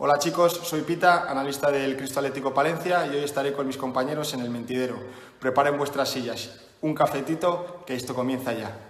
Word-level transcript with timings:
Hola 0.00 0.20
chicos, 0.20 0.60
soy 0.62 0.82
Pita, 0.82 1.28
analista 1.28 1.72
del 1.72 1.96
Cristo 1.96 2.20
Atlético 2.20 2.54
Palencia 2.54 3.04
y 3.04 3.16
hoy 3.16 3.24
estaré 3.24 3.52
con 3.52 3.66
mis 3.66 3.76
compañeros 3.76 4.32
en 4.32 4.38
el 4.38 4.48
mentidero. 4.48 4.96
Preparen 5.40 5.76
vuestras 5.76 6.08
sillas, 6.08 6.60
un 6.82 6.94
cafetito, 6.94 7.82
que 7.84 7.96
esto 7.96 8.14
comienza 8.14 8.52
ya. 8.52 8.87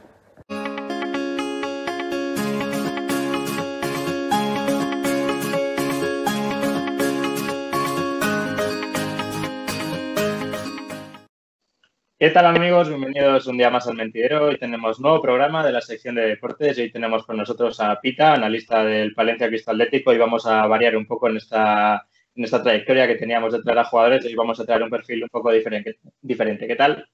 ¿Qué 12.21 12.31
tal 12.31 12.47
amigos? 12.47 12.89
Bienvenidos 12.89 13.47
un 13.47 13.59
día 13.59 13.71
más 13.71 13.87
al 13.87 13.95
Mentidero. 13.95 14.47
Hoy 14.47 14.59
tenemos 14.59 14.99
nuevo 14.99 15.23
programa 15.23 15.65
de 15.65 15.71
la 15.71 15.81
sección 15.81 16.17
de 16.17 16.23
deportes 16.23 16.77
y 16.77 16.81
hoy 16.81 16.91
tenemos 16.91 17.25
con 17.25 17.37
nosotros 17.37 17.79
a 17.79 18.01
Pita, 18.01 18.35
analista 18.35 18.83
del 18.83 19.15
Palencia 19.15 19.47
Cristo 19.47 19.71
Atlético 19.71 20.13
y 20.13 20.19
vamos 20.19 20.45
a 20.45 20.67
variar 20.67 20.97
un 20.97 21.07
poco 21.07 21.29
en 21.29 21.37
esta, 21.37 22.09
en 22.35 22.43
esta 22.43 22.61
trayectoria 22.61 23.07
que 23.07 23.15
teníamos 23.15 23.53
de 23.53 23.63
traer 23.63 23.79
a 23.79 23.85
jugadores 23.85 24.25
y 24.25 24.35
vamos 24.35 24.59
a 24.59 24.67
traer 24.67 24.83
un 24.83 24.91
perfil 24.91 25.23
un 25.23 25.29
poco 25.29 25.53
diferente. 25.53 26.01
diferente. 26.21 26.67
¿Qué 26.67 26.75
tal? 26.75 27.09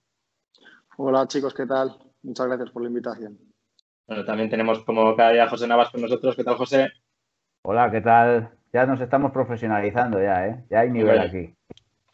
Hola 0.96 1.28
chicos, 1.28 1.52
¿qué 1.52 1.66
tal? 1.66 1.98
Muchas 2.22 2.46
gracias 2.46 2.70
por 2.70 2.80
la 2.80 2.88
invitación. 2.88 3.38
Bueno, 4.06 4.24
también 4.24 4.48
tenemos 4.48 4.82
como 4.86 5.14
cada 5.14 5.32
día 5.32 5.44
a 5.44 5.50
José 5.50 5.66
Navas 5.66 5.90
con 5.90 6.00
nosotros. 6.00 6.34
¿Qué 6.34 6.44
tal 6.44 6.56
José? 6.56 6.90
Hola, 7.60 7.90
¿qué 7.90 8.00
tal? 8.00 8.52
Ya 8.72 8.86
nos 8.86 9.02
estamos 9.02 9.32
profesionalizando 9.32 10.18
ya, 10.18 10.46
¿eh? 10.46 10.64
Ya 10.70 10.80
hay 10.80 10.90
nivel 10.90 11.18
aquí. 11.18 11.54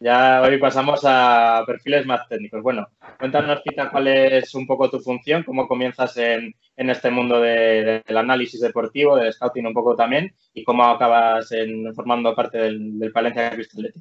Ya 0.02 0.40
hoy 0.40 0.56
pasamos 0.59 1.00
a 1.04 1.62
perfiles 1.66 2.06
más 2.06 2.27
técnicos. 2.27 2.62
Bueno, 2.62 2.88
cuéntanos, 3.18 3.60
Pita, 3.60 3.90
cuál 3.90 4.09
es 4.09 4.54
un 4.54 4.66
poco 4.66 4.88
tu 4.88 4.98
función, 4.98 5.42
cómo 5.42 5.68
comienzas 5.68 6.16
en, 6.16 6.54
este 6.74 7.10
mundo 7.10 7.38
del 7.38 8.16
análisis 8.16 8.62
deportivo, 8.62 9.16
del 9.16 9.30
scouting 9.30 9.66
un 9.66 9.74
poco 9.74 9.95
también, 9.95 10.34
y 10.54 10.64
cómo 10.64 10.84
acabas 10.84 11.52
en, 11.52 11.95
formando 11.95 12.34
parte 12.34 12.56
del, 12.56 12.98
del 12.98 13.12
Palencia 13.12 13.50
Cristalete. 13.50 14.00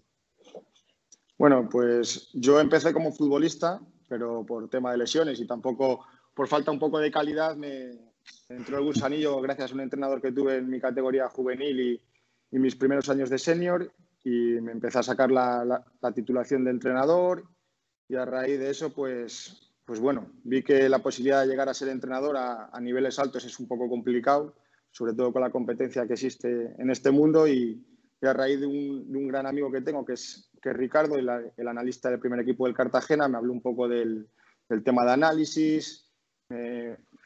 Bueno, 1.38 1.68
pues 1.70 2.30
yo 2.34 2.62
empecé 2.62 2.94
como 2.94 3.12
futbolista, 3.12 3.82
pero 4.08 4.46
por 4.46 4.70
tema 4.70 4.94
de 4.94 5.00
lesiones 5.00 5.42
y 5.42 5.48
tampoco 5.48 6.06
por 6.34 6.48
falta 6.48 6.72
un 6.72 6.80
poco 6.80 7.00
de 7.00 7.12
calidad 7.12 7.58
me 7.58 7.92
entró 8.48 8.78
el 8.78 8.86
gusanillo 8.86 9.42
gracias 9.42 9.72
a 9.72 9.74
un 9.74 9.82
entrenador 9.82 10.22
que 10.22 10.32
tuve 10.32 10.58
en 10.58 10.70
mi 10.70 10.80
categoría 10.80 11.28
juvenil 11.28 11.80
y, 11.80 12.02
y 12.52 12.60
mis 12.60 12.78
primeros 12.78 13.10
años 13.10 13.30
de 13.30 13.38
senior 13.38 13.92
y 14.24 14.60
me 14.62 14.72
empecé 14.72 15.00
a 15.00 15.04
sacar 15.04 15.32
la, 15.32 15.86
titulación 16.14 16.64
de 16.64 16.72
entrenador 16.72 17.44
y 18.08 18.16
a 18.16 18.26
raíz 18.26 18.60
de 18.60 18.70
eso, 18.70 18.94
pues, 18.94 19.74
pues 19.86 20.00
bueno, 20.00 20.32
vi 20.44 20.64
que 20.64 20.90
la 20.90 21.00
posibilidad 21.00 21.42
de 21.42 21.48
llegar 21.48 21.70
a 21.70 21.74
ser 21.74 21.90
entrenador 21.90 22.36
a, 22.38 22.78
niveles 22.82 23.20
altos 23.20 23.46
es 23.46 23.60
un 23.60 23.68
poco 23.68 23.88
complicado, 23.88 24.56
sobre 24.92 25.14
todo 25.14 25.32
con 25.32 25.42
la 25.42 25.52
competencia 25.52 26.08
que 26.08 26.14
existe 26.14 26.74
en 26.78 26.90
este 26.90 27.12
mundo 27.12 27.48
y, 27.48 27.86
a 28.22 28.34
raíz 28.34 28.60
de 28.60 28.68
un, 28.68 29.28
gran 29.30 29.46
amigo 29.46 29.72
que 29.72 29.82
tengo, 29.82 30.06
que 30.06 30.14
es, 30.14 30.52
que 30.62 30.74
Ricardo, 30.74 31.16
el, 31.16 31.30
el, 31.56 31.68
analista 31.70 32.10
del 32.10 32.20
primer 32.20 32.42
equipo 32.42 32.66
del 32.66 32.76
Cartagena, 32.76 33.30
me 33.30 33.38
habló 33.38 33.54
un 33.54 33.62
poco 33.62 33.88
del, 33.88 34.28
tema 34.84 35.06
de 35.06 35.14
análisis, 35.14 36.12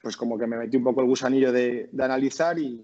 pues 0.04 0.16
como 0.16 0.38
que 0.38 0.46
me 0.46 0.58
metí 0.58 0.78
un 0.78 0.84
poco 0.84 1.02
el 1.02 1.08
gusanillo 1.08 1.52
de, 1.52 1.90
analizar 1.98 2.60
y, 2.60 2.80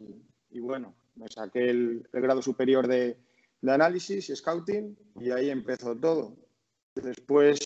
bueno, 0.59 0.95
me 1.15 1.27
saqué 1.27 1.69
el 1.69 2.07
grado 2.11 2.41
superior 2.41 2.87
de, 2.87 3.15
de 3.61 3.71
análisis 3.71 4.29
y 4.29 4.35
scouting 4.35 4.97
y 5.19 5.31
ahí 5.31 5.49
empezó 5.49 5.95
todo. 5.95 6.35
Después 6.95 7.59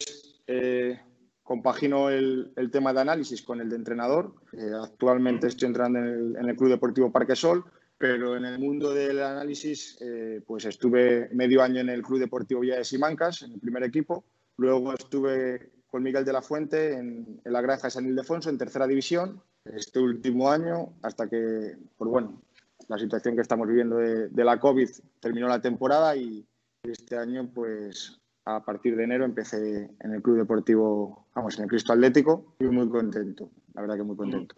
eh, 0.47 0.99
compagino 1.43 2.09
el, 2.09 2.53
tema 2.71 2.93
de 2.93 3.01
análisis 3.01 3.41
con 3.41 3.61
el 3.61 3.69
de 3.69 3.75
entrenador. 3.75 4.33
Eh, 4.53 4.71
actualmente 4.81 5.47
estoy 5.47 5.67
entrando 5.67 5.99
en 5.99 6.49
el, 6.49 6.55
Club 6.55 6.69
Deportivo 6.69 7.11
Parque 7.11 7.35
Sol, 7.35 7.63
pero 7.97 8.35
en 8.35 8.45
el 8.45 8.59
mundo 8.59 8.93
del 8.93 9.21
análisis 9.21 9.97
eh, 10.01 10.41
pues 10.45 10.65
estuve 10.65 11.29
medio 11.33 11.61
año 11.61 11.81
en 11.81 11.89
el 11.89 12.01
Club 12.01 12.19
Deportivo 12.19 12.61
Villa 12.61 12.77
de 12.77 12.83
Simancas, 12.85 13.43
en 13.43 13.53
el 13.53 13.59
primer 13.59 13.83
equipo. 13.83 14.23
Luego 14.57 14.93
estuve 14.93 15.71
con 15.87 16.01
Miguel 16.01 16.25
de 16.25 16.33
la 16.33 16.41
Fuente 16.41 16.93
en, 16.93 17.41
la 17.43 17.61
granja 17.61 17.87
de 17.87 17.91
San 17.91 18.05
Ildefonso, 18.07 18.49
en 18.49 18.57
tercera 18.57 18.87
división, 18.87 19.41
este 19.65 19.99
último 19.99 20.49
año, 20.49 20.95
hasta 21.03 21.29
que, 21.29 21.77
pues 21.97 22.09
bueno, 22.09 22.41
la 22.87 22.97
situación 22.97 23.35
que 23.35 23.41
estamos 23.41 23.67
viviendo 23.67 23.97
de, 23.97 24.43
la 24.43 24.59
COVID 24.59 24.89
terminó 25.19 25.47
la 25.47 25.61
temporada 25.61 26.15
y 26.15 26.45
este 26.83 27.17
año, 27.17 27.49
pues 27.53 28.19
a 28.45 28.63
partir 28.63 28.95
de 28.95 29.03
enero 29.05 29.23
empecé 29.25 29.89
en 29.99 30.13
el 30.13 30.21
Club 30.21 30.37
Deportivo, 30.37 31.27
vamos, 31.33 31.57
en 31.57 31.63
el 31.63 31.69
Cristo 31.69 31.93
Atlético 31.93 32.55
y 32.59 32.65
muy 32.65 32.89
contento, 32.89 33.49
la 33.73 33.81
verdad 33.81 33.97
que 33.97 34.03
muy 34.03 34.17
contento. 34.17 34.55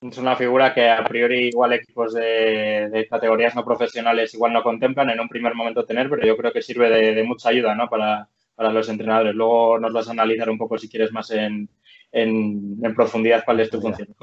Es 0.00 0.18
una 0.18 0.36
figura 0.36 0.74
que 0.74 0.88
a 0.88 1.02
priori 1.04 1.48
igual 1.48 1.72
equipos 1.72 2.12
de, 2.12 3.06
categorías 3.08 3.54
no 3.54 3.64
profesionales 3.64 4.34
igual 4.34 4.52
no 4.52 4.62
contemplan 4.62 5.08
en 5.08 5.20
un 5.20 5.28
primer 5.28 5.54
momento 5.54 5.86
tener, 5.86 6.10
pero 6.10 6.26
yo 6.26 6.36
creo 6.36 6.52
que 6.52 6.60
sirve 6.60 6.90
de, 6.90 7.24
mucha 7.24 7.48
ayuda 7.48 7.74
¿no? 7.74 7.88
para, 7.88 8.28
los 8.58 8.88
entrenadores. 8.88 9.34
Luego 9.34 9.78
nos 9.78 9.92
vas 9.92 10.08
a 10.08 10.12
analizar 10.12 10.50
un 10.50 10.58
poco 10.58 10.76
si 10.76 10.90
quieres 10.90 11.10
más 11.10 11.30
en, 11.30 11.68
profundidad 12.94 13.44
cuál 13.46 13.60
es 13.60 13.70
tu 13.70 13.80
función. 13.80 14.14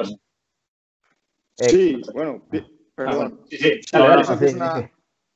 Sí, 1.55 2.01
bueno, 2.13 2.43
Perdón. 3.05 3.39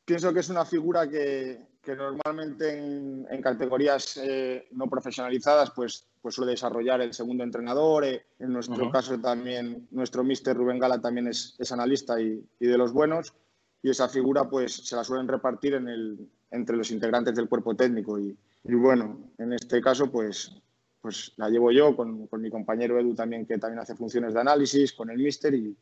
pienso, 0.06 0.34
que 0.34 0.40
es 0.40 0.50
una, 0.50 0.66
figura 0.66 1.10
que, 1.10 1.60
normalmente 1.88 2.78
en, 2.78 3.42
categorías 3.42 4.18
eh, 4.18 4.68
no 4.72 4.88
profesionalizadas 4.88 5.72
pues, 5.72 6.08
pues 6.22 6.36
suele 6.36 6.52
desarrollar 6.52 7.02
el 7.02 7.14
segundo 7.14 7.44
entrenador. 7.44 8.06
Eh, 8.06 8.24
en 8.40 8.54
nuestro 8.54 8.92
caso 8.92 9.20
también 9.20 9.88
nuestro 9.92 10.24
mister 10.24 10.56
Rubén 10.56 10.80
Gala 10.80 11.00
también 11.00 11.28
es, 11.28 11.72
analista 11.72 12.20
y, 12.20 12.44
de 12.60 12.78
los 12.78 12.94
buenos. 12.94 13.34
Y 13.82 13.90
esa 13.90 14.10
figura 14.10 14.50
pues 14.50 14.74
se 14.74 14.96
la 14.96 15.04
suelen 15.04 15.28
repartir 15.28 15.76
en 15.76 15.88
el, 15.88 16.30
entre 16.52 16.76
los 16.76 16.92
integrantes 16.92 17.36
del 17.36 17.50
cuerpo 17.50 17.76
técnico. 17.76 18.20
Y, 18.20 18.36
bueno, 18.64 19.20
en 19.38 19.54
este 19.54 19.82
caso 19.82 20.12
pues, 20.12 20.56
pues 21.02 21.34
la 21.38 21.50
llevo 21.50 21.72
yo 21.72 21.96
con, 21.96 22.28
mi 22.32 22.50
compañero 22.50 23.00
Edu 23.00 23.14
también 23.14 23.46
que 23.46 23.60
también 23.60 23.80
hace 23.80 23.96
funciones 23.96 24.34
de 24.34 24.42
análisis, 24.42 24.94
con 24.94 25.10
el 25.12 25.18
mister 25.18 25.54
y 25.54 25.76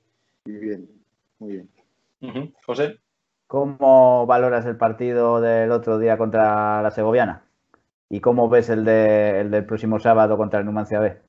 bien. 0.46 1.03
Muy 1.44 1.52
bien. 2.22 2.54
José. 2.66 3.00
¿Cómo 3.48 4.26
valoras 4.26 4.66
el 4.66 4.78
partido 4.78 5.42
del 5.42 5.72
otro 5.72 6.00
día 6.00 6.18
contra 6.18 6.82
la 6.82 6.90
Segoviana? 6.90 7.46
¿Y 8.10 8.22
cómo 8.22 8.48
ves 8.48 8.70
el, 8.70 8.86
del 8.86 9.66
próximo 9.66 10.00
sábado 10.00 10.38
contra 10.38 10.60
el 10.60 10.66
Numancia 10.66 11.00
B? 11.00 11.20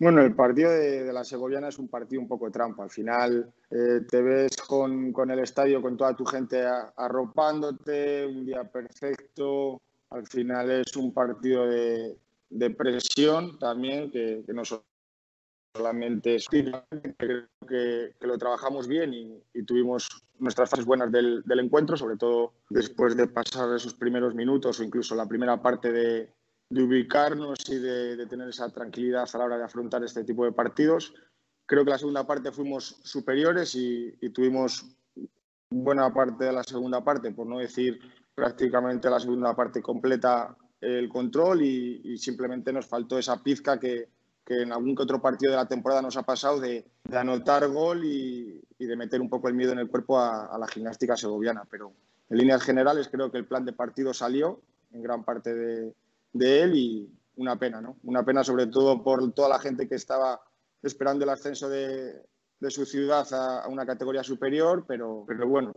Bueno, 0.00 0.22
el 0.22 0.34
partido 0.34 0.72
de, 0.72 1.12
la 1.12 1.22
Segoviana 1.22 1.68
es 1.68 1.78
un 1.78 1.88
partido 1.88 2.20
un 2.20 2.26
poco 2.26 2.50
trampa. 2.50 2.82
Al 2.82 2.90
final 2.90 3.52
eh, 3.70 4.00
te 4.10 4.20
ves 4.22 4.56
con, 4.56 5.14
el 5.30 5.38
estadio, 5.38 5.80
con 5.80 5.96
toda 5.96 6.16
tu 6.16 6.26
gente 6.26 6.64
arropándote, 6.96 8.26
un 8.26 8.44
día 8.44 8.64
perfecto. 8.64 9.80
Al 10.10 10.26
final 10.26 10.70
es 10.72 10.96
un 10.96 11.14
partido 11.14 11.66
de, 11.66 12.18
presión 12.76 13.56
también 13.58 14.10
que, 14.10 14.42
que 14.44 14.52
nos 14.52 14.72
solamente 15.74 16.38
creo 17.16 17.48
que, 17.68 18.14
lo 18.20 18.38
trabajamos 18.38 18.86
bien 18.86 19.12
y, 19.12 19.62
tuvimos 19.64 20.08
nuestras 20.38 20.70
fases 20.70 20.84
buenas 20.86 21.10
del, 21.10 21.42
encuentro, 21.58 21.96
sobre 21.96 22.16
todo 22.16 22.52
después 22.70 23.16
de 23.16 23.26
pasar 23.26 23.74
esos 23.74 23.94
primeros 23.94 24.34
minutos 24.34 24.78
o 24.78 24.84
incluso 24.84 25.14
la 25.14 25.26
primera 25.26 25.60
parte 25.60 25.92
de, 25.92 26.32
ubicarnos 26.70 27.58
y 27.68 27.78
de, 27.78 28.26
tener 28.26 28.48
esa 28.48 28.70
tranquilidad 28.70 29.28
a 29.32 29.38
la 29.38 29.44
hora 29.44 29.58
de 29.58 29.64
afrontar 29.64 30.02
este 30.04 30.24
tipo 30.24 30.44
de 30.44 30.52
partidos. 30.52 31.12
Creo 31.66 31.84
que 31.84 31.90
la 31.90 31.98
segunda 31.98 32.26
parte 32.26 32.52
fuimos 32.52 33.00
superiores 33.02 33.74
y, 33.74 34.12
tuvimos 34.32 34.96
buena 35.70 36.12
parte 36.12 36.44
de 36.44 36.52
la 36.52 36.62
segunda 36.62 37.02
parte, 37.02 37.32
por 37.32 37.46
no 37.46 37.58
decir 37.58 37.98
prácticamente 38.34 39.10
la 39.10 39.20
segunda 39.20 39.54
parte 39.54 39.82
completa 39.82 40.56
el 40.80 41.08
control 41.08 41.62
y 41.62 42.18
simplemente 42.18 42.72
nos 42.72 42.86
faltó 42.86 43.18
esa 43.18 43.42
pizca 43.42 43.80
que, 43.80 44.13
que 44.44 44.62
en 44.62 44.72
algún 44.72 44.94
que 44.94 45.02
otro 45.02 45.20
partido 45.20 45.52
de 45.52 45.56
la 45.56 45.68
temporada 45.68 46.02
nos 46.02 46.16
ha 46.16 46.22
pasado 46.22 46.60
de, 46.60 46.84
anotar 47.12 47.66
gol 47.68 48.04
y, 48.04 48.62
de 48.78 48.96
meter 48.96 49.20
un 49.20 49.30
poco 49.30 49.48
el 49.48 49.54
miedo 49.54 49.72
en 49.72 49.78
el 49.78 49.88
cuerpo 49.88 50.20
a, 50.20 50.56
la 50.58 50.68
gimnástica 50.68 51.16
segoviana. 51.16 51.64
Pero 51.70 51.92
en 52.28 52.38
líneas 52.38 52.62
generales 52.62 53.08
creo 53.08 53.30
que 53.30 53.38
el 53.38 53.46
plan 53.46 53.64
de 53.64 53.72
partido 53.72 54.12
salió 54.12 54.60
en 54.92 55.02
gran 55.02 55.24
parte 55.24 55.54
de, 55.54 55.94
él 56.34 56.76
y 56.76 57.10
una 57.36 57.58
pena, 57.58 57.80
¿no? 57.80 57.96
Una 58.04 58.24
pena 58.24 58.44
sobre 58.44 58.66
todo 58.66 59.02
por 59.02 59.32
toda 59.32 59.48
la 59.48 59.58
gente 59.58 59.88
que 59.88 59.94
estaba 59.94 60.40
esperando 60.82 61.24
el 61.24 61.30
ascenso 61.30 61.68
de, 61.68 62.20
su 62.68 62.84
ciudad 62.84 63.26
a, 63.32 63.68
una 63.68 63.86
categoría 63.86 64.22
superior, 64.22 64.84
pero, 64.86 65.24
pero 65.26 65.48
bueno, 65.48 65.72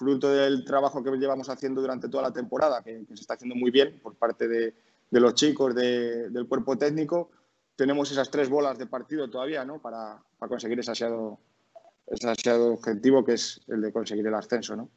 fruto 0.00 0.30
del 0.30 0.64
trabajo 0.64 1.02
que 1.02 1.10
llevamos 1.10 1.48
haciendo 1.48 1.80
durante 1.80 2.08
toda 2.08 2.24
la 2.24 2.32
temporada, 2.32 2.82
que, 2.82 3.04
se 3.08 3.14
está 3.14 3.34
haciendo 3.34 3.54
muy 3.54 3.70
bien 3.70 4.00
por 4.02 4.16
parte 4.16 4.48
de, 4.48 4.74
los 5.10 5.34
chicos, 5.34 5.74
del 5.74 6.46
cuerpo 6.48 6.78
técnico, 6.78 7.30
tenemos 7.80 8.12
esas 8.12 8.30
tres 8.30 8.50
bolas 8.50 8.76
de 8.76 8.84
partido 8.84 9.30
todavía, 9.30 9.64
¿no? 9.64 9.80
Para, 9.80 10.22
conseguir 10.38 10.78
ese 10.78 10.90
ansiado, 10.90 11.38
ese 12.08 12.52
objetivo 12.52 13.24
que 13.24 13.32
es 13.32 13.58
el 13.68 13.80
de 13.80 13.90
conseguir 13.90 14.26
el 14.26 14.34
ascenso, 14.34 14.76
¿no? 14.76 14.90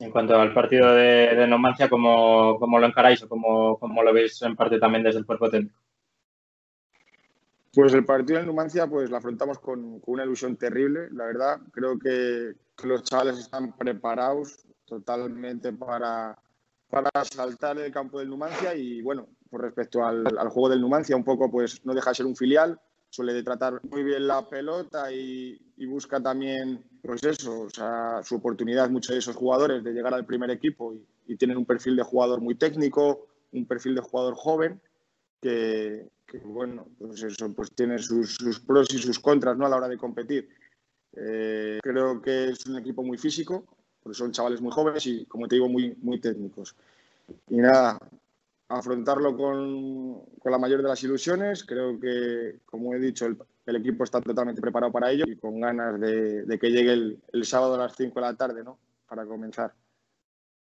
En 0.00 0.10
cuanto 0.10 0.34
al 0.34 0.54
partido 0.54 0.94
de, 0.94 1.36
de 1.36 1.46
Nomancia, 1.46 1.90
¿cómo, 1.90 2.58
lo 2.58 2.86
encaráis 2.86 3.22
o 3.22 3.28
cómo, 3.28 4.02
lo 4.02 4.14
veis 4.14 4.40
en 4.40 4.56
parte 4.56 4.78
también 4.78 5.04
desde 5.04 5.18
el 5.18 5.26
cuerpo 5.26 5.50
técnico? 5.50 5.78
Pues 7.74 7.92
el 7.92 8.06
partido 8.06 8.38
de 8.38 8.46
Numancia 8.46 8.86
pues 8.86 9.10
lo 9.10 9.18
afrontamos 9.18 9.58
con, 9.58 10.00
una 10.06 10.24
ilusión 10.24 10.56
terrible, 10.56 11.10
la 11.10 11.26
verdad. 11.26 11.60
Creo 11.72 11.98
que, 11.98 12.54
los 12.82 13.02
chavales 13.02 13.36
están 13.36 13.76
preparados 13.76 14.66
totalmente 14.86 15.70
para, 15.74 16.38
para 16.88 17.10
saltar 17.24 17.78
el 17.78 17.92
campo 17.92 18.20
del 18.20 18.30
Numancia 18.30 18.74
y 18.74 19.02
bueno, 19.02 19.28
por 19.52 19.60
respecto 19.60 20.02
al, 20.02 20.24
juego 20.48 20.70
del 20.70 20.80
Numancia, 20.80 21.14
un 21.14 21.24
poco 21.24 21.50
pues 21.50 21.84
no 21.84 21.92
deja 21.92 22.10
de 22.10 22.16
ser 22.16 22.26
un 22.26 22.34
filial, 22.34 22.80
suele 23.10 23.42
tratar 23.42 23.80
muy 23.84 24.02
bien 24.02 24.26
la 24.26 24.48
pelota 24.48 25.12
y, 25.12 25.60
busca 25.86 26.22
también 26.22 26.82
pues 27.02 27.20
su 27.42 28.34
oportunidad 28.36 28.88
muchos 28.88 29.12
de 29.12 29.18
esos 29.18 29.36
jugadores 29.36 29.84
de 29.84 29.92
llegar 29.92 30.14
al 30.14 30.24
primer 30.24 30.50
equipo 30.50 30.94
y, 30.94 31.04
y 31.26 31.36
tienen 31.36 31.58
un 31.58 31.66
perfil 31.66 31.96
de 31.96 32.02
jugador 32.02 32.40
muy 32.40 32.54
técnico, 32.54 33.26
un 33.52 33.66
perfil 33.66 33.96
de 33.96 34.00
jugador 34.00 34.34
joven 34.36 34.80
que, 35.42 36.08
bueno, 36.44 36.86
pues 36.98 37.22
eso 37.24 37.52
pues 37.52 37.72
tiene 37.72 37.98
sus, 37.98 38.38
pros 38.66 38.94
y 38.94 38.98
sus 38.98 39.18
contras 39.18 39.56
¿no? 39.58 39.66
a 39.66 39.68
la 39.68 39.76
hora 39.76 39.88
de 39.88 39.98
competir. 39.98 40.48
Eh, 41.14 41.80
creo 41.82 42.22
que 42.22 42.50
es 42.50 42.64
un 42.66 42.78
equipo 42.78 43.02
muy 43.02 43.18
físico, 43.18 43.66
porque 44.02 44.16
son 44.16 44.32
chavales 44.32 44.60
muy 44.60 44.72
jóvenes 44.72 45.04
y, 45.06 45.26
como 45.26 45.48
te 45.48 45.56
digo, 45.56 45.68
muy, 45.68 45.96
muy 46.00 46.20
técnicos. 46.20 46.76
Y 47.48 47.56
nada, 47.56 47.98
afrontarlo 48.72 49.36
con, 49.36 50.24
con 50.38 50.52
la 50.52 50.58
mayor 50.58 50.82
de 50.82 50.88
las 50.88 51.02
ilusiones. 51.02 51.64
Creo 51.64 51.98
que, 52.00 52.60
como 52.64 52.94
he 52.94 52.98
dicho, 52.98 53.26
el, 53.26 53.76
equipo 53.76 54.04
está 54.04 54.20
totalmente 54.20 54.60
preparado 54.60 54.92
para 54.92 55.10
ello 55.10 55.24
y 55.26 55.36
con 55.36 55.60
ganas 55.60 56.00
de, 56.00 56.44
de 56.44 56.58
que 56.58 56.70
llegue 56.70 56.92
el, 56.92 57.18
el, 57.32 57.44
sábado 57.44 57.74
a 57.74 57.78
las 57.78 57.96
5 57.96 58.14
de 58.14 58.26
la 58.26 58.36
tarde, 58.36 58.64
¿no? 58.64 58.78
Para 59.06 59.24
comenzar. 59.24 59.72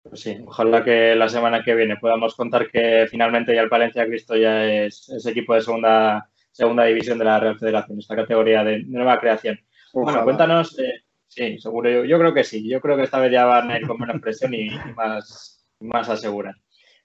Pues 0.03 0.19
sí, 0.19 0.37
ojalá 0.45 0.83
que 0.83 1.15
la 1.15 1.29
semana 1.29 1.63
que 1.63 1.73
viene 1.73 1.95
podamos 1.95 2.35
contar 2.35 2.69
que 2.69 3.07
finalmente 3.09 3.55
ya 3.55 3.61
el 3.61 3.69
Palencia 3.69 4.05
Cristo 4.05 4.35
ya 4.35 4.65
es, 4.65 5.09
equipo 5.25 5.55
de 5.55 5.61
segunda, 5.61 6.29
segunda 6.51 6.83
división 6.83 7.17
de 7.17 7.25
la 7.25 7.39
Real 7.39 7.57
Federación, 7.57 7.99
esta 7.99 8.15
categoría 8.17 8.65
de 8.65 8.83
nueva 8.83 9.17
creación. 9.17 9.57
Bueno, 9.93 10.23
cuéntanos, 10.25 10.77
eh, 10.77 11.03
sí, 11.27 11.57
seguro, 11.57 11.89
yo, 11.89 12.03
yo, 12.03 12.19
creo 12.19 12.33
que 12.33 12.43
sí, 12.43 12.67
yo 12.67 12.81
creo 12.81 12.97
que 12.97 13.03
esta 13.03 13.19
vez 13.19 13.31
ya 13.31 13.45
van 13.45 13.71
a 13.71 13.77
ir 13.77 13.87
con 13.87 13.97
menos 13.97 14.19
presión 14.21 14.53
y, 14.53 14.69
más, 14.93 15.65
más 15.79 16.09
aseguran. 16.09 16.55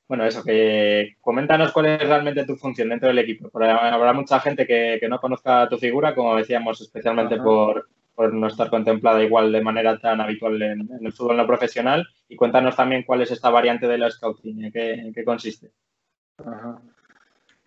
Bueno, 0.08 0.25
eso, 0.25 0.43
que 0.43 1.16
coméntanos 1.20 1.70
cuál 1.70 1.87
es 1.87 2.00
realmente 2.00 2.46
tu 2.46 2.56
función 2.56 2.88
dentro 2.88 3.08
del 3.08 3.19
equipo. 3.19 3.50
Porque 3.50 3.69
habrá 3.69 4.14
mucha 4.14 4.40
gente 4.40 4.66
que, 4.66 5.06
no 5.06 5.20
conozca 5.20 5.69
tu 5.69 5.76
figura, 5.76 6.14
como 6.14 6.34
decíamos, 6.34 6.81
especialmente 6.81 7.37
por, 7.37 7.88
por 8.14 8.32
no 8.32 8.46
estar 8.46 8.70
contemplada 8.70 9.22
igual 9.22 9.52
de 9.52 9.60
manera 9.60 9.99
tan 9.99 10.22
habitual 10.22 10.60
en, 10.62 10.88
el 11.02 11.12
fútbol 11.12 11.37
no 11.37 11.46
profesional. 11.46 12.08
Y 12.26 12.37
cuéntanos 12.37 12.75
también 12.75 13.02
cuál 13.02 13.20
es 13.20 13.31
esta 13.31 13.50
variante 13.50 13.87
de 13.87 13.99
la 13.99 14.10
scouting, 14.10 14.64
en 14.64 14.72
qué, 15.12 15.25
consiste. 15.26 15.72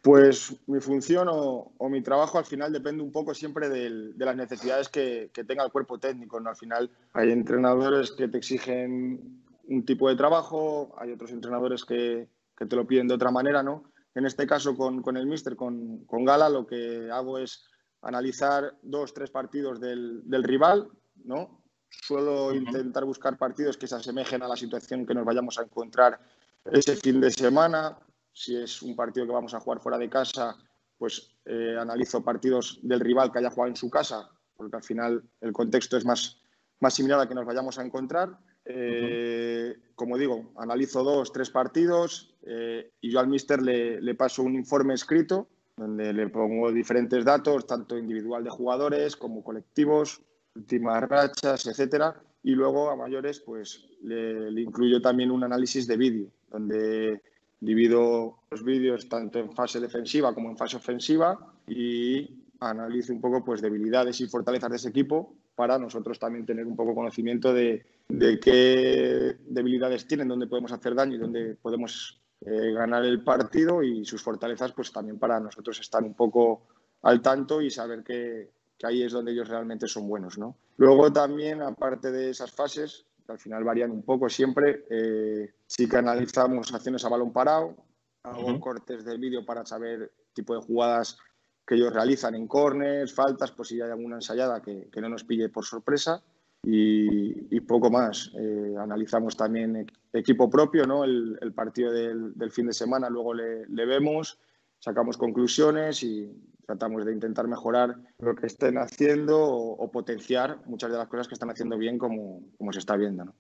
Pues 0.02 0.58
mi 0.66 0.80
función 0.80 1.28
o, 1.30 1.72
mi 1.92 2.02
trabajo 2.02 2.40
al 2.40 2.46
final 2.46 2.74
depende 2.74 3.04
un 3.04 3.12
poco 3.12 3.36
siempre 3.36 3.70
de 3.70 4.26
las 4.26 4.36
necesidades 4.36 4.90
que, 4.90 5.30
tenga 5.46 5.64
el 5.64 5.72
cuerpo 5.72 6.00
técnico. 6.00 6.40
¿no? 6.40 6.50
Al 6.50 6.56
final 6.56 6.90
hay 7.14 7.32
entrenadores 7.32 8.12
que 8.12 8.28
te 8.28 8.40
exigen 8.40 9.41
un 9.72 9.86
tipo 9.86 10.10
de 10.10 10.16
trabajo, 10.16 10.94
hay 10.98 11.12
otros 11.14 11.32
entrenadores 11.32 11.86
que, 11.86 12.30
te 12.56 12.76
lo 12.76 12.86
piden 12.86 13.08
de 13.08 13.16
otra 13.16 13.32
manera. 13.32 13.64
¿no? 13.64 13.86
En 14.14 14.26
este 14.26 14.46
caso 14.46 14.76
con, 14.76 15.18
el 15.18 15.26
míster, 15.26 15.56
con, 15.56 16.06
con 16.06 16.26
Gala, 16.26 16.50
lo 16.50 16.68
que 16.68 17.10
hago 17.12 17.40
es 17.40 17.66
analizar 18.02 18.78
dos, 18.82 19.14
tres 19.14 19.32
partidos 19.32 19.80
del, 19.80 20.44
rival, 20.44 20.90
¿no? 21.24 21.64
Suelo 21.90 22.54
intentar 22.54 23.06
buscar 23.06 23.38
partidos 23.38 23.78
que 23.78 23.88
se 23.88 23.96
asemejen 23.96 24.44
a 24.44 24.48
la 24.48 24.56
situación 24.56 25.06
que 25.06 25.14
nos 25.14 25.26
vayamos 25.26 25.58
a 25.58 25.64
encontrar 25.64 26.20
ese 26.66 26.96
fin 26.96 27.20
de 27.20 27.32
semana. 27.32 27.98
Si 28.32 28.56
es 28.56 28.82
un 28.82 28.96
partido 28.96 29.26
que 29.26 29.34
vamos 29.34 29.54
a 29.54 29.60
jugar 29.60 29.82
fuera 29.82 29.98
de 29.98 30.10
casa, 30.10 30.56
pues 30.98 31.36
eh, 31.46 31.76
analizo 31.80 32.24
partidos 32.24 32.80
del 32.82 33.00
rival 33.00 33.32
que 33.32 33.40
haya 33.40 33.50
jugado 33.50 33.70
en 33.70 33.76
su 33.76 33.90
casa, 33.90 34.30
porque 34.56 34.78
al 34.78 34.84
final 34.84 35.24
el 35.42 35.52
contexto 35.52 35.98
es 35.98 36.06
más, 36.06 36.42
más 36.80 36.94
similar 36.94 37.20
al 37.20 37.28
que 37.28 37.36
nos 37.36 37.46
vayamos 37.46 37.78
a 37.78 37.84
encontrar. 37.84 38.38
Eh, 38.74 39.76
como 39.96 40.18
digo, 40.18 40.52
analizo 40.58 41.04
dos, 41.04 41.32
tres 41.32 41.50
partidos 41.50 42.34
eh, 42.44 42.92
y 43.02 43.12
yo 43.12 43.20
al 43.20 43.28
míster 43.28 43.62
le, 43.62 44.02
le 44.02 44.16
paso 44.16 44.44
un 44.44 44.56
informe 44.56 44.94
escrito 44.94 45.48
donde 45.82 46.14
le 46.14 46.28
pongo 46.30 46.72
diferentes 46.72 47.26
datos, 47.26 47.66
tanto 47.66 47.98
individual 47.98 48.44
de 48.44 48.50
jugadores 48.50 49.16
como 49.16 49.44
colectivos, 49.44 50.22
últimas 50.56 51.02
rachas, 51.10 51.66
etcétera. 51.66 52.22
Y 52.44 52.52
luego 52.52 52.90
a 52.90 52.96
mayores, 52.96 53.40
pues 53.40 53.88
le, 54.04 54.50
incluyo 54.62 55.02
también 55.02 55.32
un 55.32 55.44
análisis 55.44 55.88
de 55.88 55.98
vídeo, 55.98 56.28
donde 56.52 57.22
divido 57.60 58.38
los 58.50 58.64
vídeos 58.64 59.08
tanto 59.08 59.40
en 59.40 59.52
fase 59.54 59.80
defensiva 59.80 60.34
como 60.34 60.50
en 60.50 60.58
fase 60.58 60.78
ofensiva 60.78 61.38
y 61.68 62.42
analizo 62.60 63.14
un 63.14 63.22
poco 63.22 63.44
pues 63.44 63.62
debilidades 63.62 64.20
y 64.22 64.28
fortalezas 64.28 64.70
de 64.72 64.76
ese 64.78 64.90
equipo 64.90 65.36
para 65.56 65.78
nosotros 65.78 66.18
también 66.18 66.46
tener 66.46 66.66
un 66.66 66.76
poco 66.76 66.96
conocimiento 66.96 67.54
de, 67.54 67.86
de 68.12 68.40
qué 68.40 69.38
debilidades 69.46 70.06
tienen, 70.06 70.28
dónde 70.28 70.48
podemos 70.48 70.72
hacer 70.72 70.94
daño 70.94 71.16
y 71.16 71.20
dónde 71.20 71.56
podemos 71.56 72.22
eh, 72.42 72.72
ganar 72.74 73.06
el 73.06 73.24
partido 73.24 73.82
y 73.82 74.06
sus 74.06 74.22
fortalezas, 74.22 74.74
pues 74.74 74.92
también 74.92 75.18
para 75.18 75.40
nosotros 75.40 75.80
estar 75.80 76.04
un 76.04 76.14
poco 76.14 76.68
al 77.04 77.22
tanto 77.22 77.62
y 77.62 77.70
saber 77.70 78.04
que, 78.04 78.52
ahí 78.84 79.04
es 79.04 79.14
donde 79.14 79.32
ellos 79.32 79.48
realmente 79.48 79.88
son 79.88 80.08
buenos. 80.08 80.38
¿no? 80.38 80.58
Luego 80.78 81.12
también, 81.14 81.62
aparte 81.62 82.12
de 82.12 82.32
esas 82.32 82.52
fases, 82.52 83.06
que 83.26 83.32
al 83.32 83.40
final 83.40 83.64
varían 83.64 83.92
un 83.92 84.04
poco 84.04 84.28
siempre, 84.28 84.86
eh, 84.90 85.54
sí 85.66 85.88
que 85.88 85.98
analizamos 85.98 86.74
acciones 86.74 87.06
a 87.06 87.10
balón 87.10 87.32
parado, 87.32 87.76
hago 88.24 88.60
cortes 88.60 89.06
del 89.06 89.20
vídeo 89.20 89.46
para 89.46 89.66
saber 89.66 90.12
tipo 90.34 90.54
de 90.54 90.62
jugadas 90.62 91.18
que 91.66 91.76
ellos 91.76 91.94
realizan 91.94 92.36
en 92.36 92.48
corners, 92.48 93.14
faltas, 93.14 93.52
por 93.52 93.66
si 93.66 93.82
hay 93.82 93.92
alguna 93.92 94.16
ensayada 94.16 94.62
que, 94.62 94.90
que 94.92 95.02
no 95.02 95.10
nos 95.10 95.24
pille 95.24 95.50
por 95.50 95.64
sorpresa 95.64 96.24
y, 96.64 97.60
poco 97.62 97.90
más. 97.90 98.32
Eh, 98.38 98.76
analizamos 98.78 99.36
también 99.36 99.88
equipo 100.14 100.50
propio, 100.50 100.86
¿no? 100.86 101.04
el, 101.04 101.54
partido 101.56 101.92
del, 101.92 102.52
fin 102.52 102.68
de 102.68 102.74
semana, 102.74 103.10
luego 103.10 103.34
le, 103.34 103.86
vemos, 103.86 104.40
sacamos 104.80 105.18
conclusiones 105.18 106.04
y 106.04 106.30
tratamos 106.66 107.06
de 107.06 107.14
intentar 107.14 107.48
mejorar 107.48 107.96
lo 108.20 108.36
que 108.36 108.48
estén 108.48 108.78
haciendo 108.78 109.40
o, 109.42 109.92
potenciar 109.92 110.60
muchas 110.66 110.92
de 110.92 110.98
las 110.98 111.08
cosas 111.08 111.28
que 111.28 111.34
están 111.34 111.50
haciendo 111.50 111.78
bien 111.78 111.98
como, 111.98 112.42
como 112.58 112.72
se 112.72 112.80
está 112.80 112.96
viendo. 112.96 113.26
¿no? 113.26 113.36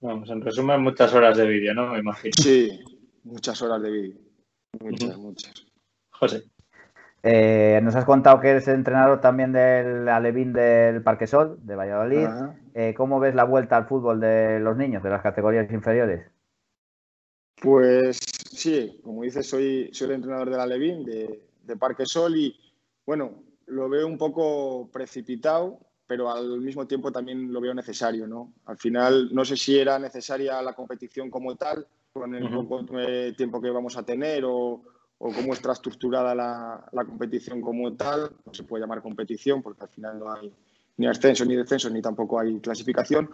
Vamos, 0.00 0.30
en 0.30 0.40
resumen, 0.40 0.82
muchas 0.82 1.12
horas 1.14 1.36
de 1.36 1.46
vídeo, 1.46 1.74
¿no? 1.74 1.92
Me 1.92 1.98
imagino. 1.98 2.32
Sí, 2.40 2.80
muchas 3.24 3.60
horas 3.62 3.82
de 3.82 3.90
vídeo. 3.90 4.18
Muchas, 4.80 5.16
muchas. 5.16 5.66
José. 6.10 6.44
Eh, 7.26 7.80
nos 7.82 7.96
has 7.96 8.04
contado 8.04 8.38
que 8.38 8.50
eres 8.50 8.68
entrenador 8.68 9.22
también 9.22 9.50
del 9.50 10.06
Alevín 10.10 10.52
del 10.52 11.02
Parque 11.02 11.26
Sol, 11.26 11.58
de 11.62 11.74
Valladolid. 11.74 12.28
Eh, 12.74 12.92
¿Cómo 12.94 13.18
ves 13.18 13.34
la 13.34 13.44
vuelta 13.44 13.78
al 13.78 13.86
fútbol 13.86 14.20
de 14.20 14.60
los 14.60 14.76
niños, 14.76 15.02
de 15.02 15.08
las 15.08 15.22
categorías 15.22 15.70
inferiores? 15.72 16.30
Pues 17.62 18.18
sí, 18.18 19.00
como 19.02 19.22
dices, 19.22 19.48
soy, 19.48 19.88
soy 19.94 20.08
el 20.08 20.16
entrenador 20.16 20.50
del 20.50 20.60
Alevín 20.60 21.02
de, 21.02 21.40
de 21.62 21.76
Parque 21.76 22.04
Sol 22.04 22.36
y 22.36 22.54
bueno, 23.06 23.42
lo 23.68 23.88
veo 23.88 24.06
un 24.06 24.18
poco 24.18 24.90
precipitado, 24.92 25.78
pero 26.06 26.30
al 26.30 26.60
mismo 26.60 26.86
tiempo 26.86 27.10
también 27.10 27.50
lo 27.50 27.62
veo 27.62 27.72
necesario, 27.72 28.26
¿no? 28.26 28.52
Al 28.66 28.76
final, 28.76 29.30
no 29.32 29.46
sé 29.46 29.56
si 29.56 29.78
era 29.78 29.98
necesaria 29.98 30.60
la 30.60 30.74
competición 30.74 31.30
como 31.30 31.56
tal, 31.56 31.86
con 32.12 32.34
el 32.34 32.50
poco 32.50 32.84
tiempo 33.34 33.62
que 33.62 33.70
vamos 33.70 33.96
a 33.96 34.04
tener 34.04 34.44
o, 34.44 34.82
o 35.18 35.32
cómo 35.32 35.52
está 35.52 35.72
estructurada 35.72 36.34
la, 36.34 37.04
competición 37.04 37.60
como 37.60 37.94
tal, 37.94 38.30
no 38.44 38.54
se 38.54 38.64
puede 38.64 38.82
llamar 38.82 39.02
competición 39.02 39.62
porque 39.62 39.82
al 39.84 39.88
final 39.88 40.18
no 40.18 40.32
hay 40.32 40.52
ni 40.96 41.06
ascenso 41.06 41.44
ni 41.44 41.56
descenso 41.56 41.90
ni 41.90 42.02
tampoco 42.02 42.38
hay 42.38 42.60
clasificación, 42.60 43.30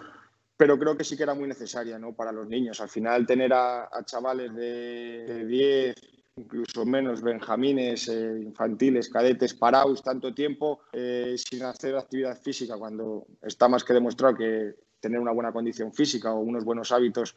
pero 0.56 0.78
creo 0.78 0.96
que 0.96 1.04
sí 1.04 1.16
que 1.16 1.22
era 1.22 1.34
muy 1.34 1.48
necesaria 1.48 1.98
¿no? 1.98 2.12
para 2.12 2.32
los 2.32 2.48
niños. 2.48 2.80
Al 2.80 2.88
final 2.88 3.26
tener 3.26 3.52
a, 3.52 3.88
chavales 4.04 4.54
de, 4.54 5.44
10, 5.46 5.94
incluso 6.36 6.84
menos, 6.84 7.22
benjamines, 7.22 8.08
eh, 8.08 8.40
infantiles, 8.42 9.08
cadetes, 9.08 9.54
parados 9.54 10.02
tanto 10.02 10.34
tiempo 10.34 10.80
eh, 10.92 11.34
sin 11.36 11.62
hacer 11.64 11.96
actividad 11.96 12.40
física, 12.40 12.76
cuando 12.76 13.26
está 13.42 13.68
más 13.68 13.84
que 13.84 13.94
demostrado 13.94 14.36
que 14.36 14.74
tener 15.00 15.18
una 15.18 15.32
buena 15.32 15.52
condición 15.52 15.92
física 15.92 16.32
o 16.32 16.40
unos 16.40 16.64
buenos 16.64 16.92
hábitos 16.92 17.34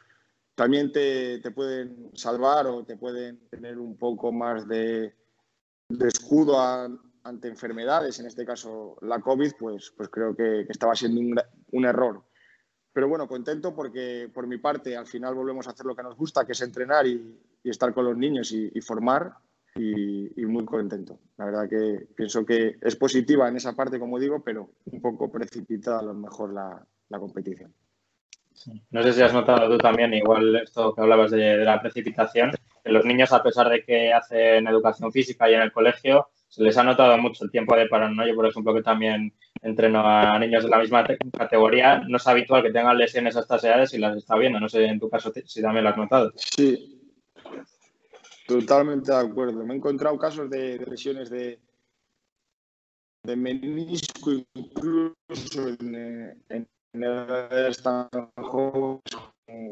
también 0.55 0.91
te, 0.91 1.39
pueden 1.51 2.11
salvar 2.13 2.67
o 2.67 2.83
te 2.83 2.97
pueden 2.97 3.39
tener 3.49 3.79
un 3.79 3.97
poco 3.97 4.31
más 4.31 4.67
de, 4.67 5.13
escudo 5.99 6.59
ante 7.23 7.47
enfermedades, 7.47 8.19
en 8.19 8.27
este 8.27 8.45
caso 8.45 8.97
la 9.01 9.19
COVID, 9.19 9.53
pues, 9.57 9.93
pues 9.95 10.09
creo 10.09 10.35
que, 10.35 10.61
estaba 10.69 10.95
siendo 10.95 11.21
un, 11.71 11.85
error. 11.85 12.23
Pero 12.91 13.07
bueno, 13.09 13.27
contento 13.27 13.73
porque 13.73 14.29
por 14.31 14.45
mi 14.45 14.59
parte 14.59 14.95
al 14.95 15.07
final 15.07 15.33
volvemos 15.33 15.67
a 15.67 15.71
hacer 15.71 15.85
lo 15.85 15.95
que 15.95 16.03
nos 16.03 16.15
gusta, 16.15 16.45
que 16.45 16.51
es 16.51 16.61
entrenar 16.61 17.07
y, 17.07 17.39
estar 17.63 17.93
con 17.93 18.05
los 18.05 18.17
niños 18.17 18.51
y, 18.51 18.81
formar 18.81 19.37
y, 19.75 20.45
muy 20.45 20.65
contento. 20.65 21.19
La 21.37 21.45
verdad 21.45 21.69
que 21.69 22.07
pienso 22.15 22.45
que 22.45 22.77
es 22.79 22.95
positiva 22.95 23.47
en 23.47 23.55
esa 23.55 23.73
parte, 23.73 23.99
como 23.99 24.19
digo, 24.19 24.43
pero 24.43 24.69
un 24.85 25.01
poco 25.01 25.31
precipitada 25.31 25.99
a 25.99 26.03
lo 26.03 26.13
mejor 26.13 26.53
la 26.53 27.19
competición. 27.19 27.73
No 28.91 29.03
sé 29.03 29.13
si 29.13 29.21
has 29.21 29.33
notado 29.33 29.69
tú 29.69 29.77
también, 29.77 30.13
igual 30.13 30.55
esto 30.57 30.93
que 30.93 31.01
hablabas 31.01 31.31
de, 31.31 31.57
la 31.57 31.81
precipitación, 31.81 32.51
que 32.83 32.91
los 32.91 33.05
niños, 33.05 33.31
a 33.31 33.43
pesar 33.43 33.69
de 33.69 33.83
que 33.83 34.13
hacen 34.13 34.67
educación 34.67 35.11
física 35.11 35.49
y 35.49 35.53
en 35.53 35.61
el 35.61 35.71
colegio, 35.71 36.27
se 36.47 36.63
les 36.63 36.77
ha 36.77 36.83
notado 36.83 37.17
mucho 37.17 37.43
el 37.43 37.51
tiempo 37.51 37.75
de 37.75 37.87
parón, 37.87 38.15
¿no? 38.15 38.27
Yo, 38.27 38.35
por 38.35 38.45
ejemplo, 38.45 38.73
que 38.73 38.83
también 38.83 39.33
entreno 39.61 40.05
a 40.05 40.37
niños 40.37 40.63
de 40.63 40.69
la 40.69 40.79
misma 40.79 41.05
categoría, 41.35 42.03
no 42.07 42.17
es 42.17 42.27
habitual 42.27 42.61
que 42.61 42.71
tengan 42.71 42.97
lesiones 42.97 43.35
a 43.35 43.39
estas 43.39 43.63
edades 43.63 43.93
y 43.93 43.97
las 43.97 44.17
está 44.17 44.35
viendo. 44.35 44.59
No 44.59 44.69
sé 44.69 44.85
en 44.85 44.99
tu 44.99 45.09
caso 45.09 45.31
si 45.45 45.61
también 45.61 45.83
lo 45.83 45.89
has 45.89 45.97
notado. 45.97 46.31
Sí, 46.35 47.01
totalmente 48.47 49.11
de 49.11 49.17
acuerdo. 49.17 49.65
Me 49.65 49.73
he 49.73 49.77
encontrado 49.77 50.17
casos 50.17 50.49
de, 50.49 50.77
lesiones 50.77 51.29
de, 51.29 51.59
de 53.23 53.35
menisco, 53.35 54.31
incluso 54.53 55.15
en, 55.79 56.43
en, 56.49 56.67
tan 57.81 58.09
jóvenes 58.37 59.01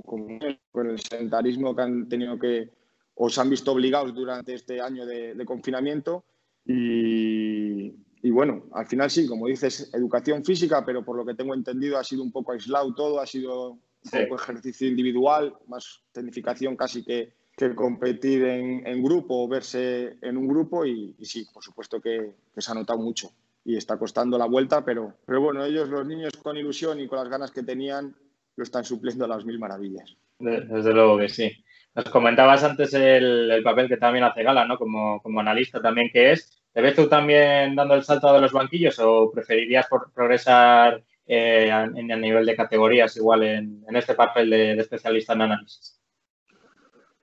como, 0.05 0.39
con 0.71 0.89
el 0.89 0.99
sedentarismo 0.99 1.75
que 1.75 1.81
han 1.81 2.09
tenido 2.09 2.37
que 2.37 2.69
o 3.15 3.29
se 3.29 3.41
han 3.41 3.49
visto 3.49 3.71
obligados 3.71 4.13
durante 4.13 4.53
este 4.53 4.81
año 4.81 5.05
de, 5.05 5.35
de 5.35 5.45
confinamiento 5.45 6.23
y, 6.65 7.93
y 8.23 8.29
bueno, 8.29 8.65
al 8.73 8.85
final 8.85 9.09
sí, 9.09 9.27
como 9.27 9.47
dices, 9.47 9.89
educación 9.93 10.43
física, 10.43 10.85
pero 10.85 11.03
por 11.03 11.17
lo 11.17 11.25
que 11.25 11.33
tengo 11.33 11.53
entendido 11.53 11.97
ha 11.97 12.03
sido 12.03 12.23
un 12.23 12.31
poco 12.31 12.51
aislado 12.51 12.93
todo, 12.93 13.19
ha 13.19 13.25
sido 13.25 13.71
un 13.71 13.79
poco 14.27 14.35
ejercicio 14.35 14.87
individual, 14.87 15.55
más 15.67 16.03
tecnificación 16.11 16.75
casi 16.75 17.03
que, 17.03 17.33
que 17.57 17.73
competir 17.73 18.43
en, 18.43 18.85
en, 18.85 19.03
grupo 19.03 19.43
o 19.43 19.47
verse 19.47 20.17
en 20.21 20.37
un 20.37 20.47
grupo 20.47 20.85
y, 20.85 21.15
sí, 21.21 21.47
por 21.53 21.63
supuesto 21.63 21.99
que, 21.99 22.35
se 22.57 22.71
ha 22.71 22.75
notado 22.75 22.99
mucho 22.99 23.31
y 23.63 23.77
está 23.77 23.97
costando 23.97 24.37
la 24.37 24.45
vuelta, 24.45 24.83
pero, 24.83 25.13
pero 25.25 25.41
bueno, 25.41 25.63
ellos, 25.63 25.89
los 25.89 26.05
niños 26.05 26.33
con 26.41 26.57
ilusión 26.57 26.99
y 26.99 27.07
con 27.07 27.19
las 27.19 27.29
ganas 27.29 27.51
que 27.51 27.63
tenían, 27.63 28.15
lo 28.55 28.63
están 28.63 28.83
supliendo 28.83 29.25
a 29.25 29.27
las 29.27 29.45
mil 29.45 29.59
maravillas. 29.59 30.17
Desde 30.39 30.93
luego 30.93 31.17
que 31.17 31.29
sí. 31.29 31.51
Nos 31.93 32.05
comentabas 32.05 32.63
antes 32.63 32.93
el, 32.93 33.51
el 33.51 33.63
papel 33.63 33.87
que 33.87 33.97
también 33.97 34.23
hace 34.23 34.43
Gala, 34.43 34.65
¿no? 34.65 34.77
Como, 34.77 35.21
como 35.21 35.39
analista 35.39 35.81
también 35.81 36.09
que 36.11 36.31
es. 36.31 36.61
¿Te 36.73 36.81
ves 36.81 36.95
tú 36.95 37.07
también 37.07 37.75
dando 37.75 37.95
el 37.95 38.03
salto 38.03 38.33
de 38.33 38.39
los 38.39 38.53
banquillos 38.53 38.97
o 38.99 39.29
preferirías 39.31 39.87
progresar 40.13 41.03
eh, 41.25 41.69
en 41.69 42.09
el 42.09 42.21
nivel 42.21 42.45
de 42.45 42.55
categorías 42.55 43.15
igual 43.17 43.43
en, 43.43 43.85
este 43.93 44.15
papel 44.15 44.49
de, 44.49 44.73
especialista 44.73 45.33
en 45.33 45.41
análisis? 45.41 45.99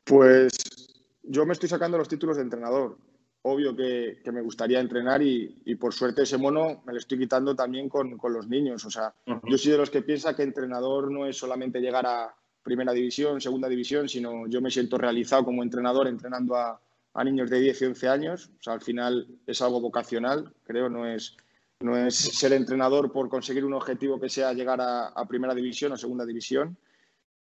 Pues 0.04 0.52
yo 1.22 1.46
me 1.46 1.54
estoy 1.54 1.68
sacando 1.68 1.96
los 1.96 2.08
títulos 2.08 2.36
de 2.36 2.42
entrenador. 2.42 2.98
Obvio 3.50 3.74
que, 3.74 4.20
me 4.32 4.42
gustaría 4.42 4.78
entrenar 4.78 5.22
y, 5.22 5.74
por 5.76 5.94
suerte 5.94 6.22
ese 6.22 6.36
mono 6.36 6.82
me 6.84 6.92
lo 6.92 6.98
estoy 6.98 7.18
quitando 7.18 7.54
también 7.54 7.88
con, 7.88 8.18
los 8.22 8.48
niños. 8.48 8.84
O 8.84 8.90
sea, 8.90 9.14
yo 9.26 9.56
soy 9.56 9.72
de 9.72 9.78
los 9.78 9.90
que 9.90 10.02
piensa 10.02 10.36
que 10.36 10.42
entrenador 10.42 11.10
no 11.10 11.26
es 11.26 11.36
solamente 11.36 11.80
llegar 11.80 12.06
a 12.06 12.34
primera 12.62 12.92
división, 12.92 13.40
segunda 13.40 13.68
división, 13.68 14.08
sino 14.08 14.46
yo 14.46 14.60
me 14.60 14.70
siento 14.70 14.98
realizado 14.98 15.44
como 15.44 15.62
entrenador 15.62 16.08
entrenando 16.08 16.56
a, 16.56 16.78
a 17.14 17.24
niños 17.24 17.48
de 17.48 17.60
10 17.60 17.82
y 17.82 17.84
11 17.86 18.08
años. 18.08 18.50
O 18.60 18.62
sea, 18.62 18.74
al 18.74 18.82
final 18.82 19.26
es 19.46 19.62
algo 19.62 19.80
vocacional, 19.80 20.52
creo, 20.64 20.88
no 20.88 21.06
es, 21.06 21.36
no 21.80 21.96
es 21.96 22.14
ser 22.14 22.52
entrenador 22.52 23.10
por 23.10 23.28
conseguir 23.28 23.64
un 23.64 23.74
objetivo 23.74 24.20
que 24.20 24.28
sea 24.28 24.52
llegar 24.52 24.80
a, 24.80 25.26
primera 25.26 25.54
división 25.54 25.92
o 25.92 25.96
segunda 25.96 26.26
división. 26.26 26.76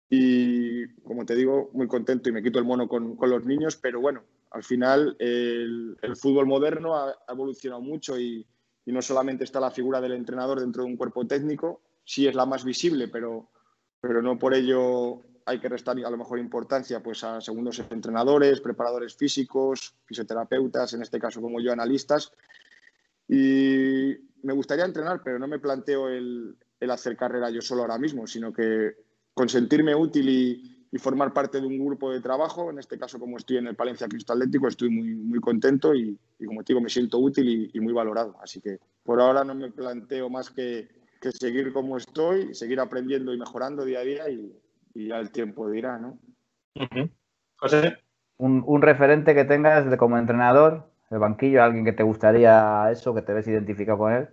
Y 0.10 0.88
como 1.04 1.26
te 1.26 1.36
digo, 1.36 1.70
muy 1.74 1.88
contento 1.88 2.30
y 2.30 2.32
me 2.32 2.42
quito 2.42 2.60
el 2.60 2.66
mono 2.66 2.88
con, 2.88 3.16
con 3.16 3.30
los 3.30 3.46
niños, 3.46 3.76
pero 3.76 4.02
bueno, 4.02 4.24
al 4.52 4.64
final 4.64 5.16
el, 5.20 5.98
el 6.02 6.16
fútbol 6.16 6.46
moderno 6.46 6.96
ha, 6.96 7.16
evolucionado 7.28 7.82
mucho 7.82 8.20
y, 8.20 8.46
no 8.88 9.02
solamente 9.02 9.46
está 9.46 9.62
la 9.62 9.72
figura 9.72 10.02
del 10.02 10.12
entrenador 10.12 10.60
dentro 10.60 10.84
de 10.84 10.90
un 10.90 10.98
cuerpo 10.98 11.26
técnico, 11.26 11.82
sí 12.04 12.28
es 12.28 12.36
la 12.36 12.46
más 12.46 12.66
visible, 12.66 13.08
pero, 13.08 13.50
pero 14.02 14.22
no 14.22 14.38
por 14.38 14.54
ello 14.54 15.22
hay 15.46 15.60
que 15.62 15.70
restar 15.70 15.98
a 15.98 16.10
lo 16.10 16.18
mejor 16.18 16.40
importancia 16.40 17.02
pues, 17.02 17.24
a 17.24 17.40
segundos 17.40 17.82
entrenadores, 17.90 18.60
preparadores 18.60 19.16
físicos, 19.16 19.96
fisioterapeutas, 20.04 20.94
en 20.94 21.04
este 21.04 21.20
caso 21.20 21.42
como 21.42 21.62
yo, 21.62 21.72
analistas. 21.72 22.34
Y 23.30 24.14
me 24.44 24.52
gustaría 24.54 24.84
entrenar, 24.84 25.22
pero 25.24 25.40
no 25.40 25.48
me 25.48 25.60
planteo 25.60 26.10
el, 26.10 26.58
hacer 26.90 27.16
carrera 27.16 27.50
yo 27.50 27.62
solo 27.62 27.84
ahora 27.84 27.98
mismo, 27.98 28.28
sino 28.28 28.52
que 28.52 28.96
consentirme 29.34 29.96
útil 29.96 30.28
y, 30.28 30.81
formar 30.98 31.34
parte 31.34 31.62
de 31.62 31.68
un 31.68 31.86
grupo 31.86 32.12
de 32.12 32.22
trabajo. 32.22 32.70
En 32.70 32.80
este 32.80 32.98
caso, 32.98 33.20
como 33.20 33.38
estoy 33.38 33.58
en 33.58 33.68
el 33.68 33.76
Palencia 33.76 34.08
Cristo 34.08 34.34
Atlético, 34.34 34.68
estoy 34.68 34.90
muy, 34.90 35.16
muy 35.16 35.40
contento 35.40 35.96
y, 35.96 36.18
como 36.46 36.64
te 36.64 36.74
digo, 36.74 36.82
me 36.82 36.90
siento 36.90 37.18
útil 37.20 37.72
y, 37.74 37.80
muy 37.80 37.94
valorado. 37.94 38.36
Así 38.42 38.60
que 38.60 38.80
por 39.04 39.22
ahora 39.22 39.44
no 39.44 39.56
me 39.56 39.72
planteo 39.72 40.30
más 40.30 40.50
que, 40.50 40.90
que 41.22 41.32
seguir 41.32 41.72
como 41.72 41.98
estoy, 41.98 42.54
seguir 42.54 42.80
aprendiendo 42.80 43.34
y 43.34 43.38
mejorando 43.38 43.86
día 43.86 44.00
a 44.00 44.04
día 44.04 44.30
y, 44.30 44.54
y 44.94 45.08
ya 45.08 45.18
el 45.20 45.32
tiempo 45.32 45.70
dirá, 45.70 45.98
¿no? 45.98 46.18
José. 47.58 47.98
Un, 48.38 48.82
referente 48.82 49.36
que 49.36 49.46
tengas 49.46 49.90
de 49.90 49.98
como 49.98 50.18
entrenador, 50.18 50.90
el 51.12 51.20
banquillo, 51.20 51.64
alguien 51.64 51.86
que 51.86 51.94
te 51.94 52.02
gustaría 52.02 52.90
eso, 52.92 53.14
que 53.14 53.22
te 53.22 53.34
ves 53.34 53.48
identificado 53.48 54.00
con 54.00 54.14
él. 54.14 54.30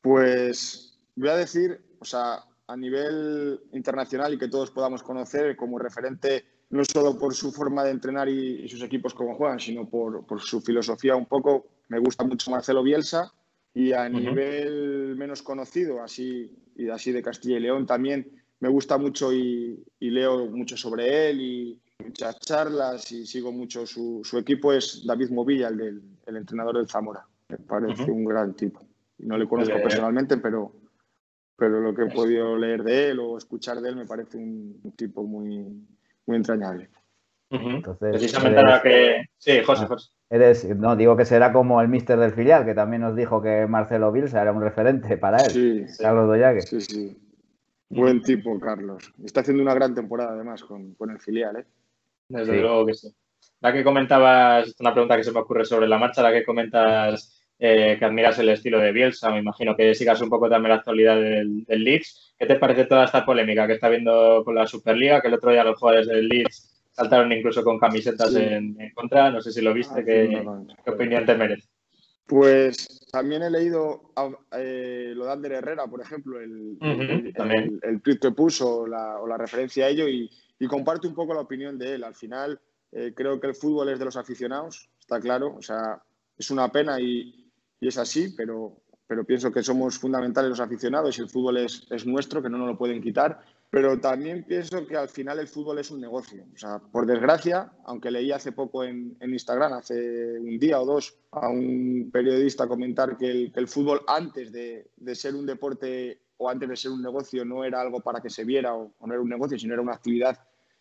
Pues 0.00 0.96
voy 1.16 1.30
a 1.30 1.36
decir, 1.36 1.82
o 1.98 2.04
sea, 2.04 2.44
a 2.70 2.76
nivel 2.76 3.60
internacional 3.72 4.32
y 4.32 4.38
que 4.38 4.48
todos 4.48 4.70
podamos 4.70 5.02
conocer 5.02 5.56
como 5.56 5.78
referente, 5.78 6.44
no 6.70 6.84
solo 6.84 7.18
por 7.18 7.34
su 7.34 7.50
forma 7.50 7.82
de 7.82 7.90
entrenar 7.90 8.28
y, 8.28 8.68
sus 8.68 8.82
equipos 8.82 9.12
como 9.12 9.34
juegan, 9.34 9.58
sino 9.58 9.88
por, 9.88 10.24
su 10.40 10.60
filosofía 10.60 11.16
un 11.16 11.26
poco. 11.26 11.66
Me 11.88 11.98
gusta 11.98 12.24
mucho 12.24 12.50
Marcelo 12.50 12.84
Bielsa 12.84 13.32
y 13.74 13.92
a 13.92 14.08
nivel 14.08 15.16
menos 15.16 15.42
conocido, 15.42 16.02
así 16.02 16.56
y 16.76 16.88
así 16.88 17.10
de 17.10 17.22
Castilla 17.22 17.56
y 17.56 17.60
León 17.60 17.86
también, 17.86 18.30
me 18.60 18.68
gusta 18.68 18.98
mucho 18.98 19.32
y, 19.32 19.84
leo 19.98 20.46
mucho 20.46 20.76
sobre 20.76 21.30
él 21.30 21.40
y 21.40 21.80
muchas 22.04 22.38
charlas 22.38 23.10
y 23.10 23.26
sigo 23.26 23.50
mucho 23.50 23.84
su, 23.86 24.22
equipo 24.38 24.72
es 24.72 25.04
David 25.04 25.30
Movilla, 25.30 25.68
el, 25.68 26.02
el 26.24 26.36
entrenador 26.36 26.76
del 26.76 26.88
Zamora. 26.88 27.26
Me 27.48 27.58
parece 27.58 28.08
un 28.10 28.24
gran 28.24 28.54
tipo. 28.54 28.80
No 29.18 29.36
le 29.36 29.48
conozco 29.48 29.74
personalmente, 29.82 30.36
pero, 30.36 30.72
pero 31.60 31.78
lo 31.78 31.94
que 31.94 32.04
he 32.04 32.06
podido 32.06 32.56
leer 32.56 32.82
de 32.82 33.10
él 33.10 33.20
o 33.20 33.36
escuchar 33.36 33.82
de 33.82 33.90
él 33.90 33.96
me 33.96 34.06
parece 34.06 34.38
un, 34.38 34.80
tipo 34.96 35.22
muy, 35.24 35.86
muy 36.24 36.36
entrañable. 36.36 36.88
Entonces, 37.50 38.12
Precisamente 38.12 38.60
eres, 38.60 38.80
que... 38.80 39.24
Sí, 39.36 39.62
José, 39.62 39.86
José. 39.86 40.10
Eres, 40.30 40.64
no, 40.76 40.96
digo 40.96 41.18
que 41.18 41.26
será 41.26 41.52
como 41.52 41.82
el 41.82 41.88
mister 41.88 42.18
del 42.18 42.32
filial, 42.32 42.64
que 42.64 42.72
también 42.72 43.02
nos 43.02 43.14
dijo 43.14 43.42
que 43.42 43.66
Marcelo 43.66 44.10
Bielsa 44.10 44.40
era 44.40 44.52
un 44.52 44.62
referente 44.62 45.18
para 45.18 45.36
él. 45.44 45.50
Sí, 45.50 46.02
Carlos 46.02 46.28
Doyague. 46.28 46.62
Sí, 46.62 46.80
sí. 46.80 47.18
Buen 47.90 48.22
tipo, 48.22 48.58
Carlos. 48.58 49.12
Está 49.22 49.40
haciendo 49.40 49.62
una 49.62 49.74
gran 49.74 49.94
temporada 49.94 50.32
además 50.32 50.64
con, 50.64 50.96
el 50.98 51.18
filial, 51.18 51.56
¿eh? 51.56 51.66
Desde 52.28 52.58
luego 52.58 52.86
que 52.86 52.94
sí. 52.94 53.14
La 53.60 53.72
que 53.74 53.84
comentabas, 53.84 54.74
una 54.80 54.94
pregunta 54.94 55.16
que 55.18 55.24
se 55.24 55.32
me 55.32 55.40
ocurre 55.40 55.66
sobre 55.66 55.88
la 55.88 55.98
marcha, 55.98 56.22
la 56.22 56.32
que 56.32 56.44
comentas 56.44 57.39
eh, 57.62 57.96
que 57.98 58.04
admiras 58.06 58.38
el 58.38 58.48
estilo 58.48 58.78
de 58.78 58.90
Bielsa, 58.90 59.30
me 59.30 59.38
imagino 59.38 59.76
que 59.76 59.94
sigas 59.94 60.22
un 60.22 60.30
poco 60.30 60.48
también 60.48 60.70
la 60.70 60.76
actualidad 60.76 61.16
del, 61.16 61.66
Leeds. 61.68 62.34
¿Qué 62.38 62.46
te 62.46 62.56
parece 62.56 62.86
toda 62.86 63.04
esta 63.04 63.26
polémica 63.26 63.66
que 63.66 63.74
está 63.74 63.90
viendo 63.90 64.42
con 64.46 64.54
la 64.54 64.66
Superliga? 64.66 65.20
Que 65.20 65.28
el 65.28 65.34
otro 65.34 65.50
día 65.50 65.62
los 65.62 65.78
jugadores 65.78 66.08
del 66.08 66.26
Leeds 66.26 66.88
saltaron 66.90 67.30
incluso 67.32 67.62
con 67.62 67.78
camisetas 67.78 68.34
en, 68.34 68.76
contra. 68.94 69.30
No 69.30 69.42
sé 69.42 69.52
si 69.52 69.60
lo 69.60 69.74
viste, 69.74 70.00
ah, 70.00 70.04
¿qué, 70.04 70.42
¿qué 70.82 70.90
opinión 70.90 71.26
te 71.26 71.34
merece? 71.34 71.68
Pues 72.24 73.08
también 73.12 73.42
he 73.42 73.50
leído 73.50 74.12
eh, 74.56 75.12
lo 75.14 75.26
de 75.26 75.32
Ander 75.32 75.52
Herrera, 75.52 75.86
por 75.86 76.00
ejemplo, 76.00 76.40
el, 76.40 76.78
el, 76.80 78.00
tweet 78.02 78.18
que 78.18 78.30
puso 78.30 78.78
o 78.78 78.86
la 78.86 79.36
referencia 79.36 79.84
a 79.84 79.88
ello 79.88 80.08
y, 80.08 80.30
comparto 80.66 81.08
un 81.08 81.14
poco 81.14 81.34
la 81.34 81.40
opinión 81.40 81.76
de 81.76 81.96
él. 81.96 82.04
Al 82.04 82.14
final, 82.14 82.58
eh, 82.92 83.12
creo 83.14 83.38
que 83.38 83.48
el 83.48 83.54
fútbol 83.54 83.90
es 83.90 83.98
de 83.98 84.04
los 84.06 84.16
aficionados, 84.16 84.88
está 84.98 85.20
claro. 85.20 85.56
O 85.56 85.62
sea, 85.62 86.00
es 86.38 86.50
una 86.50 86.70
pena 86.70 86.98
y, 87.00 87.39
es 87.88 87.98
así, 87.98 88.34
pero, 88.36 88.76
pero 89.06 89.24
pienso 89.24 89.52
que 89.52 89.62
somos 89.62 89.98
fundamentales 89.98 90.50
los 90.50 90.60
aficionados 90.60 91.18
y 91.18 91.22
el 91.22 91.28
fútbol 91.28 91.58
es, 91.58 91.86
es 91.90 92.06
nuestro, 92.06 92.42
que 92.42 92.50
no 92.50 92.58
nos 92.58 92.68
lo 92.68 92.78
pueden 92.78 93.02
quitar 93.02 93.40
pero 93.70 94.00
también 94.00 94.42
pienso 94.42 94.84
que 94.84 94.96
al 94.96 95.08
final 95.08 95.38
el 95.38 95.46
fútbol 95.46 95.78
es 95.78 95.92
un 95.92 96.00
negocio. 96.00 96.44
O 96.52 96.58
sea, 96.58 96.80
por 96.80 97.06
desgracia, 97.06 97.72
aunque 97.84 98.10
leí 98.10 98.32
hace 98.32 98.50
poco 98.50 98.82
en, 98.82 99.16
Instagram, 99.20 99.74
hace 99.74 100.40
un 100.40 100.58
día 100.58 100.80
o 100.80 100.84
dos, 100.84 101.16
a 101.30 101.48
un 101.48 102.10
periodista 102.12 102.66
comentar 102.66 103.16
que 103.16 103.52
el, 103.54 103.68
fútbol 103.68 104.00
antes 104.08 104.50
de, 104.50 104.90
ser 105.14 105.36
un 105.36 105.46
deporte 105.46 106.20
o 106.36 106.50
antes 106.50 106.68
de 106.68 106.76
ser 106.76 106.90
un 106.90 107.00
negocio 107.00 107.44
no 107.44 107.62
era 107.62 107.80
algo 107.80 108.00
para 108.00 108.20
que 108.20 108.28
se 108.28 108.44
viera 108.44 108.74
o, 108.74 108.92
no 109.06 109.12
era 109.12 109.22
un 109.22 109.28
negocio, 109.28 109.56
sino 109.56 109.74
era 109.74 109.82
una 109.82 109.94
actividad 109.94 110.36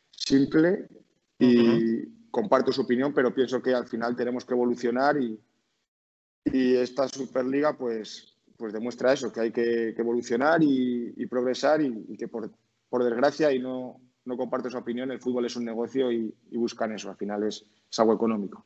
simple 0.10 0.88
y 1.38 2.08
comparto 2.32 2.72
su 2.72 2.82
opinión, 2.82 3.14
pero 3.14 3.34
pienso 3.34 3.62
que 3.62 3.74
al 3.76 3.86
final 3.86 4.16
tenemos 4.16 4.46
que 4.46 4.56
evolucionar 4.56 5.22
y, 5.22 5.40
y 6.46 6.76
esta 6.76 7.08
Superliga 7.08 7.78
pues, 7.78 8.36
pues 8.58 8.74
demuestra 8.74 9.14
eso, 9.14 9.32
que 9.32 9.42
hay 9.42 9.52
que, 9.52 9.90
evolucionar 9.90 10.62
y, 10.62 11.26
progresar 11.28 11.82
y 11.82 12.18
que 12.18 12.28
por, 12.28 12.52
por 12.90 13.04
desgracia, 13.04 13.52
y 13.52 13.60
no, 13.60 14.02
no 14.26 14.38
comparto 14.38 14.68
esa 14.68 14.80
opinión, 14.80 15.12
el 15.12 15.20
fútbol 15.20 15.46
es 15.46 15.56
un 15.56 15.66
negocio 15.66 16.12
y, 16.12 16.34
buscan 16.52 16.94
eso, 16.94 17.10
al 17.10 17.18
final 17.18 17.44
es, 17.44 17.66
algo 17.98 18.14
económico. 18.14 18.66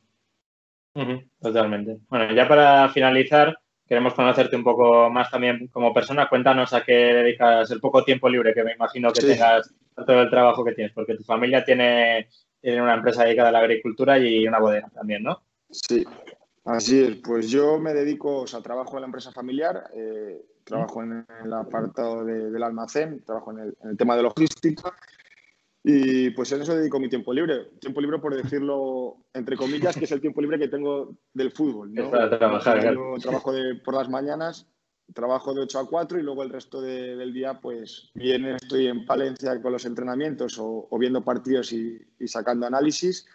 totalmente. 1.41 1.99
Bueno, 2.09 2.33
ya 2.35 2.47
para 2.47 2.89
finalizar, 2.89 3.57
queremos 3.87 4.13
conocerte 4.13 4.55
un 4.55 4.63
poco 4.63 5.09
más 5.09 5.31
también 5.31 5.67
como 5.67 5.93
persona. 5.93 6.27
Cuéntanos 6.29 6.73
a 6.73 6.83
qué 6.83 6.93
dedicas 6.93 7.71
el 7.71 7.79
poco 7.79 8.03
tiempo 8.03 8.29
libre 8.29 8.53
que 8.53 8.63
me 8.63 8.73
imagino 8.73 9.11
que 9.11 9.21
tengas 9.21 9.73
todo 9.95 10.21
el 10.21 10.29
trabajo 10.29 10.63
que 10.65 10.73
tienes, 10.73 10.93
porque 10.93 11.15
tu 11.15 11.23
familia 11.23 11.63
tiene, 11.63 12.27
tiene 12.61 12.81
una 12.81 12.95
empresa 12.95 13.23
dedicada 13.23 13.49
a 13.49 13.53
la 13.53 13.59
agricultura 13.59 14.19
y 14.19 14.47
una 14.47 14.59
bodega 14.59 14.89
también, 14.89 15.23
¿no? 15.23 15.43
Sí. 15.71 16.05
Así 16.65 17.03
es, 17.03 17.17
pues 17.17 17.49
yo 17.49 17.77
me 17.77 17.93
dedico, 17.93 18.41
o 18.41 18.47
sea, 18.47 18.61
trabajo 18.61 18.95
en 18.95 19.01
la 19.01 19.07
empresa 19.07 19.31
familiar, 19.31 19.89
eh, 19.93 20.45
trabajo 20.63 21.03
en 21.03 21.25
el 21.43 21.53
apartado 21.53 22.23
del 22.23 22.63
almacén, 22.63 23.21
trabajo 23.25 23.51
en 23.51 23.59
el, 23.59 23.77
en 23.83 23.89
el, 23.89 23.97
tema 23.97 24.15
de 24.15 24.23
logística 24.23 24.93
y 25.83 26.29
pues 26.29 26.53
en 26.53 26.61
eso 26.61 26.75
dedico 26.75 26.99
mi 26.99 27.09
tiempo 27.09 27.33
libre. 27.33 27.65
Tiempo 27.81 27.99
libre, 27.99 28.19
por 28.19 28.33
decirlo 28.33 29.17
entre 29.33 29.57
comillas, 29.57 29.97
que 29.97 30.05
es 30.05 30.11
el 30.13 30.21
tiempo 30.21 30.41
libre 30.41 30.57
que 30.57 30.69
tengo 30.69 31.17
del 31.33 31.51
fútbol. 31.51 31.93
¿no? 31.93 32.09
para 32.09 32.37
trabajar. 32.37 32.81
Yo 32.93 33.15
trabajo 33.21 33.51
de, 33.51 33.75
por 33.75 33.95
las 33.95 34.07
mañanas, 34.07 34.65
trabajo 35.13 35.53
de 35.53 35.61
8 35.61 35.79
a 35.79 35.89
4 35.89 36.19
y 36.19 36.23
luego 36.23 36.43
el 36.43 36.49
resto 36.49 36.79
de, 36.79 37.17
del 37.17 37.33
día, 37.33 37.59
pues 37.59 38.09
bien 38.13 38.45
estoy 38.45 38.87
en 38.87 39.05
Palencia 39.05 39.61
con 39.61 39.73
los 39.73 39.83
entrenamientos 39.83 40.57
o, 40.59 40.87
o 40.89 40.97
viendo 40.97 41.25
partidos 41.25 41.73
y, 41.73 41.99
y, 42.17 42.27
sacando 42.29 42.65
análisis, 42.65 43.27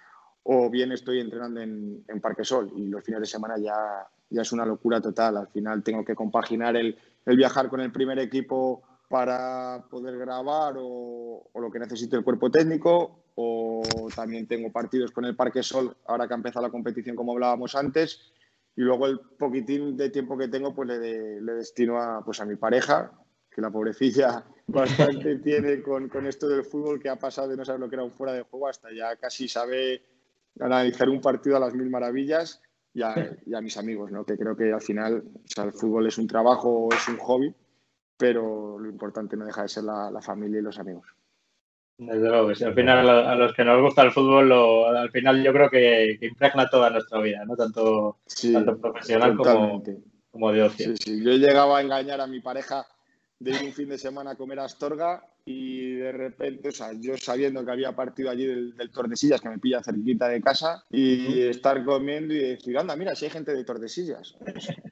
o 0.51 0.71
bien 0.71 0.93
estoy 0.93 1.21
entrenando 1.21 1.61
en, 1.61 2.03
en 2.09 2.21
Parque 2.23 2.43
Sol 2.43 2.73
y 2.75 2.87
los 2.87 3.05
fines 3.05 3.21
de 3.21 3.27
semana 3.27 3.59
ya, 3.59 4.09
ya 4.31 4.41
es 4.41 4.51
una 4.51 4.65
locura 4.65 4.99
total. 4.99 5.37
Al 5.37 5.49
final 5.49 5.83
tengo 5.83 6.03
que 6.03 6.15
compaginar 6.15 6.75
el, 6.75 6.97
el 7.27 7.37
viajar 7.37 7.69
con 7.69 7.81
el 7.81 7.93
primer 7.93 8.19
equipo 8.19 8.83
para 9.11 9.85
poder 9.91 10.17
grabar 10.17 10.77
o, 10.79 11.51
o, 11.53 11.61
lo 11.61 11.71
que 11.71 11.79
necesite 11.79 12.17
el 12.17 12.25
cuerpo 12.25 12.51
técnico 12.51 13.25
o 13.35 13.83
también 14.17 14.47
tengo 14.47 14.73
partidos 14.73 15.11
con 15.11 15.27
el 15.27 15.37
Parque 15.37 15.63
Sol 15.63 15.95
ahora 16.07 16.27
que 16.27 16.33
ha 16.33 16.37
empezado 16.39 16.65
la 16.65 16.73
competición 16.73 17.15
como 17.15 17.33
hablábamos 17.33 17.75
antes 17.75 18.33
y 18.75 18.81
luego 18.81 19.07
el 19.07 19.21
poquitín 19.39 19.99
de 19.99 20.09
tiempo 20.09 20.39
que 20.39 20.49
tengo 20.49 20.75
pues 20.75 20.89
le, 20.89 20.99
de, 20.99 21.43
le 21.43 21.53
destino 21.53 22.01
a, 22.01 22.25
pues 22.25 22.41
a 22.41 22.47
mi 22.47 22.57
pareja 22.57 23.13
que 23.51 23.61
la 23.61 23.71
pobrecilla 23.71 24.47
bastante 24.67 25.37
tiene 25.41 25.83
con, 25.83 26.09
con, 26.09 26.27
esto 26.27 26.49
del 26.49 26.65
fútbol 26.65 26.99
que 26.99 27.11
ha 27.11 27.17
pasado 27.17 27.49
de 27.49 27.57
no 27.59 27.67
saber 27.67 27.81
lo 27.81 27.91
que 27.91 27.97
era 27.97 28.05
un 28.05 28.13
fuera 28.13 28.33
de 28.33 28.43
juego 28.43 28.67
hasta 28.67 28.89
ya 28.93 29.15
casi 29.17 29.47
sabe 29.47 30.03
analizar 30.61 31.09
un 31.09 31.21
partido 31.21 31.57
a 31.57 31.61
las 31.61 31.75
mil 31.75 31.91
maravillas 31.91 32.63
y 32.95 33.03
a, 33.03 33.37
y 33.47 33.55
a 33.55 33.61
mis 33.61 33.77
amigos, 33.77 34.11
¿no? 34.11 34.25
que 34.25 34.37
creo 34.37 34.57
que 34.57 34.73
al 34.73 34.81
final 34.81 35.25
o 35.35 35.41
sea, 35.47 35.65
el 35.65 35.73
fútbol 35.73 36.07
es 36.07 36.19
un 36.19 36.27
trabajo, 36.27 36.89
es 36.93 37.09
un 37.09 37.19
hobby 37.19 37.55
pero 38.19 38.79
lo 38.79 38.91
importante 38.91 39.37
no 39.37 39.47
deja 39.47 39.63
de 39.63 39.69
ser 39.69 39.85
la, 39.85 40.11
la 40.11 40.21
familia 40.21 40.59
y 40.59 40.63
los 40.63 40.79
amigos. 40.79 41.07
Desde 41.97 42.29
luego, 42.29 42.55
si 42.55 42.65
al 42.65 42.75
final 42.75 43.09
a 43.09 43.35
los 43.35 43.55
que 43.55 43.65
nos 43.65 43.81
gusta 43.81 44.03
el 44.03 44.13
fútbol, 44.13 44.49
lo, 44.49 44.89
al 44.89 45.11
final 45.11 45.43
yo 45.43 45.53
creo 45.53 45.71
que, 45.71 46.17
que, 46.21 46.27
impregna 46.27 46.69
toda 46.69 46.91
nuestra 46.91 47.21
vida, 47.21 47.45
¿no? 47.45 47.57
Tanto, 47.57 48.19
sí, 48.27 48.53
tanto 48.53 48.81
profesional 48.81 49.37
como, 49.37 49.83
como, 50.31 50.53
de 50.53 50.63
ocio. 50.63 50.97
Sí, 50.97 50.97
sí. 50.97 51.25
Yo 51.25 51.33
he 51.33 51.39
llegado 51.39 51.75
a 51.75 51.81
engañar 51.81 52.21
a 52.21 52.29
mi 52.29 52.41
pareja 52.41 52.87
de 53.41 53.51
ir 53.53 53.63
un 53.63 53.73
fin 53.73 53.89
de 53.89 53.99
semana 53.99 54.33
a 54.33 54.37
comer 54.37 54.59
a 54.59 54.65
Astorga 54.65 55.25
y 55.45 55.95
de 55.95 56.13
repente, 56.13 56.69
o 56.69 56.73
sea, 56.73 56.93
yo 56.93 57.17
sabiendo 57.17 57.65
que 57.65 57.71
había 57.71 57.97
partido 57.97 58.29
allí 58.29 58.45
del, 58.45 58.77
del 58.77 58.91
Tordesillas, 58.91 59.41
que 59.41 59.49
me 59.49 59.59
pilla 59.59 59.83
cerquita 59.83 60.29
de 60.29 60.43
casa, 60.43 60.85
y 60.91 61.41
estar 61.43 61.83
comiendo 61.85 62.35
y 62.35 62.39
decir, 62.39 62.77
anda, 62.77 62.95
mira, 62.97 63.15
si 63.15 63.25
hay 63.25 63.31
gente 63.31 63.55
de 63.55 63.65
Tordesillas, 63.65 64.37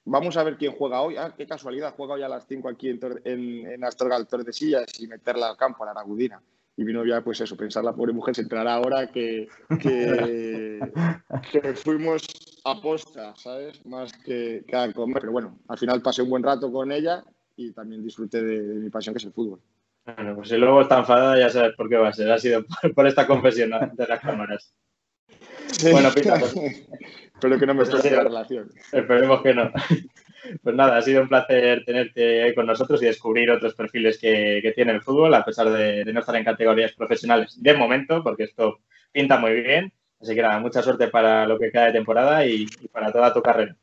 vamos 0.07 0.37
a 0.38 0.45
ver 0.45 0.57
quién 0.57 0.73
juega 0.73 1.03
hoy. 1.03 1.17
Ah, 1.19 1.35
qué 1.37 1.47
casualidad, 1.47 1.95
juega 1.95 2.15
hoy 2.15 2.23
a 2.23 2.29
las 2.29 2.47
5 2.47 2.69
aquí 2.71 2.88
en, 2.88 3.00
en, 3.25 3.67
en 3.67 3.85
Astorga 3.85 4.17
el 4.17 4.26
Tordesillas 4.26 4.99
y 4.99 5.07
meterla 5.09 5.50
al 5.50 5.57
campo, 5.59 5.83
a 5.83 5.87
la 5.87 5.93
Aragudina. 5.93 6.41
Y 6.79 6.85
mi 6.85 6.93
novia, 6.93 7.23
pues 7.23 7.41
eso, 7.41 7.57
pensar 7.57 7.85
la 7.85 7.95
pobre 7.95 8.12
mujer 8.12 8.35
se 8.35 8.43
entrará 8.43 8.75
ahora 8.75 9.11
que, 9.11 9.49
que, 9.81 10.79
que 11.53 11.75
fuimos 11.75 12.26
a 12.65 12.81
posta, 12.81 13.35
¿sabes? 13.37 13.85
Más 13.87 14.12
que, 14.12 14.65
que, 14.67 14.76
a 14.76 14.93
comer. 14.93 15.21
Pero 15.21 15.33
bueno, 15.33 15.59
al 15.69 15.79
final 15.79 16.03
pasé 16.03 16.23
un 16.23 16.31
buen 16.31 16.43
rato 16.43 16.71
con 16.71 16.93
ella 16.93 17.25
y 17.57 17.73
también 17.73 18.03
disfruté 18.03 18.43
de, 18.43 18.63
de 18.63 18.75
mi 18.75 18.91
pasión, 18.91 19.15
que 19.15 19.19
es 19.19 19.25
el 19.25 19.33
fútbol. 19.33 19.61
Bueno, 20.05 20.37
pues 20.37 20.49
si 20.49 20.57
luego 20.57 20.83
está 20.83 20.99
enfadada, 20.99 21.39
ya 21.39 21.51
sabes 21.51 21.75
por 21.75 21.89
qué 21.89 21.97
va 21.97 22.09
a 22.09 22.13
ser. 22.13 22.31
Ha 22.31 22.39
sido 22.39 22.65
por, 22.65 22.95
por 22.95 23.07
esta 23.07 23.27
confesión 23.27 23.71
de 23.71 24.07
las 24.07 24.21
cámaras. 24.21 24.73
Sí. 25.67 25.91
Bueno, 25.91 26.11
Pita, 26.15 26.39
pues, 26.39 26.55
espero 27.35 27.59
que 27.59 27.67
no 27.67 27.75
me 27.75 27.83
estrope 27.83 28.11
la 28.11 28.23
relación. 28.23 28.71
Esperemos 28.93 29.43
que 29.43 29.55
no. 29.55 29.71
Pues 30.63 30.77
nada, 30.77 30.99
ha 30.99 31.03
sido 31.03 31.23
un 31.23 31.29
placer 31.29 31.85
tenerte 31.85 32.45
ahí 32.45 32.55
con 32.55 32.67
nosotros 32.67 33.03
y 33.03 33.07
descubrir 33.07 33.51
otros 33.51 33.75
perfiles 33.75 34.17
que, 34.17 34.61
que 34.63 34.71
tiene 34.71 34.93
el 34.93 35.03
fútbol, 35.03 35.35
a 35.35 35.45
pesar 35.45 35.69
de, 35.71 36.05
de, 36.05 36.13
no 36.13 36.21
estar 36.21 36.37
en 36.37 36.45
categorías 36.45 36.93
profesionales 36.93 37.61
de 37.61 37.75
momento, 37.75 38.23
porque 38.23 38.45
esto 38.45 38.78
pinta 39.11 39.39
muy 39.39 39.61
bien. 39.61 39.93
Así 40.21 40.37
que 40.37 40.43
nada, 40.43 40.61
mucha 40.61 40.83
suerte 40.83 41.09
para 41.09 41.49
lo 41.49 41.59
que 41.59 41.73
queda 41.73 41.87
de 41.87 41.95
temporada 41.95 42.47
y, 42.47 42.65
y 42.80 42.87
para 42.87 43.11
toda 43.11 43.35
tu 43.35 43.43
carrera. 43.43 43.76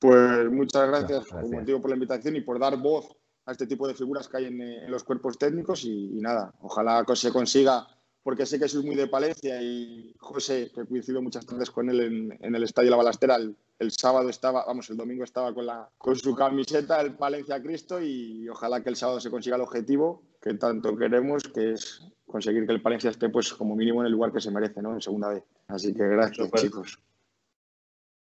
Pues 0.00 0.50
muchas 0.50 0.88
gracias, 0.88 1.26
gracias. 1.26 1.42
como 1.42 1.60
digo, 1.60 1.80
por 1.80 1.90
la 1.90 1.96
invitación 1.96 2.34
y 2.34 2.40
por 2.40 2.58
dar 2.58 2.76
voz 2.78 3.14
a 3.44 3.52
este 3.52 3.66
tipo 3.66 3.86
de 3.86 3.94
figuras 3.94 4.28
que 4.28 4.38
hay 4.38 4.46
en, 4.46 4.60
en 4.60 4.90
los 4.90 5.04
cuerpos 5.04 5.38
técnicos 5.38 5.84
y, 5.84 6.16
y, 6.16 6.20
nada, 6.20 6.54
ojalá 6.62 7.04
se 7.14 7.30
consiga, 7.30 7.86
porque 8.22 8.46
sé 8.46 8.58
que 8.58 8.66
soy 8.66 8.82
muy 8.82 8.94
de 8.94 9.08
Palencia 9.08 9.60
y 9.60 10.14
José, 10.18 10.72
que 10.74 10.86
coincido 10.86 11.20
muchas 11.20 11.44
tardes 11.44 11.70
con 11.70 11.90
él 11.90 12.00
en, 12.00 12.38
en 12.40 12.54
el 12.54 12.62
Estadio 12.62 12.90
La 12.90 12.96
Balastera, 12.96 13.36
el, 13.36 13.54
el, 13.78 13.90
sábado 13.90 14.30
estaba, 14.30 14.64
vamos, 14.64 14.88
el 14.88 14.96
domingo 14.96 15.22
estaba 15.22 15.52
con, 15.52 15.66
la, 15.66 15.86
con 15.98 16.16
su 16.16 16.34
camiseta, 16.34 17.00
el 17.02 17.14
Palencia 17.16 17.62
Cristo, 17.62 18.00
y 18.00 18.48
ojalá 18.48 18.82
que 18.82 18.88
el 18.88 18.96
sábado 18.96 19.20
se 19.20 19.30
consiga 19.30 19.56
el 19.56 19.62
objetivo 19.62 20.22
que 20.40 20.54
tanto 20.54 20.96
queremos, 20.96 21.44
que 21.44 21.72
es 21.72 22.02
conseguir 22.26 22.66
que 22.66 22.72
el 22.72 22.80
Palencia 22.80 23.10
esté, 23.10 23.28
pues, 23.28 23.52
como 23.52 23.76
mínimo 23.76 24.00
en 24.00 24.06
el 24.06 24.12
lugar 24.12 24.32
que 24.32 24.40
se 24.40 24.50
merece, 24.50 24.80
¿no? 24.80 24.94
En 24.94 25.02
segunda 25.02 25.28
vez. 25.28 25.44
Así 25.68 25.92
que 25.92 26.06
gracias, 26.06 26.46
Super. 26.46 26.60
chicos. 26.60 26.98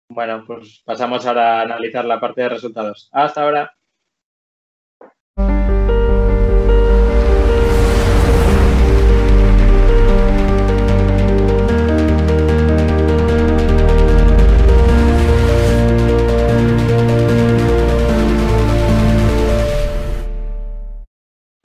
Bueno, 0.08 0.42
pues 0.46 0.82
pasamos 0.84 1.26
ahora 1.26 1.60
a 1.60 1.62
analizar 1.62 2.04
la 2.04 2.18
parte 2.20 2.42
de 2.42 2.48
resultados. 2.48 3.08
Hasta 3.12 3.42
ahora. 3.42 3.76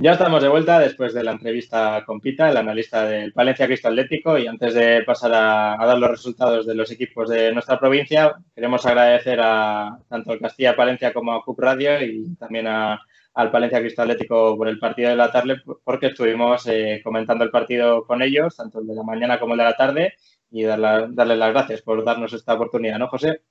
Ya 0.02 0.14
estamos 0.14 0.42
de 0.42 0.50
vuelta 0.50 0.80
después 0.80 1.14
de 1.14 1.24
la 1.24 1.34
entrevista 1.34 2.04
con 2.08 2.20
Pita, 2.20 2.50
el 2.50 2.58
analista 2.58 3.06
del 3.06 3.34
Palencia 3.34 3.68
Cristo 3.68 3.88
Atlético, 3.88 4.36
y 4.36 4.48
antes 4.48 4.74
de 4.74 5.04
pasar 5.04 5.32
a, 5.32 5.86
dar 5.86 6.00
los 6.00 6.10
resultados 6.10 6.66
de 6.66 6.74
los 6.74 6.90
equipos 6.90 7.30
de 7.30 7.54
nuestra 7.54 7.80
provincia, 7.80 8.34
queremos 8.56 8.84
agradecer 8.88 9.40
a 9.40 10.00
tanto 10.10 10.32
al 10.32 10.40
Castilla 10.40 10.76
Palencia 10.76 11.14
como 11.14 11.34
a 11.34 11.46
CUP 11.46 11.60
Radio 11.60 12.02
y 12.04 12.34
también 12.34 12.66
al 12.66 13.52
Palencia 13.52 13.80
Cristo 13.80 14.02
Atlético 14.02 14.58
por 14.58 14.68
el 14.70 14.80
partido 14.80 15.12
de 15.12 15.18
la 15.18 15.32
tarde, 15.32 15.62
porque 15.84 16.08
estuvimos 16.08 16.66
eh, 16.66 17.02
comentando 17.04 17.44
el 17.44 17.52
partido 17.52 18.04
con 18.04 18.24
ellos, 18.24 18.58
tanto 18.58 18.80
el 18.80 18.88
de 18.88 18.96
la 18.96 19.04
mañana 19.04 19.40
como 19.40 19.54
el 19.54 19.60
de 19.60 19.66
la 19.66 19.78
tarde, 19.78 20.16
y 20.50 20.64
darle, 20.64 21.10
darles 21.12 21.38
las 21.38 21.54
gracias 21.54 21.84
por 21.84 22.04
darnos 22.04 22.34
esta 22.34 22.56
oportunidad, 22.56 22.98
¿no, 22.98 23.08
José? 23.08 23.42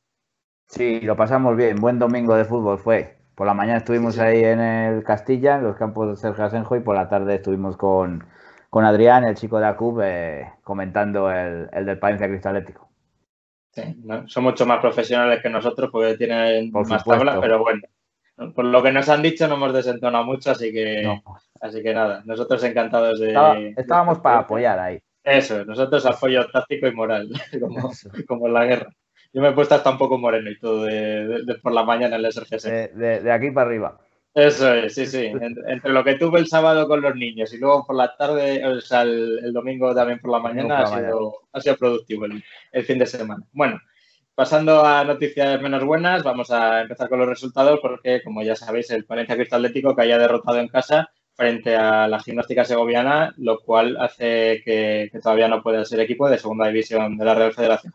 Sí, 0.67 0.99
lo 1.03 1.15
pasamos 1.15 1.57
bien. 1.57 1.77
Buen 1.77 2.01
domingo 2.01 2.35
de 2.35 2.45
fútbol 2.45 2.81
fue. 2.81 3.20
Por 3.41 3.47
la 3.47 3.55
mañana 3.55 3.79
estuvimos 3.79 4.19
ahí 4.19 4.45
en 4.45 4.61
el 4.61 5.03
Castilla, 5.03 5.57
en 5.57 5.63
los 5.63 5.75
campos 5.75 6.11
de 6.11 6.17
Sergio 6.17 6.45
Asenjo, 6.45 6.77
y 6.77 6.81
por 6.81 6.95
la 6.95 7.09
tarde 7.09 7.37
estuvimos 7.37 7.75
con, 7.79 8.23
con 8.69 8.85
Adrián, 8.85 9.25
el 9.25 9.35
chico 9.35 9.59
de 9.59 9.67
ACUB, 9.67 10.01
eh, 10.03 10.53
comentando 10.63 11.31
el, 11.31 11.67
el, 11.73 11.87
del 11.87 11.99
Palencia 11.99 12.29
Cristalético. 12.29 12.91
Sí, 13.73 13.97
no, 14.05 14.29
son 14.29 14.45
mucho 14.45 14.67
más 14.67 14.81
profesionales 14.81 15.41
que 15.43 15.49
nosotros 15.49 15.89
porque 15.91 16.19
tienen 16.19 16.71
por 16.71 16.87
más 16.87 17.03
tablas, 17.03 17.39
pero 17.41 17.61
bueno, 17.61 17.81
por 18.55 18.67
lo 18.67 18.83
que 18.83 18.93
nos 18.93 19.09
han 19.09 19.23
dicho 19.23 19.49
no 19.49 19.55
hemos 19.55 19.73
desentonado 19.73 20.25
mucho, 20.25 20.51
así 20.51 20.71
que, 20.71 21.03
no. 21.03 21.23
así 21.63 21.83
que 21.83 21.95
nada, 21.95 22.21
nosotros 22.27 22.63
encantados 22.65 23.21
de... 23.21 23.29
Estaba, 23.29 23.59
estábamos 23.59 24.19
de, 24.19 24.23
para 24.23 24.39
apoyar 24.41 24.79
ahí. 24.79 25.01
Eso, 25.25 25.65
nosotros 25.65 26.05
apoyo 26.05 26.47
táctico 26.51 26.89
y 26.89 26.93
moral, 26.93 27.31
como, 27.59 27.91
como 28.29 28.49
en 28.49 28.53
la 28.53 28.67
guerra. 28.67 28.93
Yo 29.33 29.43
me 29.43 29.49
he 29.49 29.53
puesto 29.53 29.75
hasta 29.75 29.91
un 29.91 29.99
poco 29.99 30.19
moreno 30.19 30.51
y 30.51 30.59
todo 30.59 30.85
de, 30.85 31.27
de, 31.27 31.43
de 31.45 31.55
por 31.57 31.73
la 31.73 31.85
mañana 31.85 32.17
en 32.17 32.25
el 32.25 32.33
SRGS. 32.33 32.65
De, 32.65 33.21
de, 33.21 33.33
aquí 33.33 33.51
para 33.51 33.69
arriba. 33.69 34.01
Eso 34.35 34.73
es, 34.75 34.95
sí, 34.95 35.07
sí. 35.07 35.27
Entre, 35.27 35.73
entre, 35.73 35.93
lo 35.93 36.05
que 36.05 36.15
tuve 36.15 36.39
el 36.39 36.47
sábado 36.47 36.87
con 36.87 37.01
los 37.01 37.15
niños 37.17 37.53
y 37.53 37.59
luego 37.59 37.85
por 37.87 37.97
la 37.97 38.17
tarde, 38.17 38.65
o 38.65 38.81
sea, 38.81 39.03
el, 39.03 39.41
el 39.45 39.53
domingo 39.53 39.95
también 39.95 40.21
por 40.21 40.31
la 40.31 40.39
mañana, 40.39 40.81
ha, 40.81 40.87
sido, 40.87 41.35
ha, 41.53 41.61
sido, 41.61 41.77
productivo 41.77 42.27
el, 42.27 42.43
el, 42.73 42.85
fin 42.85 42.99
de 42.99 43.07
semana. 43.07 43.45
Bueno, 43.53 43.81
pasando 44.35 44.85
a 44.85 45.05
noticias 45.05 45.61
menos 45.61 45.85
buenas, 45.85 46.23
vamos 46.23 46.51
a 46.51 46.83
empezar 46.83 47.09
con 47.09 47.19
los 47.19 47.29
resultados 47.29 47.81
porque, 47.81 48.23
como 48.23 48.43
ya 48.43 48.55
sabéis, 48.55 48.91
el 48.91 49.05
Palencia 49.05 49.37
Cristo 49.37 49.57
Atlético 49.57 49.95
que 49.95 50.03
haya 50.03 50.19
derrotado 50.19 50.59
en 50.59 50.69
casa 50.69 51.11
frente 51.35 51.75
a 51.75 52.07
la 52.07 52.21
gimnástica 52.21 52.65
segoviana, 52.65 53.35
lo 53.37 53.61
cual 53.61 53.97
hace 53.99 54.63
que, 54.65 55.09
que 55.11 55.21
todavía 55.21 55.49
no 55.49 55.63
pueda 55.63 55.85
ser 55.85 56.01
equipo 56.01 56.29
de 56.29 56.39
segunda 56.39 56.67
división 56.67 57.17
de 57.17 57.25
la 57.25 57.35
Real 57.35 57.53
Federación. 57.53 57.93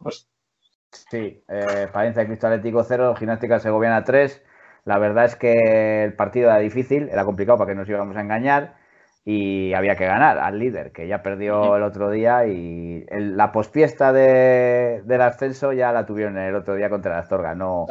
Sí, 1.09 1.43
eh, 1.47 1.87
Palencia 1.91 2.25
Cristo 2.25 2.47
Atlético 2.47 2.83
0, 2.83 3.15
Gimnástica 3.15 3.59
Segoviana 3.59 4.03
3. 4.03 4.43
La 4.85 4.99
verdad 4.99 5.25
es 5.25 5.35
que 5.35 6.03
el 6.03 6.13
partido 6.13 6.49
era 6.49 6.59
difícil, 6.59 7.09
era 7.09 7.25
complicado 7.25 7.57
para 7.57 7.71
que 7.71 7.75
nos 7.75 7.89
íbamos 7.89 8.15
a 8.15 8.21
engañar 8.21 8.75
y 9.25 9.73
había 9.73 9.95
que 9.95 10.05
ganar 10.05 10.37
al 10.37 10.59
líder, 10.59 10.91
que 10.91 11.07
ya 11.07 11.23
perdió 11.23 11.75
el 11.75 11.83
otro 11.83 12.11
día 12.11 12.45
y 12.45 13.03
el, 13.09 13.35
la 13.35 13.51
posfiesta 13.51 14.13
de, 14.13 15.01
del 15.03 15.21
ascenso 15.21 15.73
ya 15.73 15.91
la 15.91 16.05
tuvieron 16.05 16.37
el 16.37 16.53
otro 16.53 16.75
día 16.75 16.91
contra 16.91 17.13
la 17.13 17.19
Astorga, 17.19 17.55
no, 17.55 17.87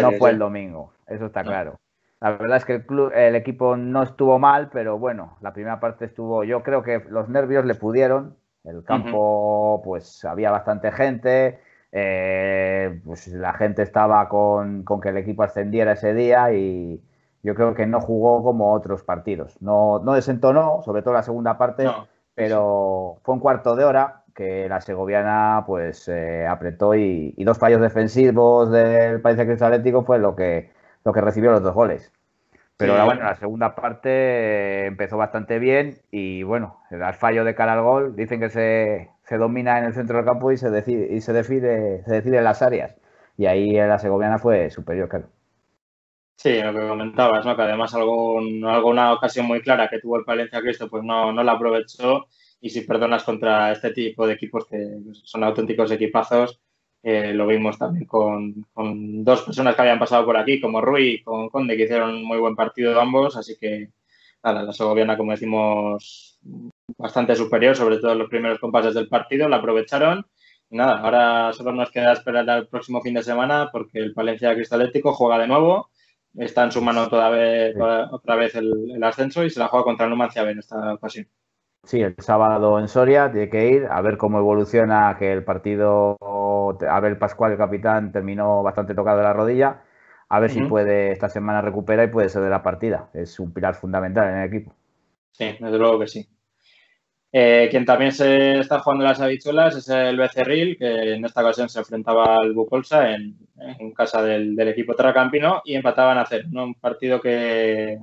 no 0.00 0.12
fue 0.12 0.30
el 0.30 0.38
domingo, 0.38 0.92
eso 1.08 1.26
está 1.26 1.42
no. 1.42 1.50
claro. 1.50 1.80
La 2.20 2.30
verdad 2.30 2.56
es 2.58 2.64
que 2.64 2.74
el, 2.74 2.86
club, 2.86 3.12
el 3.14 3.34
equipo 3.34 3.76
no 3.76 4.04
estuvo 4.04 4.38
mal, 4.38 4.70
pero 4.72 4.96
bueno, 4.96 5.36
la 5.42 5.52
primera 5.52 5.80
parte 5.80 6.04
estuvo, 6.04 6.44
yo 6.44 6.62
creo 6.62 6.84
que 6.84 7.02
los 7.10 7.28
nervios 7.28 7.64
le 7.64 7.74
pudieron, 7.74 8.36
el 8.62 8.84
campo 8.84 9.74
uh 9.74 9.78
-huh. 9.78 9.84
pues 9.84 10.24
había 10.24 10.52
bastante 10.52 10.92
gente, 10.92 11.60
eh, 11.92 13.00
pues 13.04 13.28
la 13.28 13.52
gente 13.54 13.82
estaba 13.82 14.28
con, 14.28 14.84
que 15.02 15.08
el 15.08 15.16
equipo 15.16 15.42
ascendiera 15.42 15.92
ese 15.92 16.14
día 16.14 16.52
y 16.52 17.02
yo 17.42 17.54
creo 17.54 17.74
que 17.74 17.86
no 17.86 18.00
jugó 18.00 18.42
como 18.42 18.72
otros 18.72 19.02
partidos. 19.02 19.60
No, 19.62 20.00
no 20.00 20.14
desentonó, 20.14 20.82
sobre 20.84 21.02
todo 21.02 21.14
la 21.14 21.22
segunda 21.22 21.58
parte, 21.58 21.88
pero 22.34 23.18
fue 23.22 23.34
un 23.34 23.40
cuarto 23.40 23.76
de 23.76 23.84
hora 23.84 24.24
que 24.34 24.68
la 24.68 24.80
segoviana 24.80 25.64
pues 25.66 26.06
eh, 26.08 26.46
apretó 26.46 26.94
y, 26.94 27.32
dos 27.38 27.58
fallos 27.58 27.80
defensivos 27.80 28.70
del 28.70 29.20
País 29.22 29.38
de 29.38 29.46
Cristo 29.46 29.64
Atlético 29.64 30.04
fue 30.04 30.18
lo 30.18 30.36
que, 30.36 30.70
lo 31.04 31.12
que 31.12 31.22
recibió 31.22 31.50
los 31.52 31.62
dos 31.62 31.74
goles. 31.74 32.12
Pero 32.78 33.04
bueno, 33.06 33.22
la 33.22 33.34
segunda 33.36 33.74
parte 33.74 34.10
eh, 34.10 34.86
empezó 34.86 35.16
bastante 35.16 35.58
bien 35.58 35.98
y 36.10 36.42
bueno, 36.42 36.78
el 36.90 37.02
fallo 37.14 37.44
de 37.44 37.54
cara 37.54 37.72
al 37.72 37.82
gol, 37.82 38.16
dicen 38.16 38.38
que 38.38 38.50
se, 38.50 39.10
se 39.22 39.38
domina 39.38 39.78
en 39.78 39.86
el 39.86 39.94
centro 39.94 40.16
del 40.18 40.26
campo 40.26 40.52
y 40.52 40.58
se 40.58 40.70
decide, 40.70 41.14
y 41.14 41.22
se 41.22 41.32
decide, 41.32 42.04
se 42.04 42.12
decide 42.12 42.38
en 42.38 42.44
las 42.44 42.60
áreas. 42.60 42.94
Y 43.38 43.46
ahí 43.46 43.72
la 43.72 43.98
segoviana 43.98 44.38
fue 44.38 44.70
superior, 44.70 45.08
claro. 45.08 45.28
Sí, 46.36 46.60
lo 46.60 46.72
que 46.74 46.86
comentabas, 46.86 47.46
¿no? 47.46 47.56
que 47.56 47.62
además 47.62 47.94
algún, 47.94 48.62
alguna 48.66 49.14
ocasión 49.14 49.46
muy 49.46 49.62
clara 49.62 49.88
que 49.88 49.98
tuvo 49.98 50.18
el 50.18 50.24
Palencia 50.24 50.60
Cristo, 50.60 50.88
pues 50.90 51.02
no, 51.02 51.32
no 51.32 51.42
la 51.42 51.52
aprovechó 51.52 52.26
y 52.60 52.70
si 52.70 52.82
perdonas 52.82 53.24
contra 53.24 53.72
este 53.72 53.90
tipo 53.92 54.26
de 54.26 54.34
equipos 54.34 54.66
que 54.66 54.98
son 55.24 55.44
auténticos 55.44 55.90
equipazos, 55.90 56.60
eh, 57.08 57.32
lo 57.32 57.46
vimos 57.46 57.78
también 57.78 58.04
con, 58.04 58.66
dos 59.22 59.42
personas 59.42 59.76
que 59.76 59.82
habían 59.82 60.00
pasado 60.00 60.24
por 60.26 60.36
aquí, 60.36 60.60
como 60.60 60.80
Rui 60.80 61.08
y 61.08 61.22
con 61.22 61.48
Conde, 61.50 61.76
que 61.76 61.84
hicieron 61.84 62.24
muy 62.24 62.38
buen 62.38 62.56
partido 62.56 63.00
ambos, 63.00 63.36
así 63.36 63.56
que 63.60 63.90
nada, 64.42 64.64
la 64.64 64.72
segoviana, 64.72 65.16
como 65.16 65.30
decimos, 65.30 66.40
bastante 66.98 67.36
superior, 67.36 67.76
sobre 67.76 67.98
todo 67.98 68.10
en 68.10 68.18
los 68.18 68.28
primeros 68.28 68.58
compases 68.58 68.92
del 68.94 69.08
partido, 69.08 69.48
la 69.48 69.58
aprovecharon. 69.58 70.26
Y 70.68 70.78
nada, 70.78 70.98
ahora 70.98 71.52
solo 71.52 71.70
nos 71.70 71.92
queda 71.92 72.12
esperar 72.12 72.50
al 72.50 72.66
próximo 72.66 73.00
fin 73.00 73.14
de 73.14 73.22
semana 73.22 73.68
porque 73.70 74.00
el 74.00 74.12
Palencia 74.12 74.52
Cristalético 74.56 75.12
juega 75.12 75.38
de 75.38 75.46
nuevo, 75.46 75.90
está 76.36 76.64
en 76.64 76.72
su 76.72 76.82
mano 76.82 77.08
toda 77.08 77.30
vez, 77.30 77.76
otra 78.10 78.34
vez 78.34 78.56
el, 78.56 79.00
ascenso 79.04 79.44
y 79.44 79.50
se 79.50 79.60
la 79.60 79.68
juega 79.68 79.84
contra 79.84 80.06
el 80.06 80.10
Numancia 80.10 80.42
en 80.42 80.58
esta 80.58 80.94
ocasión. 80.94 81.28
Sí, 81.86 82.00
el 82.00 82.16
sábado 82.18 82.80
en 82.80 82.88
Soria 82.88 83.30
tiene 83.30 83.48
que 83.48 83.70
ir 83.70 83.86
a 83.88 84.00
ver 84.00 84.16
cómo 84.16 84.38
evoluciona 84.38 85.16
que 85.20 85.32
el 85.32 85.44
partido, 85.44 86.16
Abel 86.88 87.18
Pascual, 87.18 87.52
el 87.52 87.58
capitán, 87.58 88.12
terminó 88.12 88.62
bastante 88.62 88.94
tocado 88.94 89.18
de 89.18 89.24
la 89.24 89.32
rodilla. 89.32 89.82
A 90.28 90.40
ver 90.40 90.50
si 90.50 90.60
puede 90.62 91.12
esta 91.12 91.28
semana 91.28 91.60
recupera 91.60 92.02
y 92.02 92.08
puede 92.08 92.28
ser 92.28 92.42
de 92.42 92.50
la 92.50 92.62
partida. 92.62 93.10
Es 93.14 93.38
un 93.38 93.52
pilar 93.52 93.74
fundamental 93.74 94.28
en 94.28 94.38
el 94.38 94.48
equipo. 94.48 94.74
Sí, 95.30 95.56
desde 95.60 95.78
luego 95.78 96.00
que 96.00 96.08
sí. 96.08 96.28
Eh, 97.32 97.68
quien 97.70 97.84
también 97.84 98.12
se 98.12 98.60
está 98.60 98.78
jugando 98.78 99.04
las 99.04 99.20
habichuelas 99.20 99.76
es 99.76 99.88
el 99.90 100.16
Becerril, 100.16 100.76
que 100.78 101.14
en 101.14 101.24
esta 101.24 101.42
ocasión 101.42 101.68
se 101.68 101.80
enfrentaba 101.80 102.36
al 102.36 102.54
Bucolsa 102.54 103.12
en, 103.12 103.36
casa 103.94 104.22
del, 104.22 104.58
equipo 104.60 104.94
Tracampino 104.94 105.60
y 105.64 105.74
empataban 105.74 106.18
a 106.18 106.22
hacer 106.22 106.46
Un 106.46 106.74
partido 106.74 107.20
que, 107.20 107.98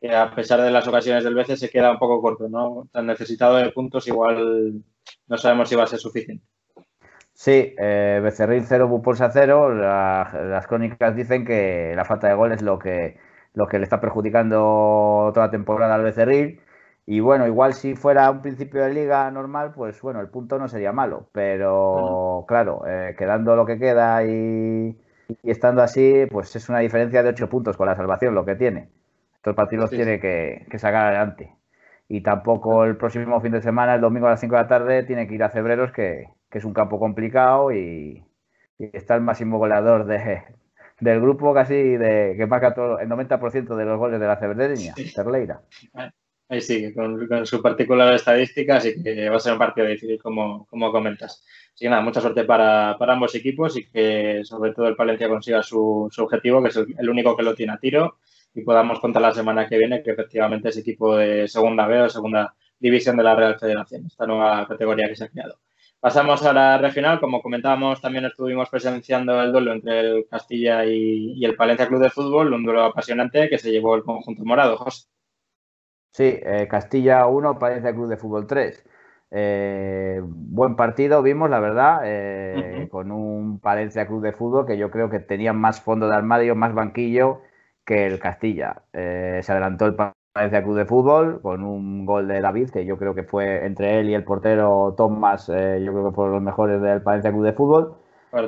que 0.00 0.14
a 0.14 0.34
pesar 0.34 0.60
de 0.60 0.70
las 0.70 0.86
ocasiones 0.86 1.24
del 1.24 1.34
BC 1.34 1.56
se 1.56 1.70
queda 1.70 1.92
un 1.92 1.98
poco 1.98 2.20
corto, 2.20 2.48
¿no? 2.48 2.88
Tan 2.92 3.06
necesitado 3.06 3.56
de 3.56 3.70
puntos, 3.72 4.06
igual 4.06 4.82
no 5.28 5.38
sabemos 5.38 5.68
si 5.68 5.76
va 5.76 5.84
a 5.84 5.86
ser 5.86 5.98
suficiente. 5.98 6.44
Sí, 7.34 7.74
eh, 7.78 8.20
Becerril 8.22 8.64
0, 8.64 8.88
Bupolsa 8.88 9.30
0. 9.30 9.74
las 9.74 10.66
crónicas 10.66 11.14
dicen 11.16 11.44
que 11.44 11.92
la 11.96 12.04
falta 12.04 12.28
de 12.28 12.34
gol 12.34 12.52
es 12.52 12.62
lo 12.62 12.78
que, 12.78 13.18
lo 13.54 13.66
que 13.66 13.78
le 13.78 13.84
está 13.84 14.00
perjudicando 14.00 15.30
toda 15.34 15.46
la 15.46 15.50
temporada 15.50 15.94
al 15.94 16.02
Becerril. 16.04 16.60
Y 17.06 17.20
bueno, 17.20 17.46
igual 17.46 17.74
si 17.74 17.94
fuera 17.96 18.30
un 18.30 18.40
principio 18.40 18.82
de 18.82 18.94
liga 18.94 19.30
normal, 19.30 19.72
pues 19.74 20.00
bueno, 20.00 20.20
el 20.20 20.28
punto 20.28 20.58
no 20.58 20.68
sería 20.68 20.92
malo. 20.92 21.28
Pero 21.32 22.44
claro, 22.48 22.82
eh, 22.86 23.14
quedando 23.18 23.56
lo 23.56 23.66
que 23.66 23.78
queda 23.78 24.24
y, 24.24 24.96
y, 25.42 25.50
estando 25.50 25.82
así, 25.82 26.26
pues 26.30 26.54
es 26.56 26.68
una 26.68 26.78
diferencia 26.78 27.22
de 27.22 27.30
8 27.30 27.48
puntos 27.48 27.76
con 27.76 27.86
la 27.88 27.96
salvación 27.96 28.34
lo 28.34 28.44
que 28.44 28.56
tiene. 28.56 28.88
Estos 29.36 29.56
partidos 29.56 29.90
tiene 29.90 30.20
que, 30.20 30.66
sacar 30.78 31.08
adelante. 31.08 31.54
Y 32.08 32.22
tampoco 32.22 32.84
el 32.84 32.96
próximo 32.96 33.40
fin 33.40 33.52
de 33.52 33.60
semana, 33.60 33.94
el 33.96 34.00
domingo 34.00 34.26
a 34.26 34.30
las 34.30 34.40
5 34.40 34.54
de 34.54 34.62
la 34.62 34.68
tarde, 34.68 35.02
tiene 35.04 35.26
que 35.28 35.34
ir 35.34 35.42
a 35.44 35.50
Cebreros, 35.50 35.92
que, 35.92 36.28
es 36.58 36.64
un 36.64 36.72
campo 36.72 36.98
complicado 36.98 37.72
y, 37.72 38.22
está 38.78 39.14
el 39.14 39.22
máximo 39.22 39.58
goleador 39.58 40.04
del 40.04 41.20
grupo, 41.20 41.54
casi 41.54 41.74
de 41.74 42.34
que 42.36 42.46
marca 42.46 42.74
todo, 42.74 42.98
el 42.98 43.08
90% 43.08 43.76
de 43.76 43.84
los 43.84 43.98
goles 43.98 44.20
de 44.20 44.26
la 44.26 44.36
Cebrereña, 44.36 44.94
Terleira. 45.14 45.62
Ahí 46.48 46.60
sí, 46.60 46.92
con, 46.92 47.46
su 47.46 47.62
particular 47.62 48.12
estadística, 48.14 48.76
así 48.76 49.02
que 49.02 49.30
va 49.30 49.36
a 49.36 49.40
ser 49.40 49.54
un 49.54 49.58
partido 49.58 49.86
difícil, 49.86 50.20
como, 50.20 50.66
como 50.66 50.92
comentas. 50.92 51.44
Así 51.74 51.84
que 51.84 51.88
nada, 51.88 52.02
mucha 52.02 52.20
suerte 52.20 52.44
para, 52.44 52.92
ambos 52.92 53.34
equipos 53.34 53.76
y 53.76 53.86
que 53.86 54.42
sobre 54.44 54.72
todo 54.72 54.88
el 54.88 54.96
Palencia 54.96 55.28
consiga 55.28 55.62
su, 55.62 56.10
objetivo, 56.18 56.62
que 56.62 56.68
es 56.68 56.76
el 56.76 57.08
único 57.08 57.36
que 57.36 57.42
lo 57.42 57.54
tiene 57.54 57.72
a 57.72 57.78
tiro 57.78 58.18
y 58.54 58.62
podamos 58.62 59.00
contar 59.00 59.22
la 59.22 59.32
semana 59.32 59.68
que 59.68 59.78
viene 59.78 60.02
que 60.02 60.12
efectivamente 60.12 60.68
es 60.68 60.76
equipo 60.76 61.16
de 61.16 61.48
segunda 61.48 61.86
B 61.86 62.02
o 62.02 62.08
segunda 62.08 62.54
división 62.78 63.16
de 63.16 63.24
la 63.24 63.34
Real 63.34 63.58
Federación, 63.58 64.06
esta 64.06 64.26
nueva 64.26 64.66
categoría 64.68 65.08
que 65.08 65.16
se 65.16 65.24
ha 65.24 65.28
creado. 65.28 65.58
Pasamos 66.04 66.44
a 66.44 66.52
la 66.52 66.76
regional, 66.76 67.18
como 67.18 67.40
comentábamos, 67.40 68.02
también 68.02 68.26
estuvimos 68.26 68.68
presenciando 68.68 69.40
el 69.40 69.52
duelo 69.52 69.72
entre 69.72 70.00
el 70.00 70.26
Castilla 70.28 70.84
y, 70.84 71.42
el 71.42 71.56
Palencia 71.56 71.88
Club 71.88 72.02
de 72.02 72.10
Fútbol, 72.10 72.52
un 72.52 72.62
duelo 72.62 72.84
apasionante 72.84 73.48
que 73.48 73.56
se 73.56 73.70
llevó 73.70 73.94
el 73.94 74.02
conjunto 74.02 74.44
morado, 74.44 74.76
José. 74.76 75.08
Sí, 76.10 76.24
eh, 76.42 76.68
Castilla 76.68 77.26
1, 77.26 77.58
Palencia 77.58 77.94
Club 77.94 78.08
de 78.08 78.18
Fútbol 78.18 78.46
3. 78.46 78.84
Eh, 79.30 80.20
buen 80.22 80.76
partido 80.76 81.22
vimos, 81.22 81.48
la 81.48 81.60
verdad, 81.60 82.02
eh, 82.04 82.86
con 82.90 83.10
un 83.10 83.58
Palencia 83.58 84.06
Club 84.06 84.20
de 84.24 84.32
Fútbol 84.32 84.66
que 84.66 84.76
yo 84.76 84.90
creo 84.90 85.08
que 85.08 85.20
tenía 85.20 85.54
más 85.54 85.80
fondo 85.80 86.06
de 86.06 86.16
armario, 86.16 86.54
más 86.54 86.74
banquillo 86.74 87.40
que 87.86 88.04
el 88.04 88.18
Castilla. 88.18 88.82
Eh, 88.92 89.40
se 89.42 89.52
adelantó 89.52 89.86
el 89.86 89.96
Palencia 90.34 90.64
Club 90.64 90.76
de 90.76 90.84
Fútbol 90.84 91.40
con 91.40 91.62
un 91.62 92.04
gol 92.04 92.26
de 92.26 92.40
David, 92.40 92.70
que 92.70 92.84
yo 92.84 92.98
creo 92.98 93.14
que 93.14 93.22
fue 93.22 93.64
entre 93.64 94.00
él 94.00 94.10
y 94.10 94.14
el 94.14 94.24
portero 94.24 94.92
Tomás, 94.96 95.48
eh, 95.48 95.80
yo 95.80 95.92
creo 95.92 96.10
que 96.10 96.14
fueron 96.16 96.34
los 96.34 96.42
mejores 96.42 96.82
del 96.82 97.02
Palencia 97.02 97.30
Club 97.30 97.44
de 97.44 97.52
Fútbol. 97.52 97.94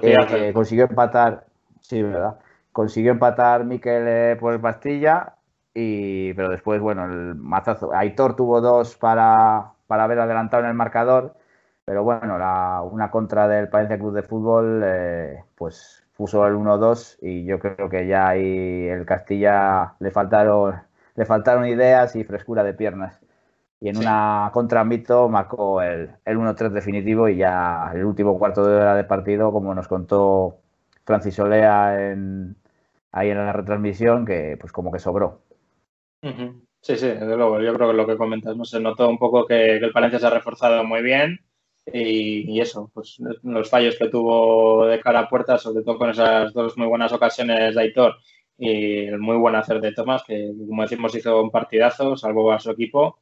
Eh, 0.03 0.53
consiguió 0.53 0.87
empatar, 0.87 1.45
sí, 1.81 2.03
¿verdad? 2.03 2.41
Consiguió 2.73 3.13
empatar 3.13 3.65
Miquel 3.65 4.37
por 4.39 4.55
el 4.55 4.61
Pastilla, 4.61 5.35
y, 5.73 6.35
pero 6.35 6.51
después, 6.51 6.81
bueno, 6.81 7.05
el 7.05 7.37
mazazo. 7.37 7.95
Aitor 7.95 8.35
tuvo 8.35 8.61
dos 8.61 8.97
para, 8.97 9.71
para 9.87 10.03
haber 10.03 10.19
adelantado 10.19 10.65
en 10.65 10.71
el 10.71 10.75
marcador, 10.75 11.35
pero 11.85 12.03
bueno, 12.03 12.37
la, 12.37 12.83
una 12.83 13.13
contra 13.13 13.47
del 13.47 13.69
Palencia 13.69 13.97
Club 13.97 14.13
de 14.13 14.25
Fútbol, 14.25 14.85
pues 15.55 16.05
puso 16.17 16.45
el 16.49 16.55
1-2 16.55 17.19
y 17.21 17.45
yo 17.45 17.61
creo 17.61 17.89
que 17.89 18.09
ya 18.09 18.27
ahí 18.27 18.89
el 18.89 19.07
Castilla 19.07 19.95
le 20.01 20.11
faltaron, 20.11 20.75
le 21.17 21.25
faltaron 21.25 21.67
ideas 21.67 22.15
y 22.17 22.25
frescura 22.25 22.63
de 22.63 22.75
piernas. 22.75 23.21
Y 23.81 23.89
en 23.89 23.99
una 23.99 24.51
contrambito 24.53 25.29
marcó 25.29 25.83
el, 25.83 26.11
el 26.25 26.39
1-3 26.39 26.71
definitivo 26.71 27.29
y 27.29 27.37
ya 27.37 27.91
el 27.95 28.05
último 28.05 28.39
cuarto 28.39 28.67
de 28.67 28.77
hora 28.77 28.95
de 28.95 29.05
partido, 29.05 29.53
como 29.53 29.75
nos 29.75 29.89
contó 29.89 30.59
Francis 31.05 31.39
Olea 31.39 32.11
en, 32.11 32.57
ahí 33.13 33.31
en 33.31 33.39
la 33.39 33.53
retransmisión, 33.53 34.25
que 34.25 34.57
pues 34.59 34.73
como 34.73 34.91
que 34.91 34.99
sobró. 34.99 35.43
Sí, 36.23 36.97
sí, 36.97 37.07
desde 37.07 37.37
luego. 37.37 37.61
Yo 37.61 37.75
creo 37.75 37.91
que 37.91 37.97
lo 37.97 38.07
que 38.07 38.17
comentas, 38.17 38.57
¿no? 38.57 38.65
se 38.65 38.81
notó 38.81 39.09
un 39.09 39.19
poco 39.19 39.47
que, 39.47 39.79
que 39.79 39.85
el 39.85 39.93
Palencia 39.93 40.19
se 40.19 40.27
ha 40.27 40.31
reforzado 40.31 40.83
muy 40.85 41.03
bien 41.03 41.41
y, 41.93 42.61
eso, 42.61 42.91
pues 42.93 43.19
los 43.43 43.71
fallos 43.71 43.97
que 43.97 44.09
tuvo 44.09 44.87
de 44.87 45.01
cara 45.01 45.21
a 45.21 45.29
puerta, 45.29 45.57
sobre 45.57 45.85
todo 45.85 45.99
con 45.99 46.11
esas 46.11 46.53
dos 46.53 46.77
muy 46.77 46.89
buenas 46.89 47.13
ocasiones 47.13 47.75
de 47.75 47.81
Aitor 47.81 48.17
y 48.59 49.07
el 49.07 49.19
muy 49.19 49.37
buen 49.37 49.55
hacer 49.55 49.81
de 49.81 49.93
Tomás, 49.93 50.23
que 50.27 50.53
como 50.67 50.83
decimos 50.83 51.15
hizo 51.15 51.43
un 51.43 51.51
partidazo, 51.51 52.17
salvo 52.17 52.53
a 52.53 52.59
su 52.59 52.71
equipo. 52.71 53.19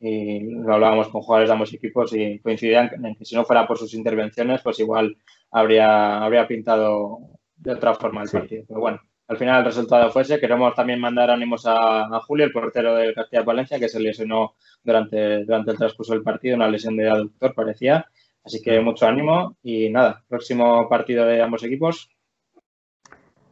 Y 0.00 0.40
lo 0.40 0.74
hablábamos 0.74 1.08
con 1.08 1.22
jugadores 1.22 1.48
de 1.48 1.52
ambos 1.54 1.74
equipos 1.74 2.14
y 2.14 2.38
coincidían 2.38 3.04
en 3.04 3.16
que 3.16 3.24
si 3.24 3.34
no 3.34 3.44
fuera 3.44 3.66
por 3.66 3.78
sus 3.78 3.94
intervenciones, 3.94 4.62
pues 4.62 4.78
igual 4.78 5.16
habría, 5.50 6.22
habría 6.22 6.46
pintado 6.46 7.18
de 7.56 7.72
otra 7.72 7.94
forma 7.94 8.22
el 8.22 8.30
partido. 8.30 8.64
Pero 8.68 8.80
bueno, 8.80 9.00
al 9.26 9.36
final 9.36 9.58
el 9.58 9.64
resultado 9.64 10.10
fue 10.10 10.22
ese. 10.22 10.40
Queremos 10.40 10.74
también 10.74 11.00
mandar 11.00 11.30
ánimos 11.30 11.64
a, 11.66 12.08
Julio, 12.20 12.46
el 12.46 12.52
portero 12.52 12.94
del 12.94 13.14
Castilla 13.14 13.42
Valencia, 13.42 13.78
que 13.78 13.88
se 13.88 14.00
lesionó 14.00 14.54
durante, 14.82 15.44
durante 15.44 15.72
el 15.72 15.78
transcurso 15.78 16.12
del 16.14 16.22
partido, 16.22 16.56
una 16.56 16.68
lesión 16.68 16.96
de 16.96 17.10
aductor 17.10 17.54
parecía. 17.54 18.06
Así 18.44 18.62
que 18.62 18.80
mucho 18.80 19.06
ánimo 19.06 19.56
y 19.62 19.90
nada, 19.90 20.24
próximo 20.28 20.88
partido 20.88 21.26
de 21.26 21.42
ambos 21.42 21.64
equipos. 21.64 22.10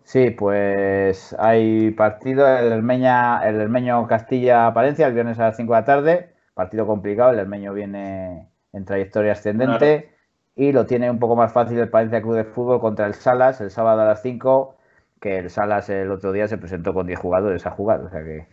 Sí, 0.06 0.30
pues 0.30 1.34
hay 1.36 1.90
partido, 1.90 2.46
el, 2.46 2.70
Hermeña, 2.70 3.40
el 3.44 3.60
Hermeño 3.60 4.06
Castilla-Palencia, 4.06 5.08
el 5.08 5.14
viernes 5.14 5.40
a 5.40 5.46
las 5.46 5.56
5 5.56 5.72
de 5.74 5.80
la 5.80 5.84
tarde. 5.84 6.30
Partido 6.54 6.86
complicado, 6.86 7.32
el 7.32 7.40
Hermeño 7.40 7.72
viene 7.72 8.48
en 8.72 8.84
trayectoria 8.84 9.32
ascendente 9.32 10.14
y 10.54 10.70
lo 10.70 10.86
tiene 10.86 11.10
un 11.10 11.18
poco 11.18 11.34
más 11.34 11.52
fácil 11.52 11.80
el 11.80 11.88
Palencia 11.88 12.22
Club 12.22 12.36
de 12.36 12.44
Fútbol 12.44 12.80
contra 12.80 13.06
el 13.06 13.14
Salas 13.14 13.60
el 13.60 13.72
sábado 13.72 14.02
a 14.02 14.04
las 14.04 14.22
5 14.22 14.76
que 15.20 15.38
el 15.38 15.50
Salas 15.50 15.90
el 15.90 16.12
otro 16.12 16.30
día 16.30 16.46
se 16.46 16.56
presentó 16.56 16.94
con 16.94 17.08
10 17.08 17.18
jugadores 17.18 17.66
a 17.66 17.72
jugar. 17.72 18.02
O 18.02 18.08
sea 18.08 18.22
que 18.22 18.46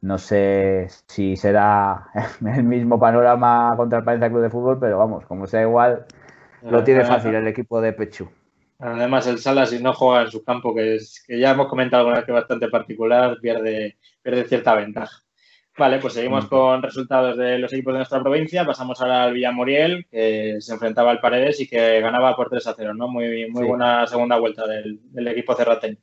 no 0.00 0.16
sé 0.16 0.86
si 1.06 1.36
será 1.36 2.06
el 2.46 2.64
mismo 2.64 2.98
panorama 2.98 3.74
contra 3.76 3.98
el 3.98 4.04
Palencia 4.06 4.30
Club 4.30 4.40
de 4.40 4.48
Fútbol, 4.48 4.78
pero 4.80 4.96
vamos, 4.96 5.26
como 5.26 5.46
sea 5.46 5.60
igual, 5.60 6.06
lo 6.62 6.82
tiene 6.82 7.04
fácil 7.04 7.34
el 7.34 7.46
equipo 7.46 7.82
de 7.82 7.92
Pechu. 7.92 8.30
Además, 8.78 9.26
el 9.26 9.38
Sala, 9.38 9.66
si 9.66 9.82
no 9.82 9.92
juega 9.94 10.22
en 10.22 10.30
su 10.30 10.44
campo, 10.44 10.74
que, 10.74 10.96
es, 10.96 11.22
que 11.26 11.38
ya 11.38 11.52
hemos 11.52 11.68
comentado 11.68 12.00
alguna 12.00 12.16
vez 12.16 12.26
que 12.26 12.32
es 12.32 12.40
bastante 12.40 12.68
particular, 12.68 13.38
pierde, 13.40 13.98
pierde 14.22 14.44
cierta 14.44 14.74
ventaja. 14.74 15.24
Vale, 15.76 15.98
pues 15.98 16.12
seguimos 16.12 16.46
con 16.46 16.82
resultados 16.82 17.36
de 17.36 17.58
los 17.58 17.72
equipos 17.72 17.94
de 17.94 17.98
nuestra 17.98 18.22
provincia. 18.22 18.64
Pasamos 18.64 19.00
ahora 19.00 19.24
al 19.24 19.32
Villamoriel, 19.32 20.06
que 20.08 20.60
se 20.60 20.72
enfrentaba 20.72 21.10
al 21.10 21.20
Paredes 21.20 21.60
y 21.60 21.68
que 21.68 22.00
ganaba 22.00 22.36
por 22.36 22.48
3 22.48 22.64
a 22.68 22.74
0, 22.76 22.94
¿no? 22.94 23.08
Muy, 23.08 23.50
muy 23.50 23.66
buena 23.66 24.06
segunda 24.06 24.38
vuelta 24.38 24.64
del, 24.68 25.00
equipo 25.28 25.54
cerrateño. 25.54 25.96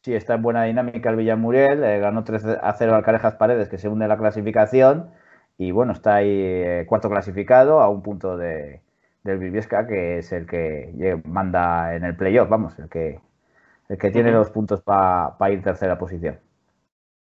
Sí, 0.00 0.14
está 0.14 0.34
en 0.34 0.42
buena 0.42 0.64
dinámica 0.64 1.10
el 1.10 1.16
Villamuriel. 1.16 1.84
Eh, 1.84 1.98
ganó 1.98 2.24
3 2.24 2.44
a 2.62 2.72
0 2.72 2.94
al 2.94 3.02
Carejas 3.02 3.34
Paredes, 3.34 3.68
que 3.68 3.76
se 3.76 3.88
une 3.88 4.08
la 4.08 4.16
clasificación. 4.16 5.10
Y 5.58 5.72
bueno, 5.72 5.92
está 5.92 6.16
ahí 6.16 6.30
eh, 6.30 6.86
cuarto 6.88 7.10
clasificado 7.10 7.80
a 7.80 7.90
un 7.90 8.02
punto 8.02 8.38
de, 8.38 8.81
del 9.22 9.38
Viviesca, 9.38 9.86
que 9.86 10.18
es 10.18 10.32
el 10.32 10.46
que 10.46 11.20
manda 11.24 11.94
en 11.94 12.04
el 12.04 12.16
playoff, 12.16 12.48
vamos, 12.48 12.78
el 12.78 12.88
que, 12.88 13.20
el 13.88 13.98
que 13.98 14.10
tiene 14.10 14.32
los 14.32 14.50
puntos 14.50 14.82
para 14.82 15.50
ir 15.50 15.62
tercera 15.62 15.98
posición. 15.98 16.38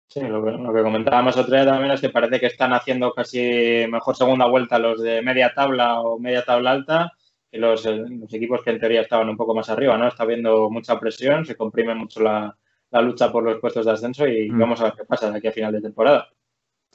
Sí, 0.09 0.21
lo 0.23 0.45
que, 0.45 0.51
lo 0.51 0.73
que 0.73 0.83
comentábamos 0.83 1.37
otro 1.37 1.55
día 1.55 1.65
también 1.65 1.93
es 1.93 2.01
que 2.01 2.09
parece 2.09 2.41
que 2.41 2.47
están 2.47 2.73
haciendo 2.73 3.13
casi 3.13 3.87
mejor 3.89 4.17
segunda 4.17 4.47
vuelta 4.47 4.79
los 4.79 5.01
de 5.01 5.23
media 5.23 5.53
tabla 5.55 6.01
o 6.01 6.19
media 6.19 6.45
tabla 6.45 6.73
alta 6.73 7.13
que 7.51 7.59
los, 7.59 7.85
eh, 7.87 8.05
los 8.09 8.33
equipos 8.33 8.63
que 8.63 8.71
en 8.71 8.81
teoría 8.81 9.03
estaban 9.03 9.29
un 9.29 9.37
poco 9.37 9.55
más 9.55 9.69
arriba, 9.71 9.97
¿no? 9.97 10.09
Está 10.09 10.23
habiendo 10.23 10.71
mucha 10.71 10.99
presión, 10.99 11.45
se 11.45 11.57
comprime 11.57 11.95
mucho 11.95 12.21
la, 12.21 12.57
lucha 12.93 13.31
por 13.31 13.45
los 13.45 13.61
puestos 13.61 13.87
de 13.87 13.93
ascenso 13.93 14.27
y 14.27 14.51
mm. 14.51 14.59
vamos 14.59 14.81
a 14.81 14.85
ver 14.85 14.95
qué 14.95 15.05
pasa 15.05 15.31
de 15.31 15.39
aquí 15.39 15.49
a 15.49 15.53
final 15.53 15.73
de 15.73 15.81
temporada. 15.81 16.29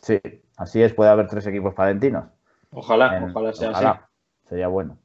Sí, 0.02 0.20
así 0.58 0.82
es, 0.82 0.94
puede 0.94 1.10
haber 1.10 1.28
tres 1.28 1.48
equipos 1.48 1.74
palentinos. 1.74 2.26
Ojalá, 2.72 3.30
ojalá 3.30 3.54
sea 3.54 3.72
así. 3.72 3.86
Sería 4.48 4.68
bueno. 4.68 4.98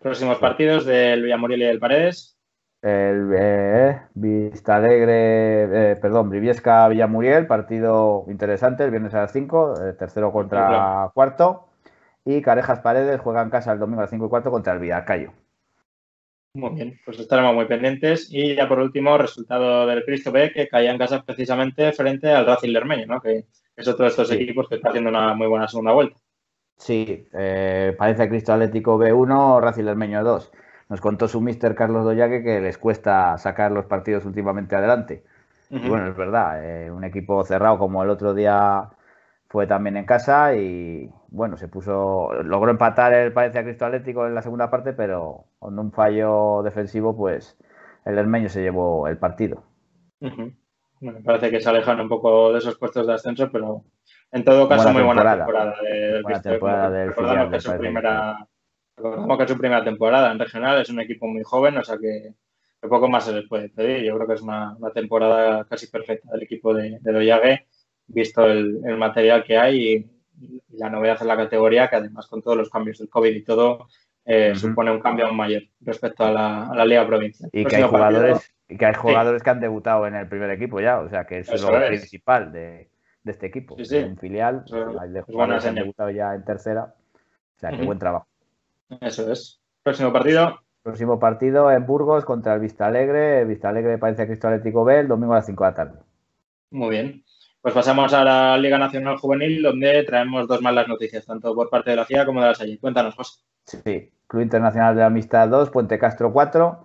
Próximos 0.00 0.38
partidos 0.38 0.86
del 0.86 1.22
Villamoriel 1.22 1.62
y 1.62 1.66
del 1.66 1.78
Paredes 1.78 2.40
el 2.82 3.32
eh, 3.36 4.00
Vista 4.14 4.76
Alegre, 4.76 5.92
eh, 5.92 5.96
perdón, 5.96 6.30
Briviesca 6.30 6.88
Villamuriel, 6.88 7.46
partido 7.46 8.24
interesante, 8.28 8.84
el 8.84 8.90
viernes 8.90 9.12
a 9.14 9.20
las 9.20 9.32
5, 9.32 9.74
eh, 9.88 9.92
tercero 9.94 10.32
contra 10.32 11.10
cuarto. 11.12 11.66
Y 12.24 12.40
Carejas 12.42 12.80
Paredes 12.80 13.20
juega 13.20 13.42
en 13.42 13.50
casa 13.50 13.72
el 13.72 13.78
domingo 13.78 14.00
a 14.00 14.04
las 14.04 14.10
5 14.10 14.26
y 14.26 14.28
cuarto 14.28 14.50
contra 14.50 14.72
el 14.72 14.78
Villacayo. 14.78 15.32
Muy 16.54 16.74
bien, 16.74 16.98
pues 17.04 17.18
estaremos 17.20 17.54
muy 17.54 17.66
pendientes. 17.66 18.28
Y 18.32 18.56
ya 18.56 18.66
por 18.66 18.78
último, 18.78 19.16
resultado 19.18 19.86
del 19.86 20.04
Cristo 20.04 20.32
B, 20.32 20.50
que 20.52 20.68
caía 20.68 20.90
en 20.90 20.98
casa 20.98 21.22
precisamente 21.22 21.92
frente 21.92 22.30
al 22.30 22.46
Racing 22.46 22.70
Lermeño, 22.70 23.06
¿no? 23.06 23.20
que 23.20 23.44
es 23.76 23.88
otro 23.88 24.04
de 24.04 24.10
estos 24.10 24.30
equipos 24.32 24.68
que 24.68 24.76
está 24.76 24.88
haciendo 24.88 25.10
una 25.10 25.34
muy 25.34 25.46
buena 25.46 25.68
segunda 25.68 25.92
vuelta. 25.92 26.16
Sí, 26.80 27.28
parece 27.30 28.28
Cristo 28.28 28.54
Atlético 28.54 28.98
B1, 28.98 29.60
Racing 29.60 29.84
Lermeño 29.84 30.24
2. 30.24 30.50
Nos 30.88 31.00
contó 31.00 31.28
su 31.28 31.40
mister 31.42 31.74
Carlos 31.74 32.04
Doyague 32.04 32.42
que 32.42 32.60
les 32.60 32.78
cuesta 32.78 33.36
sacar 33.36 33.70
los 33.70 33.84
partidos 33.84 34.24
últimamente 34.24 34.74
adelante. 34.74 35.22
Y 35.68 35.88
bueno, 35.88 36.08
es 36.08 36.16
verdad, 36.16 36.64
eh, 36.64 36.90
un 36.90 37.04
equipo 37.04 37.44
cerrado 37.44 37.78
como 37.78 38.02
el 38.02 38.10
otro 38.10 38.34
día 38.34 38.88
fue 39.46 39.66
también 39.66 39.98
en 39.98 40.06
casa 40.06 40.56
y 40.56 41.08
bueno, 41.28 41.56
se 41.58 41.68
puso, 41.68 42.32
logró 42.42 42.70
empatar 42.70 43.12
el 43.12 43.32
Palencia 43.32 43.62
Cristo 43.62 43.84
Atlético 43.84 44.26
en 44.26 44.34
la 44.34 44.42
segunda 44.42 44.70
parte, 44.70 44.94
pero 44.94 45.44
con 45.58 45.78
un 45.78 45.92
fallo 45.92 46.62
defensivo, 46.64 47.16
pues 47.16 47.56
el 48.04 48.18
Hermeño 48.18 48.48
se 48.48 48.62
llevó 48.62 49.06
el 49.06 49.18
partido. 49.18 49.62
Bueno, 51.00 51.20
parece 51.24 51.50
que 51.50 51.60
se 51.60 51.68
alejan 51.68 52.00
un 52.00 52.08
poco 52.08 52.52
de 52.52 52.58
esos 52.58 52.76
puestos 52.76 53.06
de 53.06 53.12
ascenso, 53.12 53.48
pero 53.52 53.84
en 54.32 54.44
todo 54.44 54.68
caso 54.68 54.92
muy 54.92 55.02
buena 55.02 55.36
temporada, 55.36 55.76
del 55.82 56.22
buena 56.22 56.42
temporada 56.42 56.90
del 56.90 57.08
Recordamos 57.08 57.50
que 57.50 57.60
su 57.60 57.78
primera, 57.78 58.48
Recordamos 58.96 59.36
que 59.38 59.44
es 59.44 59.50
su 59.50 59.58
primera 59.58 59.84
temporada 59.84 60.32
en 60.32 60.38
regional, 60.38 60.80
es 60.80 60.90
un 60.90 61.00
equipo 61.00 61.26
muy 61.26 61.42
joven, 61.42 61.78
o 61.78 61.84
sea 61.84 61.98
que, 61.98 62.34
poco 62.88 63.08
más 63.08 63.24
se 63.24 63.32
les 63.32 63.48
puede 63.48 63.68
pedir. 63.68 64.04
Yo 64.04 64.14
creo 64.16 64.28
que 64.28 64.34
es 64.34 64.42
una, 64.42 64.76
temporada 64.94 65.64
casi 65.64 65.88
perfecta 65.88 66.30
del 66.32 66.42
equipo 66.42 66.74
de, 66.74 66.98
de 67.00 67.12
visto 68.06 68.44
el, 68.46 68.96
material 68.96 69.44
que 69.44 69.58
hay 69.58 69.94
y, 69.94 70.10
la 70.70 70.88
novedad 70.88 71.18
en 71.20 71.28
la 71.28 71.36
categoría, 71.36 71.88
que 71.88 71.96
además 71.96 72.26
con 72.26 72.40
todos 72.40 72.56
los 72.56 72.70
cambios 72.70 72.98
del 72.98 73.10
COVID 73.10 73.34
y 73.34 73.44
todo, 73.44 73.88
eh, 74.24 74.54
supone 74.54 74.90
un 74.90 75.00
cambio 75.00 75.26
aún 75.26 75.36
mayor 75.36 75.62
respecto 75.80 76.24
a 76.24 76.30
la, 76.30 76.84
Liga 76.86 77.06
Provincial. 77.06 77.50
Y 77.52 77.66
que, 77.66 77.76
hay 77.76 77.82
jugadores, 77.82 78.54
que 78.66 78.86
hay 78.86 78.94
jugadores 78.94 79.42
que 79.42 79.50
han 79.50 79.60
debutado 79.60 80.06
en 80.06 80.14
el 80.14 80.28
primer 80.28 80.50
equipo 80.50 80.80
ya, 80.80 81.00
o 81.00 81.10
sea 81.10 81.26
que 81.26 81.40
eso, 81.40 81.54
es 81.54 81.62
lo 81.62 81.86
principal 81.86 82.52
de, 82.52 82.89
este 83.24 83.46
equipo. 83.46 83.76
Sí, 83.82 83.98
Un 83.98 84.16
filial, 84.16 84.64
hay 85.00 85.10
de 85.10 85.22
jugadores 85.22 85.62
que 85.62 85.68
han 85.68 85.74
debutado 85.74 86.10
ya 86.10 86.34
en 86.34 86.44
tercera, 86.44 86.94
o 87.56 87.58
sea 87.58 87.70
que 87.70 87.84
buen 87.84 87.98
trabajo. 87.98 88.26
Eso 89.00 89.30
es. 89.30 89.60
Próximo 89.82 90.12
partido. 90.12 90.60
Próximo 90.82 91.18
partido 91.18 91.70
en 91.70 91.86
Burgos 91.86 92.24
contra 92.24 92.54
el 92.54 92.60
Vista 92.60 92.86
Alegre. 92.86 93.44
Vista 93.44 93.68
Alegre 93.68 93.98
parece 93.98 94.26
Cristo 94.26 94.48
Atlético 94.48 94.84
B 94.84 95.00
el 95.00 95.08
domingo 95.08 95.34
a 95.34 95.36
las 95.36 95.46
5 95.46 95.64
de 95.64 95.70
la 95.70 95.74
tarde. 95.74 95.98
Muy 96.70 96.90
bien. 96.90 97.24
Pues 97.60 97.74
pasamos 97.74 98.14
a 98.14 98.24
la 98.24 98.56
Liga 98.56 98.78
Nacional 98.78 99.18
Juvenil, 99.18 99.62
donde 99.62 100.02
traemos 100.04 100.48
dos 100.48 100.62
malas 100.62 100.88
noticias, 100.88 101.26
tanto 101.26 101.54
por 101.54 101.68
parte 101.68 101.90
de 101.90 101.96
la 101.96 102.06
CIA 102.06 102.24
como 102.24 102.40
de 102.40 102.46
la 102.46 102.54
SAI. 102.54 102.78
Cuéntanos, 102.78 103.14
José. 103.14 103.42
Sí, 103.64 104.10
Club 104.26 104.42
Internacional 104.42 104.94
de 104.94 105.00
la 105.02 105.08
Amistad 105.08 105.48
2, 105.48 105.68
Puente 105.68 105.98
Castro 105.98 106.32
4. 106.32 106.84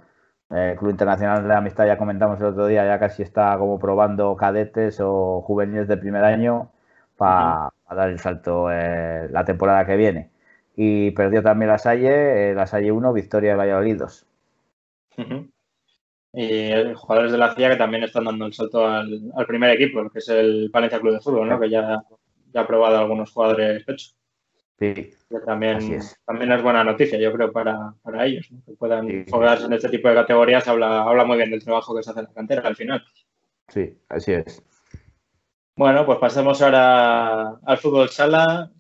Eh, 0.56 0.76
Club 0.78 0.92
Internacional 0.92 1.44
de 1.44 1.50
la 1.50 1.58
Amistad, 1.58 1.86
ya 1.86 1.98
comentamos 1.98 2.40
el 2.40 2.46
otro 2.48 2.68
día, 2.68 2.86
ya 2.86 2.98
casi 2.98 3.24
está 3.24 3.58
como 3.58 3.78
probando 3.78 4.36
cadetes 4.38 5.00
o 5.02 5.42
juveniles 5.42 5.88
de 5.88 5.98
primer 5.98 6.24
año 6.24 6.72
para 7.18 7.72
dar 7.90 8.10
el 8.10 8.20
salto 8.20 8.72
eh, 8.72 9.28
la 9.32 9.44
temporada 9.44 9.86
que 9.86 9.98
viene 9.98 10.32
y 10.76 11.12
perdió 11.12 11.42
también 11.44 11.70
la 11.72 11.78
Salle, 11.78 12.52
eh, 12.52 12.54
la 12.54 12.68
Salle 12.68 12.92
1, 12.92 13.14
Victoria 13.14 13.52
de 13.52 13.58
Valladolid 13.58 13.98
2. 13.98 14.28
Y 16.34 16.94
jugadores 16.96 17.32
de 17.32 17.38
la 17.38 17.54
CIA 17.54 17.72
que 17.72 17.76
también 17.78 18.04
están 18.04 18.26
dando 18.26 18.46
el 18.46 18.54
salto 18.54 18.88
al, 18.88 19.34
primer 19.48 19.72
equipo, 19.72 20.10
que 20.10 20.20
es 20.20 20.30
el 20.30 20.70
Palencia 20.72 21.00
Club 21.00 21.14
de 21.14 21.22
Fútbol, 21.22 21.50
¿no? 21.50 21.60
que 21.60 21.70
ya, 21.70 22.02
ya 22.54 22.62
ha 22.62 22.68
probado 22.68 22.98
algunos 22.98 23.32
jugadores 23.32 23.84
pecho. 23.84 24.12
Sí, 24.78 25.14
también, 25.46 25.78
es. 25.94 26.20
también 26.26 26.52
es 26.52 26.62
buena 26.62 26.84
noticia, 26.84 27.18
yo 27.18 27.32
creo, 27.32 27.52
para, 27.52 27.94
para 28.04 28.26
ellos, 28.26 28.48
que 28.66 28.74
puedan 28.74 29.26
jugarse 29.26 29.66
en 29.66 29.74
este 29.74 29.90
tipo 29.90 30.10
de 30.10 30.16
categorías. 30.16 30.68
Habla, 30.68 31.04
habla 31.04 31.24
muy 31.24 31.38
bien 31.38 31.50
del 31.50 31.64
trabajo 31.64 31.96
que 31.96 32.04
se 32.04 32.12
hace 32.12 32.20
en 32.20 32.26
la 32.26 32.34
cantera 32.34 32.62
al 32.68 32.76
final. 32.76 33.04
Sí, 33.70 33.98
así 34.10 34.34
es. 34.34 34.62
Bueno, 35.78 36.06
pues 36.06 36.20
pasemos 36.20 36.62
ahora 36.62 37.58
al 37.64 37.78
fútbol 37.78 38.10
sala 38.10 38.72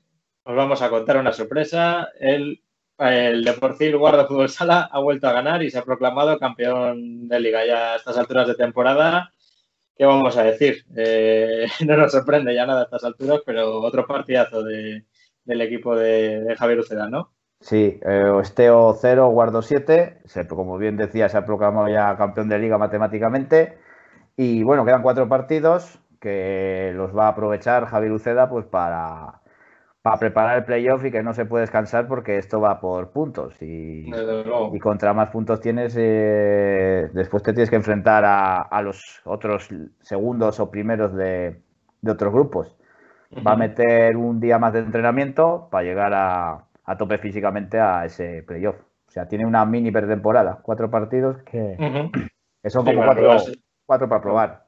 os 0.45 0.55
vamos 0.55 0.81
a 0.81 0.89
contar 0.89 1.17
una 1.17 1.33
sorpresa. 1.33 2.09
El, 2.19 2.61
el 2.99 3.43
Deportivo 3.43 3.97
Guarda 3.97 4.27
Fútbol 4.27 4.49
Sala 4.49 4.87
ha 4.91 4.99
vuelto 4.99 5.27
a 5.27 5.33
ganar 5.33 5.63
y 5.63 5.71
se 5.71 5.79
ha 5.79 5.83
proclamado 5.83 6.37
campeón 6.37 7.27
de 7.27 7.39
liga 7.39 7.65
ya 7.65 7.93
a 7.93 7.95
estas 7.95 8.17
alturas 8.17 8.47
de 8.47 8.53
temporada. 8.53 9.33
¿Qué 9.97 10.05
vamos 10.05 10.37
a 10.37 10.43
decir? 10.43 10.85
Eh, 10.95 11.65
no 11.87 11.97
nos 11.97 12.11
sorprende 12.11 12.53
ya 12.53 12.67
nada 12.67 12.81
a 12.81 12.83
estas 12.83 13.03
alturas, 13.05 13.41
pero 13.43 13.81
otro 13.81 14.05
partidazo 14.05 14.61
de, 14.61 15.05
del 15.45 15.61
equipo 15.61 15.95
de, 15.95 16.55
Javier 16.57 16.79
Uceda, 16.79 17.09
¿no? 17.09 17.31
Sí, 17.59 17.99
eh, 18.05 18.23
Osteo 18.25 18.93
0, 18.99 19.29
Guardo 19.29 19.61
7. 19.61 20.21
como 20.49 20.77
bien 20.77 20.97
decía, 20.97 21.29
se 21.29 21.37
ha 21.37 21.45
proclamado 21.45 21.87
ya 21.87 22.17
campeón 22.17 22.49
de 22.49 22.59
liga 22.59 22.77
matemáticamente. 22.77 23.77
Y 24.35 24.63
bueno, 24.63 24.85
quedan 24.85 25.01
cuatro 25.01 25.29
partidos 25.29 25.99
que 26.19 26.91
los 26.95 27.15
va 27.15 27.27
a 27.27 27.29
aprovechar 27.29 27.85
Javier 27.85 28.11
Uceda 28.11 28.49
pues 28.49 28.65
para 28.65 29.41
para 30.05 30.19
preparar 30.19 30.57
el 30.59 30.65
playoff 30.65 31.03
y 31.03 31.09
que 31.09 31.23
no 31.23 31.33
se 31.33 31.45
puede 31.45 31.61
descansar 31.61 32.07
porque 32.07 32.37
esto 32.37 32.61
va 32.61 32.79
por 32.79 33.09
puntos 33.09 33.59
y, 33.59 34.05
y 34.05 34.79
contra 34.79 35.15
más 35.15 35.31
puntos 35.31 35.59
tienes, 35.61 35.95
eh, 35.97 37.09
después 37.11 37.41
te 37.41 37.53
tienes 37.53 37.71
que 37.71 37.77
enfrentar 37.77 38.23
a, 38.23 38.81
los 38.83 39.01
otros 39.23 39.67
segundos 40.01 40.59
o 40.59 40.69
primeros 40.69 41.15
de, 41.15 41.59
otros 42.07 42.31
grupos. 42.31 42.77
Va 43.35 43.51
a 43.51 43.57
meter 43.57 44.15
un 44.15 44.39
día 44.39 44.57
más 44.57 44.73
de 44.73 44.79
entrenamiento 44.79 45.67
para 45.69 45.83
llegar 45.83 46.13
a, 46.13 46.97
tope 46.97 47.17
físicamente 47.17 47.79
a 47.79 48.05
ese 48.05 48.43
playoff. 48.43 48.77
O 49.07 49.11
sea, 49.11 49.27
tiene 49.27 49.45
una 49.45 49.65
mini 49.65 49.91
pretemporada, 49.91 50.59
cuatro 50.61 50.89
partidos 50.89 51.41
que, 51.43 51.75
son 52.67 52.85
como 52.85 53.03
cuatro, 53.03 53.37
cuatro 53.85 54.09
para 54.09 54.21
probar. 54.21 54.65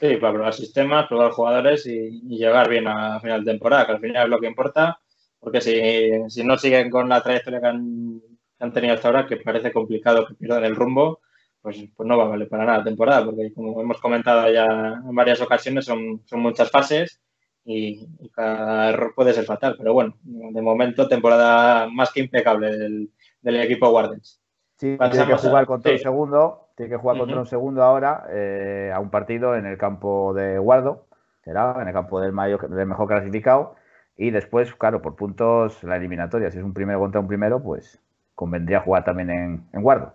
Sí, 0.00 0.16
para 0.16 0.32
probar 0.32 0.54
sistemas, 0.54 1.06
probar 1.06 1.32
jugadores 1.32 1.86
y, 1.86 2.20
llegar 2.36 2.68
bien 2.68 2.88
a 2.88 3.20
final 3.20 3.44
de 3.44 3.52
temporada, 3.52 3.86
que 3.86 3.92
al 3.92 4.00
final 4.00 4.24
es 4.24 4.30
lo 4.30 4.40
que 4.40 4.46
importa, 4.46 4.98
porque 5.38 5.60
si, 5.60 6.42
no 6.44 6.56
siguen 6.56 6.90
con 6.90 7.08
la 7.08 7.22
trayectoria 7.22 7.60
que 7.60 7.66
han, 7.66 8.72
tenido 8.72 8.94
hasta 8.94 9.08
ahora, 9.08 9.26
que 9.26 9.36
parece 9.36 9.72
complicado 9.72 10.26
que 10.26 10.34
pierdan 10.34 10.64
el 10.64 10.76
rumbo, 10.76 11.20
pues, 11.60 11.84
pues 11.96 12.08
no 12.08 12.16
va 12.16 12.24
a 12.24 12.28
valer 12.28 12.48
para 12.48 12.64
nada 12.64 12.78
la 12.78 12.84
temporada, 12.84 13.24
porque 13.24 13.52
como 13.52 13.80
hemos 13.80 14.00
comentado 14.00 14.50
ya 14.52 14.64
en 14.64 15.14
varias 15.14 15.40
ocasiones, 15.40 15.84
son, 15.84 16.22
son 16.26 16.40
muchas 16.40 16.70
fases 16.70 17.20
y, 17.68 18.28
cada 18.34 18.90
error 18.90 19.12
puede 19.14 19.32
ser 19.32 19.44
fatal. 19.44 19.76
Pero 19.78 19.92
bueno, 19.92 20.14
de 20.22 20.62
momento, 20.62 21.06
temporada 21.08 21.88
más 21.88 22.12
que 22.12 22.20
impecable 22.20 22.76
del, 22.76 23.10
equipo 23.42 23.88
Wardens. 23.90 24.40
Sí, 24.76 24.96
tiene 25.10 25.26
que 25.26 25.34
jugar 25.36 25.66
contra 25.66 25.92
el 25.92 25.98
segundo 25.98 26.68
tiene 26.78 26.90
que 26.90 26.96
jugar 26.96 27.18
contra 27.18 27.40
un 27.40 27.46
segundo 27.46 27.82
ahora 27.82 28.24
eh, 28.30 28.92
a 28.94 29.00
un 29.00 29.10
partido 29.10 29.56
en 29.56 29.66
el 29.66 29.76
campo 29.76 30.32
de 30.32 30.58
Guardo, 30.58 31.08
será 31.42 31.76
en 31.82 31.88
el 31.88 31.92
campo 31.92 32.20
del, 32.20 32.30
mayor, 32.30 32.70
del 32.70 32.86
mejor 32.86 33.08
clasificado. 33.08 33.74
Y 34.16 34.30
después, 34.30 34.72
claro, 34.74 35.02
por 35.02 35.16
puntos, 35.16 35.82
la 35.82 35.96
eliminatoria. 35.96 36.52
Si 36.52 36.58
es 36.58 36.62
un 36.62 36.72
primero 36.72 37.00
contra 37.00 37.20
un 37.20 37.26
primero, 37.26 37.60
pues 37.60 38.00
convendría 38.36 38.78
jugar 38.78 39.04
también 39.04 39.66
en, 39.72 39.82
Guardo. 39.82 40.14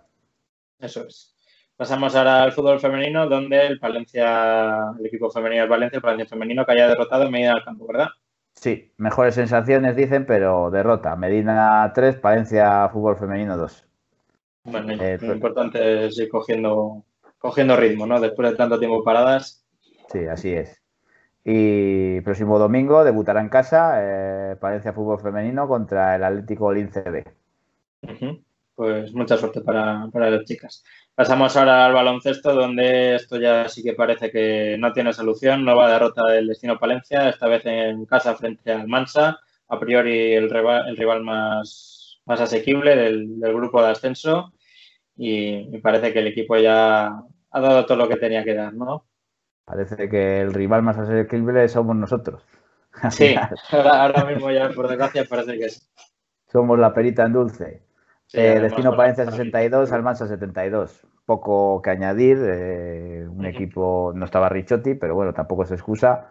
Eso 0.78 1.06
es. 1.06 1.33
Pasamos 1.76 2.14
ahora 2.14 2.44
al 2.44 2.52
fútbol 2.52 2.78
femenino, 2.78 3.28
donde 3.28 3.66
el 3.66 3.78
Valencia, 3.80 4.92
el 4.98 5.06
equipo 5.06 5.28
femenino 5.28 5.62
del 5.62 5.70
Valencia, 5.70 5.96
el 5.96 6.02
Valencia 6.02 6.28
femenino, 6.28 6.64
que 6.64 6.72
haya 6.72 6.88
derrotado 6.88 7.24
en 7.24 7.32
Medina 7.32 7.54
del 7.54 7.64
Campo, 7.64 7.86
¿verdad? 7.86 8.08
Sí, 8.54 8.92
mejores 8.96 9.34
sensaciones 9.34 9.96
dicen, 9.96 10.24
pero 10.24 10.70
derrota. 10.70 11.16
Medina 11.16 11.90
3, 11.92 12.20
Valencia 12.22 12.88
Fútbol 12.90 13.16
Femenino 13.16 13.56
2. 13.56 13.86
Bueno, 14.64 14.92
eh, 14.92 15.18
lo 15.20 15.34
importante 15.34 16.06
es 16.06 16.18
ir 16.18 16.28
cogiendo, 16.28 17.04
cogiendo 17.38 17.76
ritmo, 17.76 18.06
¿no? 18.06 18.20
Después 18.20 18.50
de 18.50 18.56
tanto 18.56 18.78
tiempo 18.78 19.02
paradas. 19.02 19.66
Sí, 20.08 20.26
así 20.26 20.52
es. 20.52 20.80
Y 21.44 22.20
próximo 22.22 22.58
domingo 22.58 23.04
debutará 23.04 23.40
en 23.40 23.50
casa 23.50 23.96
eh, 23.98 24.56
Valencia 24.60 24.94
Fútbol 24.94 25.20
Femenino 25.20 25.68
contra 25.68 26.14
el 26.14 26.24
Atlético 26.24 26.72
Lince 26.72 27.02
B. 27.02 27.24
Pues 28.74 29.14
mucha 29.14 29.36
suerte 29.36 29.60
para, 29.60 30.08
las 30.12 30.44
chicas. 30.44 30.82
Pasamos 31.14 31.56
ahora 31.56 31.86
al 31.86 31.92
baloncesto, 31.92 32.54
donde 32.54 33.14
esto 33.14 33.38
ya 33.38 33.68
sí 33.68 33.84
que 33.84 33.92
parece 33.92 34.32
que 34.32 34.76
no 34.78 34.92
tiene 34.92 35.12
solución. 35.12 35.64
Nueva 35.64 35.90
derrota 35.90 36.24
del 36.26 36.48
Destino 36.48 36.78
Palencia, 36.78 37.28
esta 37.28 37.46
vez 37.46 37.64
en 37.66 38.04
casa 38.06 38.34
frente 38.34 38.72
al 38.72 38.88
Mansa. 38.88 39.38
A 39.68 39.78
priori 39.78 40.34
el 40.34 40.50
rival, 40.50 40.88
el 40.88 40.96
rival 40.96 41.22
más, 41.22 42.20
más 42.26 42.40
asequible 42.40 42.96
del, 42.96 43.38
grupo 43.40 43.80
de 43.80 43.90
ascenso. 43.90 44.52
Y 45.16 45.68
me 45.70 45.78
parece 45.78 46.12
que 46.12 46.18
el 46.18 46.26
equipo 46.26 46.56
ya 46.56 47.06
ha 47.06 47.60
dado 47.60 47.86
todo 47.86 47.98
lo 47.98 48.08
que 48.08 48.16
tenía 48.16 48.42
que 48.42 48.54
dar, 48.54 48.74
¿no? 48.74 49.06
Parece 49.64 50.08
que 50.08 50.40
el 50.40 50.52
rival 50.52 50.82
más 50.82 50.98
asequible 50.98 51.68
somos 51.68 51.94
nosotros. 51.96 52.42
Sí, 53.10 53.34
ahora, 53.72 54.24
mismo 54.24 54.52
ya 54.52 54.70
por 54.70 54.86
desgracia 54.86 55.24
parece 55.28 55.58
que 55.58 55.68
sí. 55.68 55.80
Somos 56.46 56.78
la 56.78 56.94
perita 56.94 57.24
en 57.26 57.32
dulce. 57.32 57.82
Eh, 58.34 58.60
Destino 58.60 58.96
Palencia 58.96 59.24
62, 59.24 59.92
Almansa 59.92 60.26
72. 60.26 61.06
Poco 61.24 61.80
que 61.82 61.90
añadir. 61.90 62.38
Eh, 62.42 63.26
un 63.28 63.46
equipo, 63.46 64.12
no 64.14 64.24
estaba 64.24 64.48
Richotti, 64.48 64.94
pero 64.94 65.14
bueno, 65.14 65.32
tampoco 65.32 65.64
se 65.64 65.74
excusa. 65.74 66.28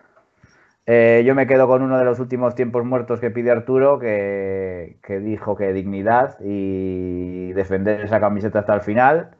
Eh, 0.85 1.23
yo 1.25 1.33
me 1.33 1.47
quedo 1.47 1.67
con 1.67 1.81
uno 1.81 1.97
de 1.97 2.03
los 2.03 2.19
últimos 2.19 2.55
tiempos 2.55 2.83
muertos 2.83 3.19
que 3.19 3.31
pide 3.31 3.51
Arturo, 3.51 3.99
que, 3.99 4.97
que 5.01 5.19
dijo 5.19 5.55
que 5.55 5.71
dignidad 5.71 6.37
y 6.41 7.53
defender 7.53 8.01
esa 8.01 8.19
camiseta 8.19 8.59
hasta 8.59 8.75
el 8.75 8.81
final 8.81 9.37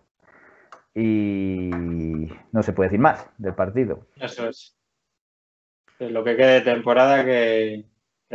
y 0.95 2.30
no 2.52 2.63
se 2.63 2.73
puede 2.73 2.89
decir 2.89 2.99
más 2.99 3.30
del 3.38 3.56
partido. 3.56 4.08
Eso 4.17 4.47
es. 4.47 4.78
Lo 5.99 6.23
que 6.23 6.36
quede 6.36 6.54
de 6.54 6.62
temporada 6.62 7.23
que, 7.23 7.86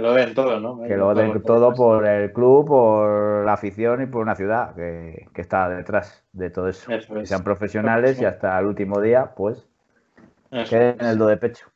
lo 0.02 0.12
den 0.14 0.34
todo, 0.34 0.60
¿no? 0.60 0.82
Que 0.82 0.96
lo 0.96 1.14
den 1.14 1.42
todo 1.42 1.74
por 1.74 2.06
el 2.06 2.32
club, 2.32 2.66
por 2.66 3.44
la 3.44 3.52
afición 3.54 4.02
y 4.02 4.06
por 4.06 4.22
una 4.22 4.34
ciudad 4.34 4.74
que, 4.74 5.26
está 5.34 5.68
detrás 5.68 6.24
de 6.32 6.50
todo 6.50 6.68
eso. 6.68 6.90
que 6.90 7.26
sean 7.26 7.42
profesionales 7.42 8.20
y 8.20 8.24
hasta 8.24 8.58
el 8.58 8.66
último 8.66 9.00
día, 9.00 9.32
pues, 9.36 9.66
queden 10.68 10.96
en 11.00 11.06
el 11.06 11.18
do 11.18 11.26
de 11.26 11.36
pecho. 11.36 11.66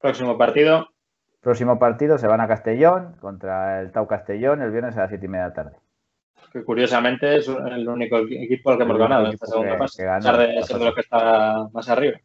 Próximo 0.00 0.36
partido. 0.36 0.88
Próximo 1.40 1.78
partido 1.78 2.18
se 2.18 2.26
van 2.26 2.40
a 2.40 2.48
Castellón 2.48 3.16
contra 3.20 3.80
el 3.80 3.92
Tau 3.92 4.06
Castellón 4.06 4.62
el 4.62 4.70
viernes 4.70 4.96
a 4.96 5.02
las 5.02 5.10
siete 5.10 5.26
y 5.26 5.28
media 5.28 5.44
de 5.44 5.48
la 5.48 5.54
tarde 5.54 5.76
que 6.54 6.62
curiosamente 6.62 7.36
es 7.36 7.48
el 7.48 7.88
único 7.88 8.18
equipo 8.18 8.70
al 8.70 8.76
que 8.76 8.84
hemos 8.84 8.96
ganado 8.96 9.26
en 9.26 9.32
esta 9.32 9.46
segunda 9.46 9.76
fase, 9.76 10.06
a 10.06 10.18
pesar 10.18 10.38
de 10.38 10.62
ser 10.62 10.78
de 10.78 10.84
los 10.84 10.94
que 10.94 11.00
está 11.00 11.68
más 11.72 11.88
arriba. 11.88 12.20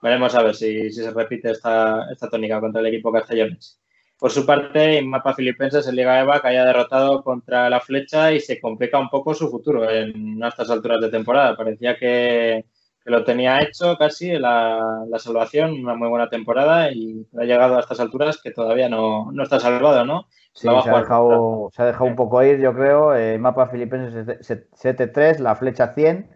Veremos 0.00 0.34
a 0.34 0.42
ver 0.42 0.54
si, 0.54 0.90
se 0.90 1.10
repite 1.10 1.50
esta, 1.50 2.10
esta 2.10 2.30
tónica 2.30 2.60
contra 2.60 2.80
el 2.80 2.86
equipo 2.86 3.12
castellonense. 3.12 3.76
Por 4.18 4.32
su 4.32 4.44
parte, 4.44 5.00
Mapa 5.02 5.32
Filipenses 5.32 5.86
en 5.86 5.94
Liga 5.94 6.20
EVA 6.20 6.40
que 6.40 6.48
haya 6.48 6.64
derrotado 6.64 7.22
contra 7.22 7.70
la 7.70 7.80
flecha 7.80 8.32
y 8.32 8.40
se 8.40 8.60
complica 8.60 8.98
un 8.98 9.08
poco 9.08 9.32
su 9.32 9.48
futuro 9.48 9.88
en 9.88 10.42
estas 10.42 10.70
alturas 10.70 11.00
de 11.00 11.10
temporada. 11.10 11.56
Parecía 11.56 11.96
que, 11.96 12.64
lo 13.04 13.24
tenía 13.24 13.60
hecho 13.60 13.96
casi 13.96 14.32
la, 14.38 15.04
la, 15.08 15.18
salvación, 15.18 15.72
una 15.72 15.94
muy 15.94 16.08
buena 16.08 16.28
temporada 16.28 16.90
y 16.92 17.26
ha 17.38 17.44
llegado 17.44 17.76
a 17.76 17.80
estas 17.80 18.00
alturas 18.00 18.40
que 18.42 18.50
todavía 18.50 18.88
no, 18.88 19.30
no 19.32 19.42
está 19.42 19.58
salvado, 19.60 20.04
¿no? 20.04 20.26
Sí, 20.52 20.68
se, 20.68 20.90
ha 20.90 20.98
dejado, 20.98 21.70
se 21.72 21.82
ha 21.82 21.86
dejado 21.86 22.04
un 22.06 22.16
poco 22.16 22.42
ir, 22.42 22.58
yo 22.58 22.74
creo. 22.74 23.14
Eh, 23.14 23.38
mapa 23.38 23.68
filipenses 23.68 24.26
7-3, 24.72 25.38
la 25.38 25.54
flecha 25.54 25.94
100. 25.94 26.28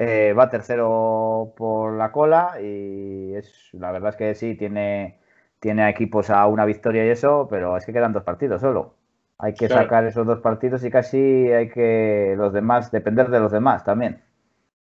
Eh, 0.00 0.32
va 0.32 0.48
tercero 0.48 1.52
por 1.56 1.96
la 1.98 2.12
cola 2.12 2.60
y 2.62 3.34
es 3.34 3.68
la 3.72 3.90
verdad 3.90 4.10
es 4.10 4.16
que 4.16 4.34
sí, 4.34 4.54
tiene, 4.56 5.18
tiene 5.60 5.88
equipos 5.88 6.30
a 6.30 6.46
una 6.46 6.64
victoria 6.64 7.04
y 7.04 7.10
eso, 7.10 7.46
pero 7.50 7.76
es 7.76 7.84
que 7.84 7.92
quedan 7.92 8.12
dos 8.12 8.24
partidos 8.24 8.60
solo. 8.60 8.94
Hay 9.38 9.54
que 9.54 9.68
sacar 9.68 10.04
esos 10.04 10.26
dos 10.26 10.40
partidos 10.40 10.84
y 10.84 10.90
casi 10.90 11.18
hay 11.52 11.68
que 11.68 12.34
los 12.36 12.52
demás, 12.52 12.90
depender 12.90 13.28
de 13.28 13.40
los 13.40 13.52
demás 13.52 13.84
también. 13.84 14.22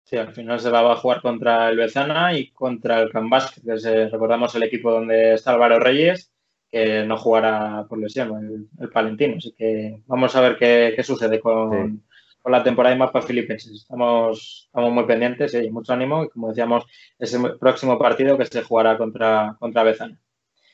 Sí, 0.03 0.17
al 0.17 0.33
final 0.33 0.59
se 0.59 0.69
va 0.69 0.91
a 0.91 0.95
jugar 0.97 1.21
contra 1.21 1.69
el 1.69 1.77
Bezana 1.77 2.37
y 2.37 2.51
contra 2.51 3.01
el 3.01 3.11
Canvas, 3.11 3.59
que 3.65 3.73
es, 3.73 3.83
recordamos 4.11 4.53
el 4.53 4.63
equipo 4.63 4.91
donde 4.91 5.33
está 5.33 5.53
Álvaro 5.53 5.79
Reyes 5.79 6.31
que 6.75 7.05
no 7.05 7.17
jugará 7.17 7.85
por 7.87 7.97
lesión, 7.97 8.67
el, 8.79 8.89
Palentino. 8.89 9.37
Así 9.37 9.53
que 9.53 10.01
vamos 10.07 10.35
a 10.35 10.41
ver 10.41 10.57
qué, 10.57 11.01
sucede 11.03 11.39
con, 11.39 12.03
la 12.43 12.63
temporada 12.63 12.93
de 12.93 12.99
Mapa 12.99 13.21
Filipenses. 13.21 13.71
Estamos, 13.71 14.65
estamos 14.65 14.91
muy 14.91 15.05
pendientes 15.05 15.53
y 15.53 15.57
hay 15.57 15.71
mucho 15.71 15.93
ánimo. 15.93 16.25
Y 16.25 16.29
como 16.29 16.49
decíamos, 16.49 16.85
es 17.17 17.33
el 17.33 17.57
próximo 17.57 17.97
partido 17.97 18.37
que 18.37 18.45
se 18.45 18.61
jugará 18.61 18.97
contra, 18.97 19.55
contra 19.57 19.83
Bezana. 19.83 20.19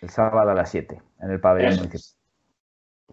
El 0.02 0.10
sábado 0.10 0.50
a 0.50 0.56
las 0.56 0.70
7 0.72 1.00
en 1.22 1.32
el 1.32 1.40
pabellón 1.40 1.90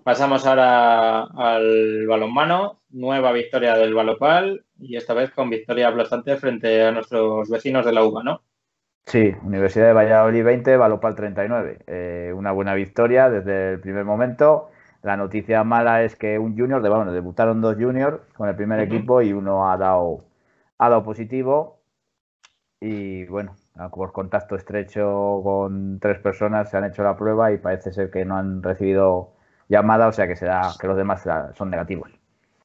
Pasamos 0.03 0.47
ahora 0.47 1.25
al 1.25 2.07
balonmano. 2.07 2.81
Nueva 2.91 3.33
victoria 3.33 3.77
del 3.77 3.93
Balopal 3.93 4.65
y 4.79 4.97
esta 4.97 5.13
vez 5.13 5.31
con 5.31 5.51
victoria 5.51 5.89
aplastante 5.89 6.37
frente 6.37 6.83
a 6.83 6.93
nuestros 6.93 7.51
vecinos 7.51 7.85
de 7.85 7.93
la 7.93 8.05
UBA, 8.05 8.23
¿no? 8.23 8.43
Sí, 9.05 9.35
Universidad 9.43 9.89
de 9.89 9.93
Valladolid 9.93 10.45
20, 10.45 10.77
Valopal 10.79 11.15
39. 11.15 11.79
Eh, 11.87 12.33
una 12.35 12.53
buena 12.53 12.75
victoria 12.75 13.29
desde 13.29 13.73
el 13.73 13.81
primer 13.81 14.05
momento. 14.05 14.71
La 15.03 15.17
noticia 15.17 15.63
mala 15.65 16.03
es 16.03 16.17
que 16.17 16.39
un 16.39 16.57
junior, 16.57 16.83
de, 16.83 16.89
bueno, 16.89 17.13
debutaron 17.13 17.61
dos 17.61 17.77
juniors 17.77 18.21
con 18.35 18.49
el 18.49 18.57
primer 18.57 18.81
equipo 18.81 19.21
y 19.21 19.33
uno 19.33 19.71
ha 19.71 19.77
dado, 19.77 20.25
ha 20.79 20.89
dado 20.89 21.05
positivo. 21.05 21.81
Y 22.81 23.27
bueno, 23.27 23.57
por 23.93 24.13
contacto 24.13 24.57
estrecho 24.57 25.41
con 25.43 26.01
tres 26.01 26.19
personas 26.19 26.71
se 26.71 26.77
han 26.77 26.85
hecho 26.85 27.03
la 27.03 27.17
prueba 27.17 27.53
y 27.53 27.59
parece 27.59 27.93
ser 27.93 28.11
que 28.11 28.25
no 28.25 28.37
han 28.37 28.63
recibido 28.63 29.33
llamada, 29.69 30.09
o 30.09 30.13
sea 30.13 30.27
que 30.27 30.37
será 30.37 30.73
que 30.81 30.87
los 30.87 30.97
demás 30.97 31.25
son 31.55 31.71
negativos. 31.71 32.11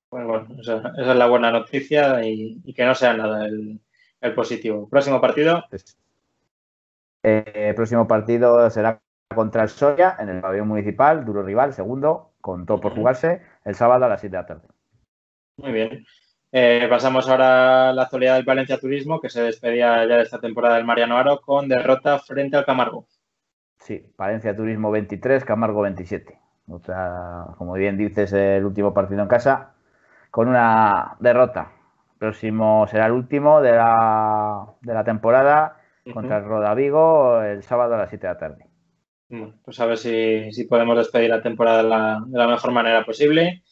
Bueno, 0.10 0.47
esa, 0.60 0.93
es 0.97 1.08
la 1.15 1.28
buena 1.28 1.52
noticia 1.52 2.23
y, 2.26 2.73
que 2.73 2.86
no 2.86 2.95
sea 2.95 3.13
nada 3.13 3.45
el, 3.45 3.80
el 4.21 4.34
positivo. 4.34 4.88
Próximo 4.89 5.19
partido. 5.19 5.63
El 5.71 7.43
eh, 7.45 7.73
próximo 7.76 8.08
partido 8.08 8.69
será 8.69 9.02
contra 9.34 9.63
el 9.63 9.69
Soria 9.69 10.15
en 10.19 10.30
el 10.30 10.41
pabellón 10.41 10.67
municipal, 10.67 11.26
duro 11.26 11.41
rival, 11.41 11.73
segundo, 11.73 12.34
con 12.41 12.65
todo 12.65 12.80
por 12.80 12.93
jugarse, 12.93 13.41
el 13.65 13.76
sábado 13.76 14.06
a 14.06 14.10
las 14.10 14.21
7 14.21 14.36
de 14.36 14.41
la 14.41 14.45
tarde. 14.45 14.67
Muy 15.58 15.71
bien. 15.71 16.06
Eh, 16.56 16.86
pasamos 16.88 17.28
ahora 17.28 17.89
a 17.89 17.94
la 17.94 18.04
actualidad 18.04 18.36
del 18.36 18.46
Valencia 18.46 18.80
Turismo, 18.80 19.20
que 19.20 19.28
se 19.28 19.42
despedía 19.42 20.06
ya 20.08 20.18
de 20.18 20.22
esta 20.22 20.39
temporada 20.39 20.76
del 20.76 20.86
Mariano 20.86 21.18
Aro 21.18 21.42
con 21.42 21.68
derrota 21.68 22.20
frente 22.20 22.56
al 22.56 22.63
Camargo. 22.63 23.08
Sí, 23.80 24.06
Valencia 24.16 24.56
Turismo 24.56 24.92
23, 24.92 25.44
Camargo 25.46 25.82
27. 25.82 26.39
O 26.70 26.78
sea, 26.78 27.46
como 27.58 27.74
bien 27.74 27.98
dices, 27.98 28.32
el 28.34 28.63
último 28.66 28.94
partido 28.94 29.24
en 29.24 29.28
casa, 29.28 29.74
con 30.30 30.48
una 30.48 31.16
derrota. 31.20 31.72
próximo 32.20 32.86
será 32.88 33.08
el 33.08 33.13
último 33.13 33.60
de 33.60 33.72
la, 33.72 34.68
de 34.82 34.94
la 34.94 35.04
temporada 35.04 35.78
contra 36.13 36.38
el 36.38 36.46
Rodavigo 36.46 37.42
el 37.42 37.63
sábado 37.63 37.96
a 37.96 37.98
las 37.98 38.10
7 38.10 38.28
de 38.28 38.34
la 38.34 38.39
tarde. 38.39 38.66
pues 39.66 39.80
a 39.80 39.88
ver 39.88 39.98
si, 39.98 40.66
podemos 40.70 40.98
despedir 40.98 41.32
la 41.32 41.42
temporada 41.42 41.82
de 41.82 42.38
la, 42.38 42.48
mejor 42.48 42.72
manera 42.72 43.04
posible. 43.04 43.63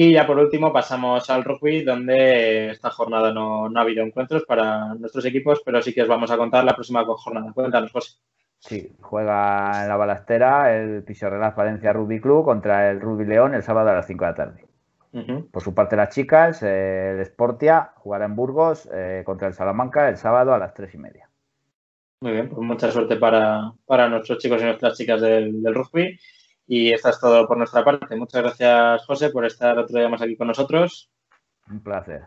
Y 0.00 0.12
ya 0.12 0.28
por 0.28 0.38
último 0.38 0.72
pasamos 0.72 1.28
al 1.28 1.42
rugby, 1.42 1.82
donde 1.82 2.70
esta 2.70 2.88
jornada 2.88 3.32
no, 3.32 3.64
ha 3.66 3.80
habido 3.80 4.04
encuentros 4.04 4.44
para 4.44 4.94
nuestros 4.94 5.24
equipos, 5.24 5.60
pero 5.64 5.82
sí 5.82 5.92
que 5.92 6.02
os 6.02 6.08
vamos 6.08 6.30
a 6.30 6.36
contar 6.36 6.62
la 6.62 6.74
próxima 6.74 7.04
jornada. 7.04 7.52
Cuéntanos, 7.52 7.90
José. 7.90 8.12
Sí, 8.60 8.92
juega 9.00 9.82
en 9.82 9.88
la 9.88 9.96
balastera 9.96 10.72
el 10.72 11.02
Pisorrelas 11.02 11.56
Valencia 11.56 11.92
Rugby 11.92 12.20
Club 12.20 12.44
contra 12.44 12.92
el 12.92 13.00
Rugby 13.00 13.24
León 13.24 13.56
el 13.56 13.64
sábado 13.64 13.90
a 13.90 13.94
las 13.94 14.06
5 14.06 14.24
de 14.24 14.30
la 14.30 14.36
tarde. 14.36 14.68
Por 15.50 15.62
su 15.64 15.74
parte, 15.74 15.96
las 15.96 16.14
chicas, 16.14 16.62
el 16.62 17.26
Sportia 17.26 17.90
jugará 17.96 18.26
en 18.26 18.36
Burgos 18.36 18.88
eh, 18.92 19.24
contra 19.26 19.48
el 19.48 19.54
Salamanca 19.54 20.08
el 20.08 20.16
sábado 20.16 20.54
a 20.54 20.58
las 20.58 20.74
3 20.74 20.94
y 20.94 20.98
media. 20.98 21.28
Muy 22.20 22.34
bien, 22.34 22.48
pues 22.48 22.60
mucha 22.60 22.92
suerte 22.92 23.16
para, 23.16 23.72
nuestros 24.08 24.38
chicos 24.38 24.62
y 24.62 24.64
nuestras 24.64 24.96
chicas 24.96 25.20
del, 25.20 25.74
rugby. 25.74 26.16
Y 26.68 26.92
esto 26.92 27.08
es 27.08 27.18
todo 27.18 27.48
por 27.48 27.56
nuestra 27.56 27.82
parte. 27.82 28.14
Muchas 28.14 28.42
gracias, 28.42 29.06
José, 29.06 29.30
por 29.30 29.46
estar 29.46 29.78
otro 29.78 29.98
día 29.98 30.08
más 30.08 30.20
aquí 30.20 30.36
con 30.36 30.48
nosotros. 30.48 31.10
Un 31.68 31.82
placer. 31.82 32.26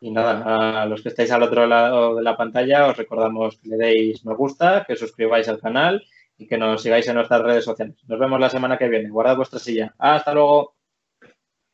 Y 0.00 0.10
nada, 0.10 0.82
a 0.82 0.86
los 0.86 1.02
que 1.02 1.08
estáis 1.08 1.30
al 1.30 1.44
otro 1.44 1.66
lado 1.66 2.16
de 2.16 2.22
la 2.22 2.36
pantalla, 2.36 2.88
os 2.88 2.96
recordamos 2.96 3.56
que 3.58 3.68
le 3.68 3.76
deis 3.76 4.24
me 4.26 4.34
gusta, 4.34 4.84
que 4.84 4.96
suscribáis 4.96 5.48
al 5.48 5.60
canal 5.60 6.04
y 6.36 6.48
que 6.48 6.58
nos 6.58 6.82
sigáis 6.82 7.06
en 7.06 7.14
nuestras 7.14 7.42
redes 7.42 7.64
sociales. 7.64 7.96
Nos 8.08 8.18
vemos 8.18 8.40
la 8.40 8.50
semana 8.50 8.76
que 8.76 8.88
viene. 8.88 9.08
Guardad 9.08 9.36
vuestra 9.36 9.60
silla. 9.60 9.94
Hasta 9.98 10.34
luego. 10.34 10.74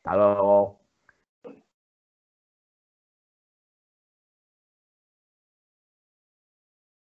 Hasta 0.03 0.15
luego. 0.15 0.80